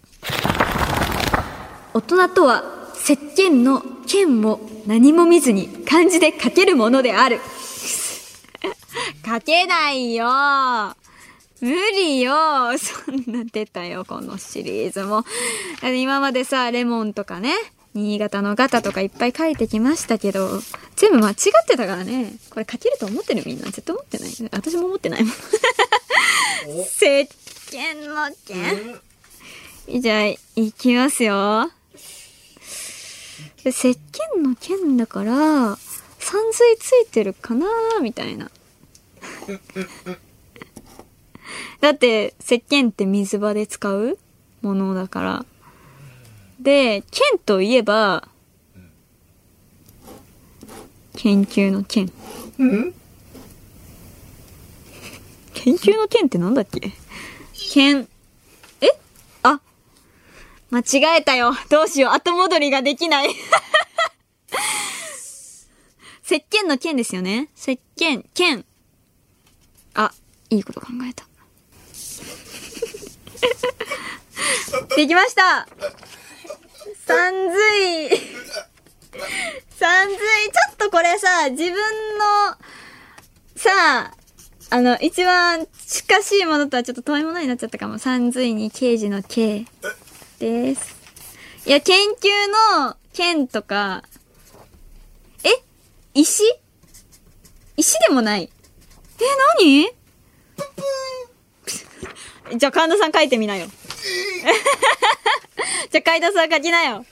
[1.93, 2.63] 大人とは、
[2.95, 7.39] 石鹸の鹸を何も見ずに漢字で書けるものである。
[9.25, 10.27] 書けないよ
[11.61, 12.33] 無理よ
[12.77, 15.25] そんな出たよ、このシリーズも。
[15.83, 17.53] 今までさ、レモンとかね、
[17.93, 20.61] 新潟のガタとかいっぱい書いてきましたけど、
[20.95, 21.35] 全部間違っ
[21.67, 22.33] てたからね。
[22.49, 23.65] これ書けると思ってるみんな。
[23.65, 24.31] 絶対思ってない。
[24.51, 25.33] 私も思ってないもん。
[26.81, 27.05] 石
[27.71, 30.01] 鹸 の剣。
[30.01, 30.25] じゃあ、
[30.55, 31.71] いきますよ。
[33.65, 33.97] 石鹸
[34.41, 35.77] の剣だから、
[36.19, 37.67] 散水ついてるかな
[38.01, 38.51] みたいな。
[41.81, 44.17] だって、石鹸って水場で使う
[44.61, 45.45] ものだから。
[46.59, 48.27] で、剣といえば、
[51.15, 52.11] 研究の剣。
[55.53, 56.91] 研究の剣ってなんだっけ？
[57.73, 58.07] 剣、
[58.81, 58.87] え？
[59.43, 59.59] あ、
[60.69, 60.83] 間違
[61.19, 61.53] えたよ。
[61.69, 62.11] どうしよう。
[62.13, 63.29] 後戻りができない。
[66.25, 67.49] 石鹸の剣ですよね。
[67.57, 68.63] 石鹸、剣。
[69.95, 70.13] あ、
[70.49, 71.27] いいこと考えた。
[74.95, 75.67] できました
[77.05, 78.09] さんずい。
[79.77, 80.17] さんずい。
[80.17, 82.55] ちょっとこれさ、自分の、
[83.55, 83.71] さ
[84.11, 84.13] あ、
[84.69, 87.97] あの、一番近しいものとはちょっと遠いものになっちゃったかも。
[87.97, 89.65] さんずいに刑事の刑
[90.37, 90.95] です。
[91.65, 92.29] いや、研究
[92.83, 94.03] の剣とか、
[95.43, 95.49] え？
[96.13, 96.43] 石？
[97.75, 98.43] 石でもない。
[98.43, 98.49] え、
[99.59, 99.89] 何？
[102.55, 103.67] じゃあ、神田さん書いてみなよ。
[105.91, 107.03] じゃあ、海田さん書きなよ。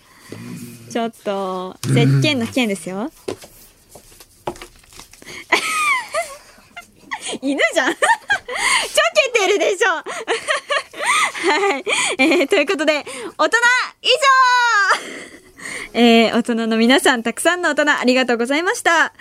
[0.92, 3.12] ちょっと、石鹸の剣ですよ。
[7.42, 7.94] 犬じゃん。
[7.94, 8.00] ちょ
[9.34, 9.90] けてるでしょ。
[9.90, 10.04] は
[11.78, 11.84] い。
[12.18, 13.06] えー、ということで、
[13.38, 13.58] 大人
[14.02, 14.12] 以上
[15.94, 19.14] えー、大人の皆さん、たくさんの大人、ありがとうございました。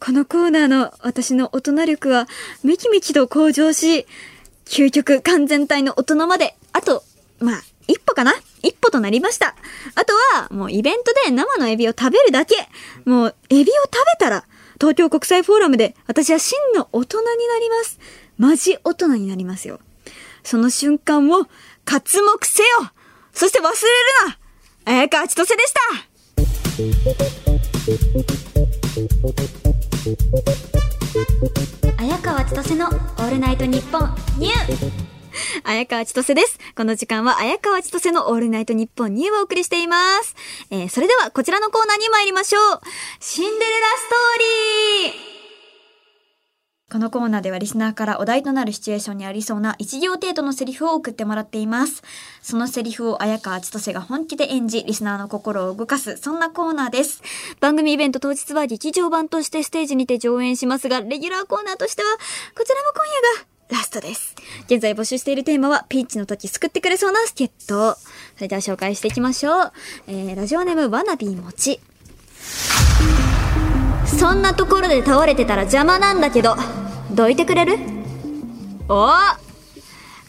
[0.00, 2.26] このコーナーの私の大人力は、
[2.64, 4.06] めきめきと向上し、
[4.70, 7.02] 究極完全体の大人まで、あと、
[7.40, 8.32] まあ、一歩かな？
[8.62, 9.56] 一歩となりました。
[9.96, 12.54] あとは、もうイベントで生のエビを食べるだけ。
[13.04, 14.44] もう、エビを食べたら、
[14.80, 17.98] 東京国際フォーラムで、私は真の大人になります。
[18.38, 19.80] マジ大人になりますよ。
[20.44, 21.48] その瞬間を、
[21.84, 22.68] 刮目せよ
[23.32, 23.76] そして忘れる
[24.86, 25.74] な綾川千歳でし
[31.82, 31.89] た
[32.50, 34.90] 千歳のオールナイトニッポンニュー
[35.62, 36.58] 綾川千歳です。
[36.74, 40.34] この時間は綾川千歳のオールナイトニッポンニューをお送りしています。
[40.68, 42.80] えー、それではこちらのコーナーに参りましょう。
[43.20, 45.29] シンデレラストーリー
[46.90, 52.02] このコーナーではリスナーからお題となるシチュエーションにありそうな一行程度のセリフを送ってもらっています。
[52.42, 57.22] そのセリフを綾川千歳が本気で演じ、リスナーの心を動かす、そんなコーナーです。
[57.60, 62.08] 番組イベント当日は劇場版としてステージにて上演しますが、レギュラーコーナーとしては、
[62.56, 64.34] こちらも今夜がラストです。
[64.66, 67.94] 現在募集しているテーマは、ピンチの時救ってくれそうな助っ人。
[67.94, 69.72] それでは紹介していきましょう。
[70.08, 71.78] えー、ラジオネームわなびもち。
[74.18, 76.56] そんなところで倒れてたら邪魔なんだけど、
[77.12, 77.78] どいてくれる？
[78.88, 79.08] お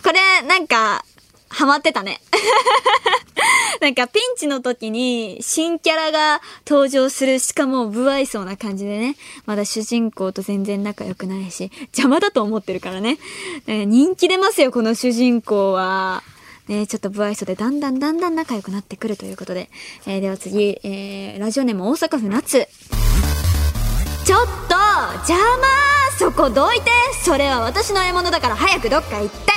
[0.03, 1.03] これ、なんか、
[1.49, 2.21] ハマってたね。
[3.81, 13.17] なんかピンチの時に新キャラが登場する、しかも不愛想な感じでね、まだ主人公と全然仲良くないし、邪魔だと思ってるからね。
[13.65, 16.23] ね人気出ますよ、この主人公は。
[16.67, 19.69] ね、ちょっと不愛想でだんだんだんだん仲良くなってくるということで。
[20.05, 22.67] えーでは次、えー、ラジオネーム大阪府夏。
[24.25, 24.75] ちょっと
[25.29, 25.67] 邪魔
[26.17, 26.91] そこどいて
[27.23, 29.51] それは私の獲物だから早くどっか行って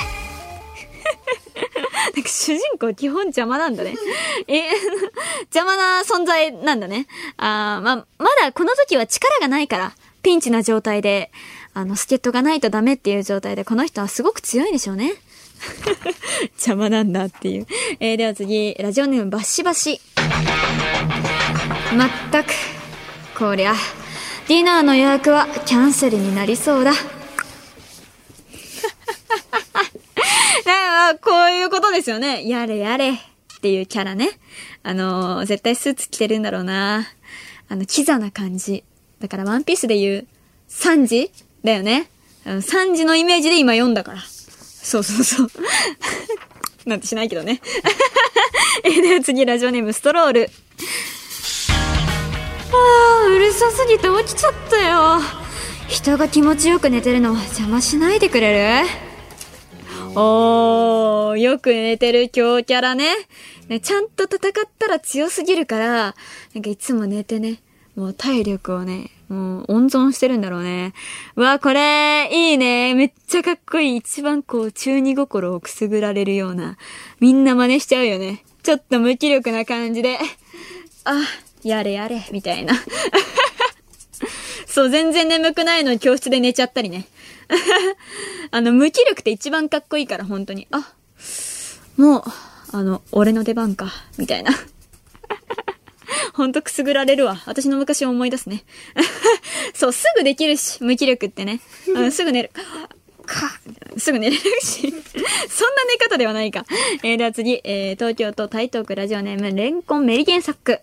[2.15, 3.95] なんか主人公基本邪魔なんだね。
[4.47, 4.63] え、
[5.53, 7.07] 邪魔な存在なんだね。
[7.37, 11.31] あま、まだこの時は力がないから、ピンチな状態で、
[11.73, 15.13] あの、助っ人がないとダメっていう状態で、この人はすごく強いんでしょうね。
[16.57, 17.67] 邪魔なんだっていう。
[17.99, 20.01] えーでは次、ラジオネームバシバシ。
[21.95, 22.51] まったく、
[23.37, 23.73] こりゃ、
[24.47, 26.91] ディナーの予約はキャンセルになりそうだ。
[30.65, 32.47] まあ、こういうことですよね。
[32.47, 33.17] やれやれっ
[33.61, 34.29] ていうキャラね。
[34.83, 37.07] あの絶対スーツ着てるんだろうな。
[37.69, 38.83] あの、キザな感じ。
[39.19, 40.27] だからワンピースで言う、
[40.67, 41.31] サンジ
[41.63, 42.07] だよね。
[42.45, 44.21] あのサンジのイメージで今読んだから。
[44.21, 45.51] そうそうそう。
[46.85, 47.61] なんてしないけどね。
[48.85, 50.51] え、では次、ラジオネームストロール。
[52.75, 55.19] あー、うるさすぎて起きちゃったよ。
[55.87, 58.87] 人が気持ちよく寝てるの邪魔しないでくれる？
[60.15, 63.13] おー、よく寝てる強キャラね。
[63.67, 66.15] ね、ちゃんと戦ったら強すぎるから、
[66.53, 67.61] なんかいつも寝てね、
[67.95, 70.93] もう体力をね、もう温存してるんだろうね。
[71.35, 72.93] うわ、これ、いいね。
[72.93, 73.97] めっちゃかっこいい。
[73.97, 76.77] 一番こう、中二心をくすぐられるような。
[77.19, 78.43] みんな真似しちゃうよね。
[78.63, 80.19] ちょっと無気力な感じで。
[81.05, 81.21] あ、
[81.65, 82.73] やれやれ、みたいな。
[84.67, 87.07] そう、全然眠くないのに教室で寝ちゃったりね。
[88.51, 90.67] あの、無気力って一番かっこいいから、本当に。
[90.71, 90.93] あ、
[91.97, 92.23] もう、
[92.71, 94.51] あの、俺の出番か、みたいな。
[96.33, 97.41] ほんとくすぐられるわ。
[97.45, 98.63] 私の昔を思い出すね。
[99.73, 101.61] そう、すぐできるし、無気力ってね。
[101.87, 102.51] うん、すぐ寝る。
[103.25, 103.59] か、
[103.97, 104.81] すぐ寝れるし。
[104.81, 104.95] そんな
[105.89, 106.65] 寝方ではないか。
[107.01, 110.81] えー、では次、えー、東京都台東区ラジオネーム、レンコンメリケンサック。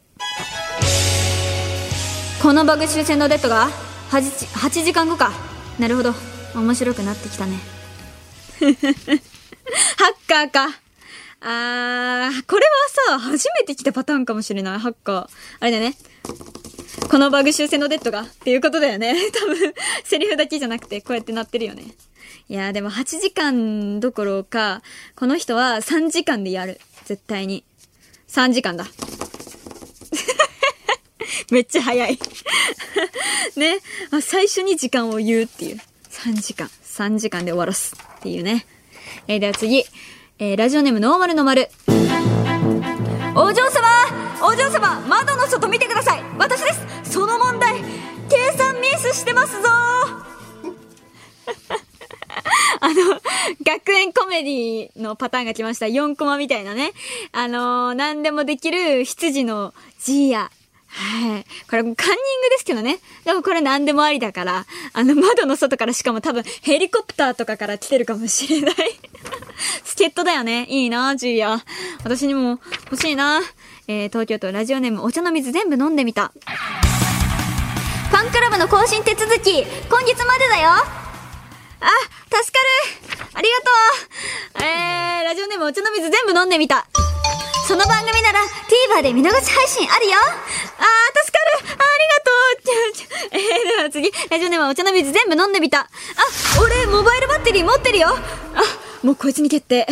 [2.42, 3.68] このバグ修正のデッドが
[4.10, 5.30] 8, 8時間後か。
[5.78, 6.12] なるほど。
[6.56, 7.56] 面白くなってきたね。
[8.58, 8.82] ハッ
[10.26, 10.66] カーか。
[11.40, 12.66] あー、これ
[13.08, 15.28] はさ、初めて来たパターンかもしれない、ハッカー。
[15.60, 15.96] あれだね。
[17.08, 19.14] このバグ修正のデッドがっていうことだよね。
[19.30, 21.94] 多分、セリフだけじゃなくて、こうやってなってるよね。
[22.48, 24.82] いやでも8時間どころか、
[25.14, 26.80] この人は3時間でやる。
[27.04, 27.62] 絶対に。
[28.26, 28.88] 3時間だ。
[31.50, 32.18] めっちゃ早い。
[33.56, 33.78] ね。
[34.20, 35.80] 最初に時間を言うっていう。
[36.10, 36.70] 3時間。
[36.84, 38.66] 3時間で終わらすっていうね。
[39.28, 39.84] えー、では次。
[40.38, 41.68] えー、ラジオネームノーマルの丸。
[43.34, 43.88] お嬢様
[44.42, 46.72] お嬢様窓の外見てください私で
[47.04, 47.80] すその問題
[48.28, 49.68] 計算ミスしてますぞ
[52.80, 52.94] あの、
[53.64, 55.86] 学園コメディのパターンが来ました。
[55.86, 56.92] 4コマみたいなね。
[57.30, 60.50] あのー、何でもできる羊のジーヤ。
[60.94, 61.44] はい。
[61.70, 61.96] これ、カンニング
[62.50, 62.98] ですけどね。
[63.24, 68.74] でもこれ何でもありだから、あの、窓の外からしかも多分ヘリコプターとかから来てるかもしれない。
[69.84, 70.66] 助っ人だよね。
[70.68, 71.64] いいな、ジーヤ。
[72.04, 72.60] 私にも
[72.90, 73.40] 欲しいな。
[73.88, 76.32] えー、東京都ラジオネームお茶の水全部飲んでみた。
[78.10, 80.84] ファンクラブの更新手続き、今月までだよあ、
[82.30, 82.62] 助か
[83.16, 83.56] るありが
[84.60, 86.86] とうえー、ラジオネームお茶の水全部飲んでみた。
[87.72, 88.40] その番組なら
[89.00, 95.80] TVer で見逃し配信あるよあー、助かるあありがとう えー、では次、ラジオネームお茶の水全部飲んでみた。
[95.80, 95.88] あ、
[96.60, 98.16] 俺、モバイルバッテリー持ってるよあ、
[99.02, 99.86] もうこいつに決定。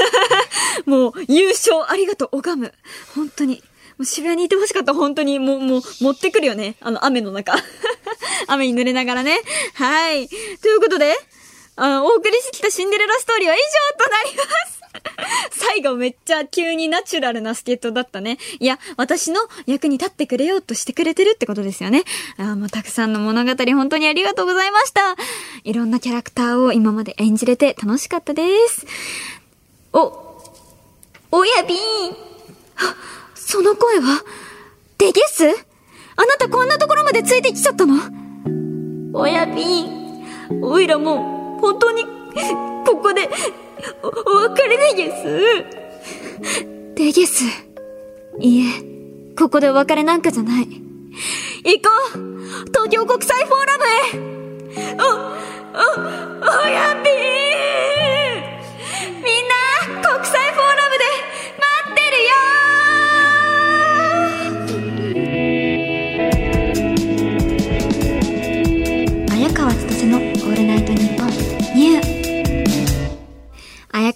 [0.84, 2.74] もう、優勝ありがとう、拝む。
[3.14, 3.62] 本当に。
[3.96, 5.38] もう渋谷にいてほしかった、本当に。
[5.38, 6.76] もう、もう、持ってくるよね。
[6.82, 7.54] あの、雨の中。
[8.48, 9.40] 雨に濡れながらね。
[9.72, 10.28] はい。
[10.28, 11.18] ということで、
[11.76, 13.58] あの、お送りしてきたシンデレラストーリーは以
[13.96, 14.77] 上となります。
[15.50, 18.38] 最後めっちゃ急にナチュラルなスケートだったね。
[18.60, 22.04] いや、私の役に立ってくれようとしてくれてるってことですよね。
[22.36, 25.00] あもうたくさんの物語本当にありがとうございました。
[25.64, 28.86] いろんなキャラクターを今まで演じれて楽しかったです。
[29.92, 30.42] お、
[31.30, 31.78] おやびん。
[33.34, 34.22] その声は、
[34.98, 35.56] デゲスあな
[36.38, 37.94] たこんなところまでついてきちゃったの？
[39.14, 40.62] おやびん。
[40.62, 42.04] おいらもう、本当に、
[42.86, 43.28] ここで、
[44.02, 44.10] お、お
[44.50, 45.24] 別れでげす。
[46.94, 47.44] でゲス。
[48.40, 48.64] いえ、
[49.36, 50.66] ここでお別れなんかじゃない。
[51.64, 52.18] 行こう
[52.68, 57.37] 東京国際フォーラムへお、お、おやびー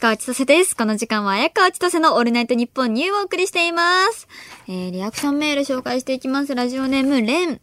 [0.02, 0.76] 川千歳です。
[0.76, 4.26] この時間は綾川千歳のオールナイトニッポンニューをお送りしています。
[4.66, 6.56] えー、リアクションメール紹介していきます。
[6.56, 7.60] ラジオネーム、レン。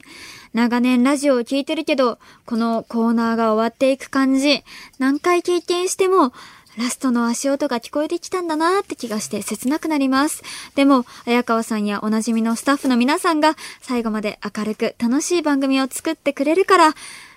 [0.54, 4.64] 長年ラジオを聞いてるけど、このコーナーが終わっていく感じ、
[5.00, 6.32] 何回経験しても、
[6.78, 10.42] ラストの足音が聞こえてきたんだなーって気がして切なくなります。
[10.76, 16.94] でも、綾川さんやおなじみのスタッフの皆さんが最後まで明るく楽しい番組を作ってくれるから、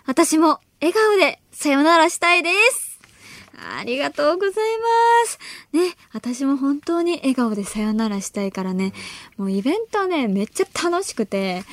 [0.06, 2.91] 私も笑顔でさよならしたいです。
[3.58, 5.38] ありがとうございます。
[5.72, 8.92] ね、私も本当に笑顔でさよならしたいからね、
[9.36, 11.64] もうイベントね、めっちゃ楽しくて、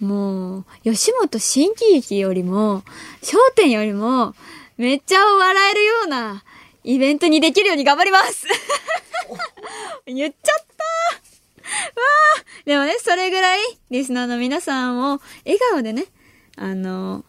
[0.00, 2.82] もう、吉本新喜劇よりも、
[3.22, 4.34] 商店よりも、
[4.76, 6.42] めっちゃ笑えるような
[6.84, 8.46] イベントにできるように頑張ります。
[10.06, 10.84] 言っちゃった。
[10.84, 11.78] わ
[12.38, 12.44] あ。
[12.64, 13.60] でもね、それぐらい、
[13.90, 16.06] リスナーの皆さんを笑顔でね、
[16.56, 17.24] あの、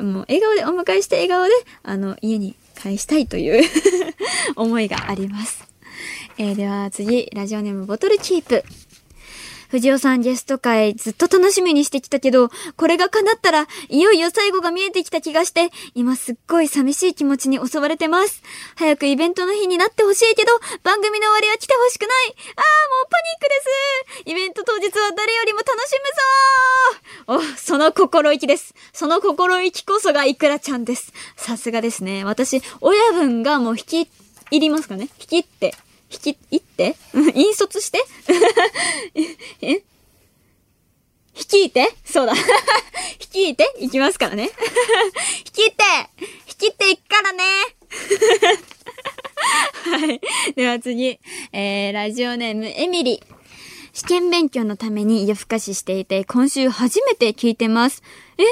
[0.00, 1.52] もう笑顔でお迎えして笑顔で、
[1.82, 3.62] あの、家に返したいという
[4.56, 5.64] 思いがあります。
[6.36, 8.64] えー、では次、ラジオネームボトルキープ。
[9.74, 18.44] 藤尾さんゲスト会ずっと楽しみにしてきたけど、これが叶ったら、いよいよ最後が見えてきた気がして、今すっごい寂しい気持ちに襲われてます。
[18.76, 20.52] 早くイベントの日になってほしいけど、
[20.84, 22.10] 番組の終わりは来てほしくない。
[22.28, 24.30] あー、もうパニックです。
[24.30, 25.94] イベント当日は誰よりも楽し
[27.26, 28.74] むぞお、その心意気です。
[28.92, 31.12] その心意気こそがイクラちゃんです。
[31.34, 32.22] さすがですね。
[32.22, 34.10] 私、親分がもう引き
[34.52, 35.74] 入りますかね引きって。
[36.14, 36.96] 引き、入って？
[37.34, 38.04] 引率して？
[39.62, 39.82] え？
[41.36, 41.92] 率いて？
[42.04, 42.32] そうだ。
[43.20, 43.74] 率いて？
[43.80, 44.50] いきますからね。
[45.44, 45.82] 率いて
[46.46, 47.42] 率いていくからね
[49.84, 50.20] はい。
[50.54, 51.18] では次。
[51.52, 53.22] えー、ラジオネーム、エミリ。
[53.92, 58.02] 試験勉強のために夜更かししていて、今週初めて聞いてます。
[58.38, 58.42] え？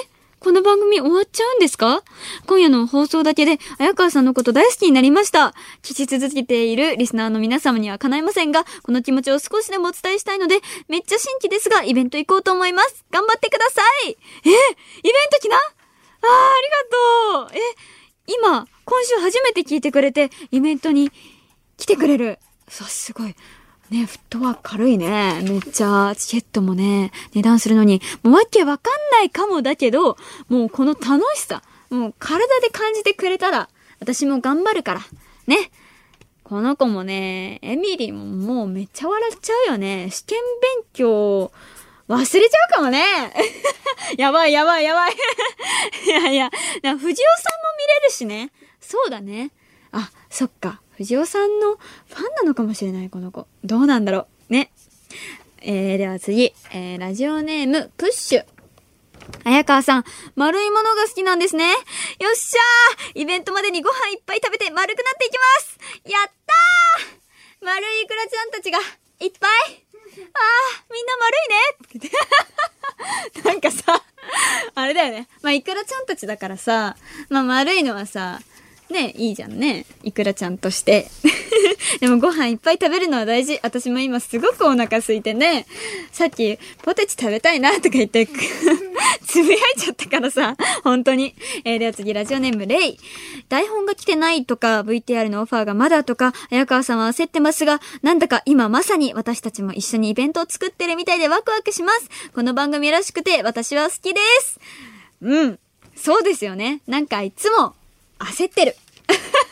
[0.43, 2.03] この番組終わっちゃうんですか？
[2.49, 5.55] 今夜の放送だけで、綾川さんのこと大好きになりました。
[5.83, 10.59] 聞き続けているリスナーの皆様には叶いませんが、この気持ちを少しでもお伝えしたいので、
[10.89, 13.05] めっちゃ新規ですが、イベント行こうと思います。
[13.13, 14.11] 頑張ってくださいえ？
[14.11, 14.15] イ
[14.45, 14.55] ベン
[15.31, 15.57] ト来な？
[15.57, 15.71] あー、あ
[17.39, 17.61] りがとうえ、
[18.27, 21.13] 今、今週初めて聞いてくれて、イベントに
[21.77, 22.41] 来てくれる。
[22.67, 23.37] さ、すごい。
[23.93, 25.43] ね、フットワーク軽いね。
[25.43, 30.17] めっちゃ、チケットもね、値段するのに、もうわけわかんないかもだけど、
[30.49, 33.69] もうこの楽しさ、もう体で感じてくれたら、
[34.01, 35.01] 私も頑張るから。
[35.47, 35.71] ね。
[36.43, 40.09] この子もね、エミリーももうめっちゃ笑っちゃうよね。
[40.11, 40.39] 試験
[40.77, 41.53] 勉強、
[42.09, 43.05] 忘れちゃうかもね。
[44.17, 45.13] やばいやばいやばい。
[46.07, 48.51] いやいや、藤尾さんも見れるしね。
[48.81, 49.51] そうだね。
[49.93, 50.81] あ、そっか。
[50.97, 53.47] 藤尾さんのファンなのかもしれない、この子。
[53.65, 54.53] どうなんだろう。
[54.53, 54.71] ね。
[55.61, 56.53] えー、では次。
[56.73, 58.45] えー、ラジオネーム、プッシュ。
[59.45, 60.05] 綾川さん、
[60.35, 61.71] 丸いものが好きなんですね。
[61.71, 61.75] よ
[62.33, 65.79] っしゃーイベントまでにご飯いっぱい食べて丸くなっていきます
[66.11, 71.37] やったー丸いイクラちゃんたちがいっぱいあー、みんな丸
[71.99, 74.03] いねなんかさ、
[74.75, 75.29] あれだよね。
[75.43, 76.97] まあ、イクラちゃんたちだからさ、
[77.29, 78.41] まあ、丸いのはさ、
[78.93, 79.87] ね、いいじゃんね。
[80.05, 81.09] イクラちゃんとして。
[82.01, 83.59] でもご飯いっぱい食べるのは大事。
[83.63, 85.67] 私も今すごくお腹空いてね。
[86.13, 88.29] さっき、ポテチ食べたいなとか言って、
[89.27, 90.57] つぶやいちゃったからさ。
[90.85, 91.35] 本当に。
[91.65, 92.99] えー、では次、ラジオネーム、レイ。
[93.49, 102.09] 台本が来てないとか、VTR のオファーがまだとか、綾川さんは焦ってますが、なんだか今まさに私たちも一緒にイベントを作ってるみたいでワクワクします。
[102.35, 104.61] この番組らしくて私は好きです。
[105.23, 105.59] うん。
[105.97, 106.81] そうですよね。
[106.87, 107.75] なんかいつも
[108.25, 108.77] 焦ってる。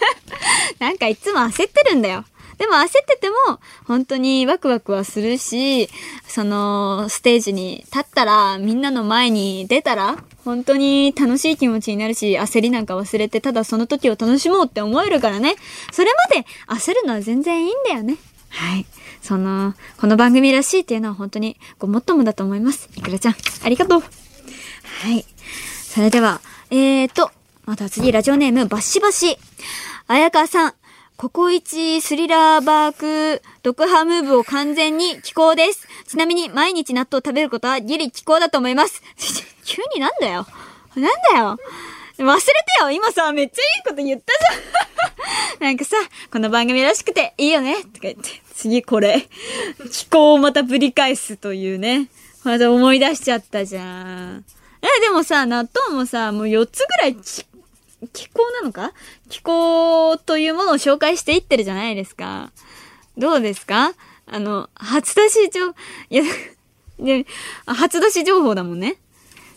[0.78, 2.24] なんかいつも焦ってるんだよ。
[2.60, 5.88] でも焦ってても、本当にワクワクはするし、
[6.28, 15.56] その、ステージに立ったら、みんなの前に出たら、本当に楽しい気持ちになるし、焦りなんか忘れて、ただその時を楽しもうって思えるからね。
[15.90, 18.18] それまで焦るのは全然いいんだよね。
[18.50, 18.84] はい。
[19.22, 22.90] その、この番組らしいっていうのは本当にごもっともだと思います。
[22.94, 24.00] いくらちゃん、ありがとう。
[24.00, 24.06] は
[25.14, 25.24] い。
[25.82, 27.30] それでは、えーと、
[27.66, 29.36] また次、ラジオネーム、バシバシ。
[30.06, 30.74] 綾川さん、
[31.16, 35.86] ココイチスリラーバークドクハムーブを完全に気候です。
[36.06, 39.02] ちなみに毎日納豆食べることはギリ気候だと思います。
[39.64, 40.46] 急になんだよ。
[40.96, 41.58] なんだよ。
[42.18, 42.50] 忘れて
[42.82, 44.32] よ今さ、めっちゃいいこと言った
[45.58, 45.96] じゃん なんかさ、
[46.32, 49.28] この番組らしくていいよねとか言って、次これ、
[49.90, 52.08] 気候をまたぶり返すというね。
[52.44, 54.44] また思い出しちゃったじゃん。
[54.82, 57.44] え、でもさ、納豆もさ、もう4つぐらいち
[58.12, 58.92] 気候なのか？
[59.28, 62.50] 気候というものを紹介していってるじゃないですか。
[63.18, 63.92] どうですか？
[64.26, 65.68] あの、初出し情、
[66.10, 66.22] いや、
[66.98, 67.26] で、
[67.66, 68.96] 初出し情報だもんね。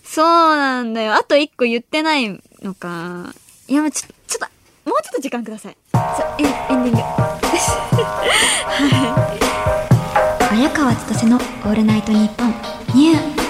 [0.04, 0.26] そう
[0.56, 1.14] なんだよ。
[1.14, 3.34] あと一個言ってないのか。
[3.68, 4.50] いや、もうちょ、ちょっ
[4.84, 5.78] と、もうちょっと時間ください。
[5.92, 6.04] そう、
[6.40, 6.98] エンエンディング。
[8.68, 9.40] は
[10.52, 10.58] い。
[10.58, 12.50] 綾川千歳のオールナイトニッポン
[12.96, 13.43] ニュー。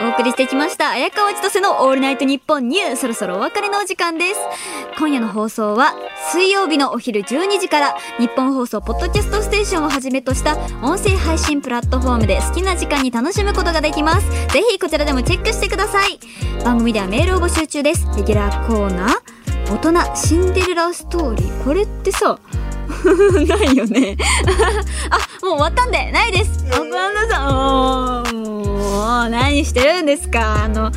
[0.00, 0.90] お送りしてきました。
[0.90, 2.96] 綾川千歳のオールナイトニッポンニュー。
[2.96, 4.40] そろそろお別れのお時間です。
[4.96, 5.94] 今夜の放送は
[6.32, 14.30] 水曜日のお昼12時からニッポン放送ポッドキャストステーションをはじめとした音声配信プラットフォームで好きな時間に楽しむことができます。
[14.52, 16.20] ぜひこちらでもチェックしてください。
[16.64, 18.06] 番組ではメールを募集中です。
[18.16, 19.14] レギュラーコーナー、
[19.68, 21.64] 大人シンデレラストーリー。
[21.64, 22.38] これってさ、
[23.48, 24.16] ないよね。
[25.10, 26.64] あ、もう終わったんで、ないです。
[26.72, 28.27] あ、ごめんなさい。
[29.08, 30.64] もう、もう何してるんですか？
[30.64, 30.92] あの、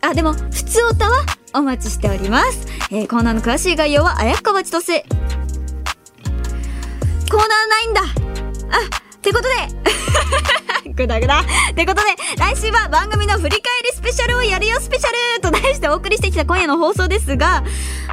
[0.00, 2.66] あ、でも、普通歌はお待ちしております。
[2.90, 5.02] えー、コーナーの詳しい概要は、綾川千歳。
[5.02, 8.04] コーナーないんだあ、
[9.16, 9.50] ってことで、
[10.94, 11.40] ぐだぐだ。
[11.70, 12.08] ってことで、
[12.38, 17.64] 来週は番組の振り返りスペシャルをやるよスペシャルと題してお送りしてきた今夜の放送ですが、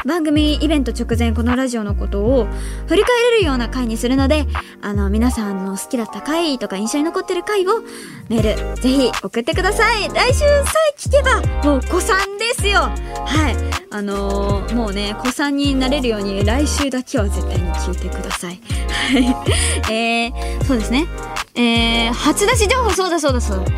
[0.06, 2.47] 番組イベント直前このラジオのことを
[2.88, 4.45] 振り返れるような回にするので、
[4.81, 7.81] あの、皆さんの好きだった回とか印象に残ってる回を
[8.30, 10.10] メールぜひ送ってください。
[10.10, 10.45] 来週さ
[10.93, 13.56] え聞けば、もう子さんですよはい。
[13.91, 18.60] あのーもうね、子さんになれるように来週だけは絶対に聞いてください。
[19.08, 19.94] はい。
[19.94, 21.08] えー、そうですね。
[21.56, 23.72] えー、初出し情報、そうだそうだそうだ。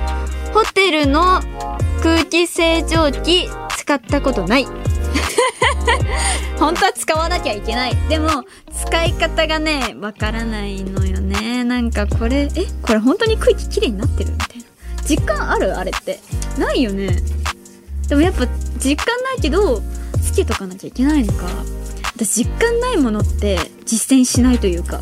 [0.53, 1.41] ホテルの
[2.03, 4.65] 空気清浄機使ったことない。
[6.59, 7.97] 本当は使わなきゃいけない。
[8.09, 8.43] でも、
[8.85, 11.63] 使い方がね、わからないのよね。
[11.63, 14.63] なんかこれ、えこれ本当に空気きれいになってるみたいな。
[15.07, 16.19] 実感あるあれって。
[16.57, 17.17] ないよね。
[18.07, 18.45] でもやっぱ
[18.77, 19.81] 実感ないけど、
[20.21, 21.45] つけとかなきゃいけないのか。
[22.23, 24.99] 私実感ないものって実践しないというか。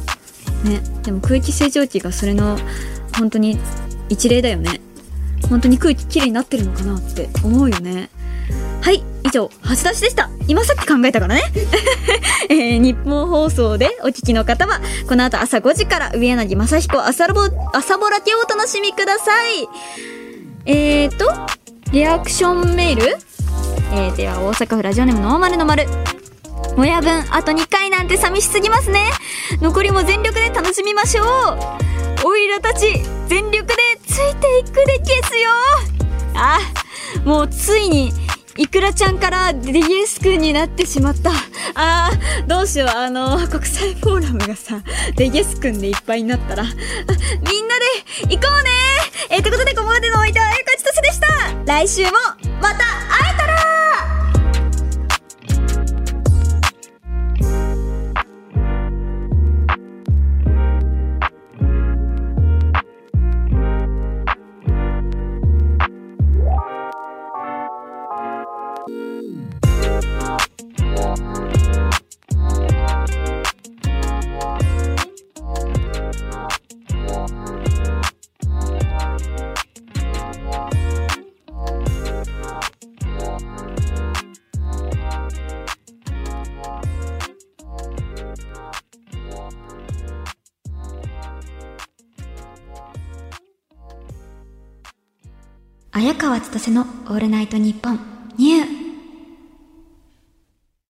[0.64, 0.82] ね。
[1.04, 2.58] でも空気清浄機がそれの、
[3.18, 3.58] 本当に
[4.08, 4.80] 一例だよね。
[5.50, 8.10] 本当に空気きれいになってるのかなって思うよね。
[8.82, 10.30] はい、以上、初出しでした。
[10.48, 11.44] 今さっき考えたからね。
[12.50, 17.42] えー、日本放送でお聞きの方は、この後朝5時から上柳正彦朝ボ、
[17.74, 19.68] 朝ボラケをお楽しみください。
[20.66, 21.34] えーと、
[21.92, 23.18] リアクションメール
[23.92, 25.86] えー、では大阪府ラジオネームノーマルの丸。
[26.76, 29.12] もや分あと2回なんて寂しすぎますね。
[29.62, 31.28] 残りも全力で楽しみましょう。
[32.26, 33.76] おいらたち全力で
[34.06, 35.50] ついていくでゲスよ。
[36.36, 36.60] あ
[37.26, 38.12] もうついに
[38.60, 41.32] いくらちゃんからデゲスくんになってしまった。
[41.76, 42.90] あー、どうしよう。
[42.90, 44.82] あの、国際フォーラムがさ、
[45.16, 46.76] デゲスくんでいっぱいになったら、みんな
[48.28, 48.70] で行こうね。
[49.30, 51.28] えー、ということでここまでのお相手は、あやかちとせでした。
[51.66, 52.12] 来週も、
[52.62, 53.79] また会えたら
[96.00, 98.00] 綾川千歳のオールナイトニッポン
[98.38, 98.89] ニュー。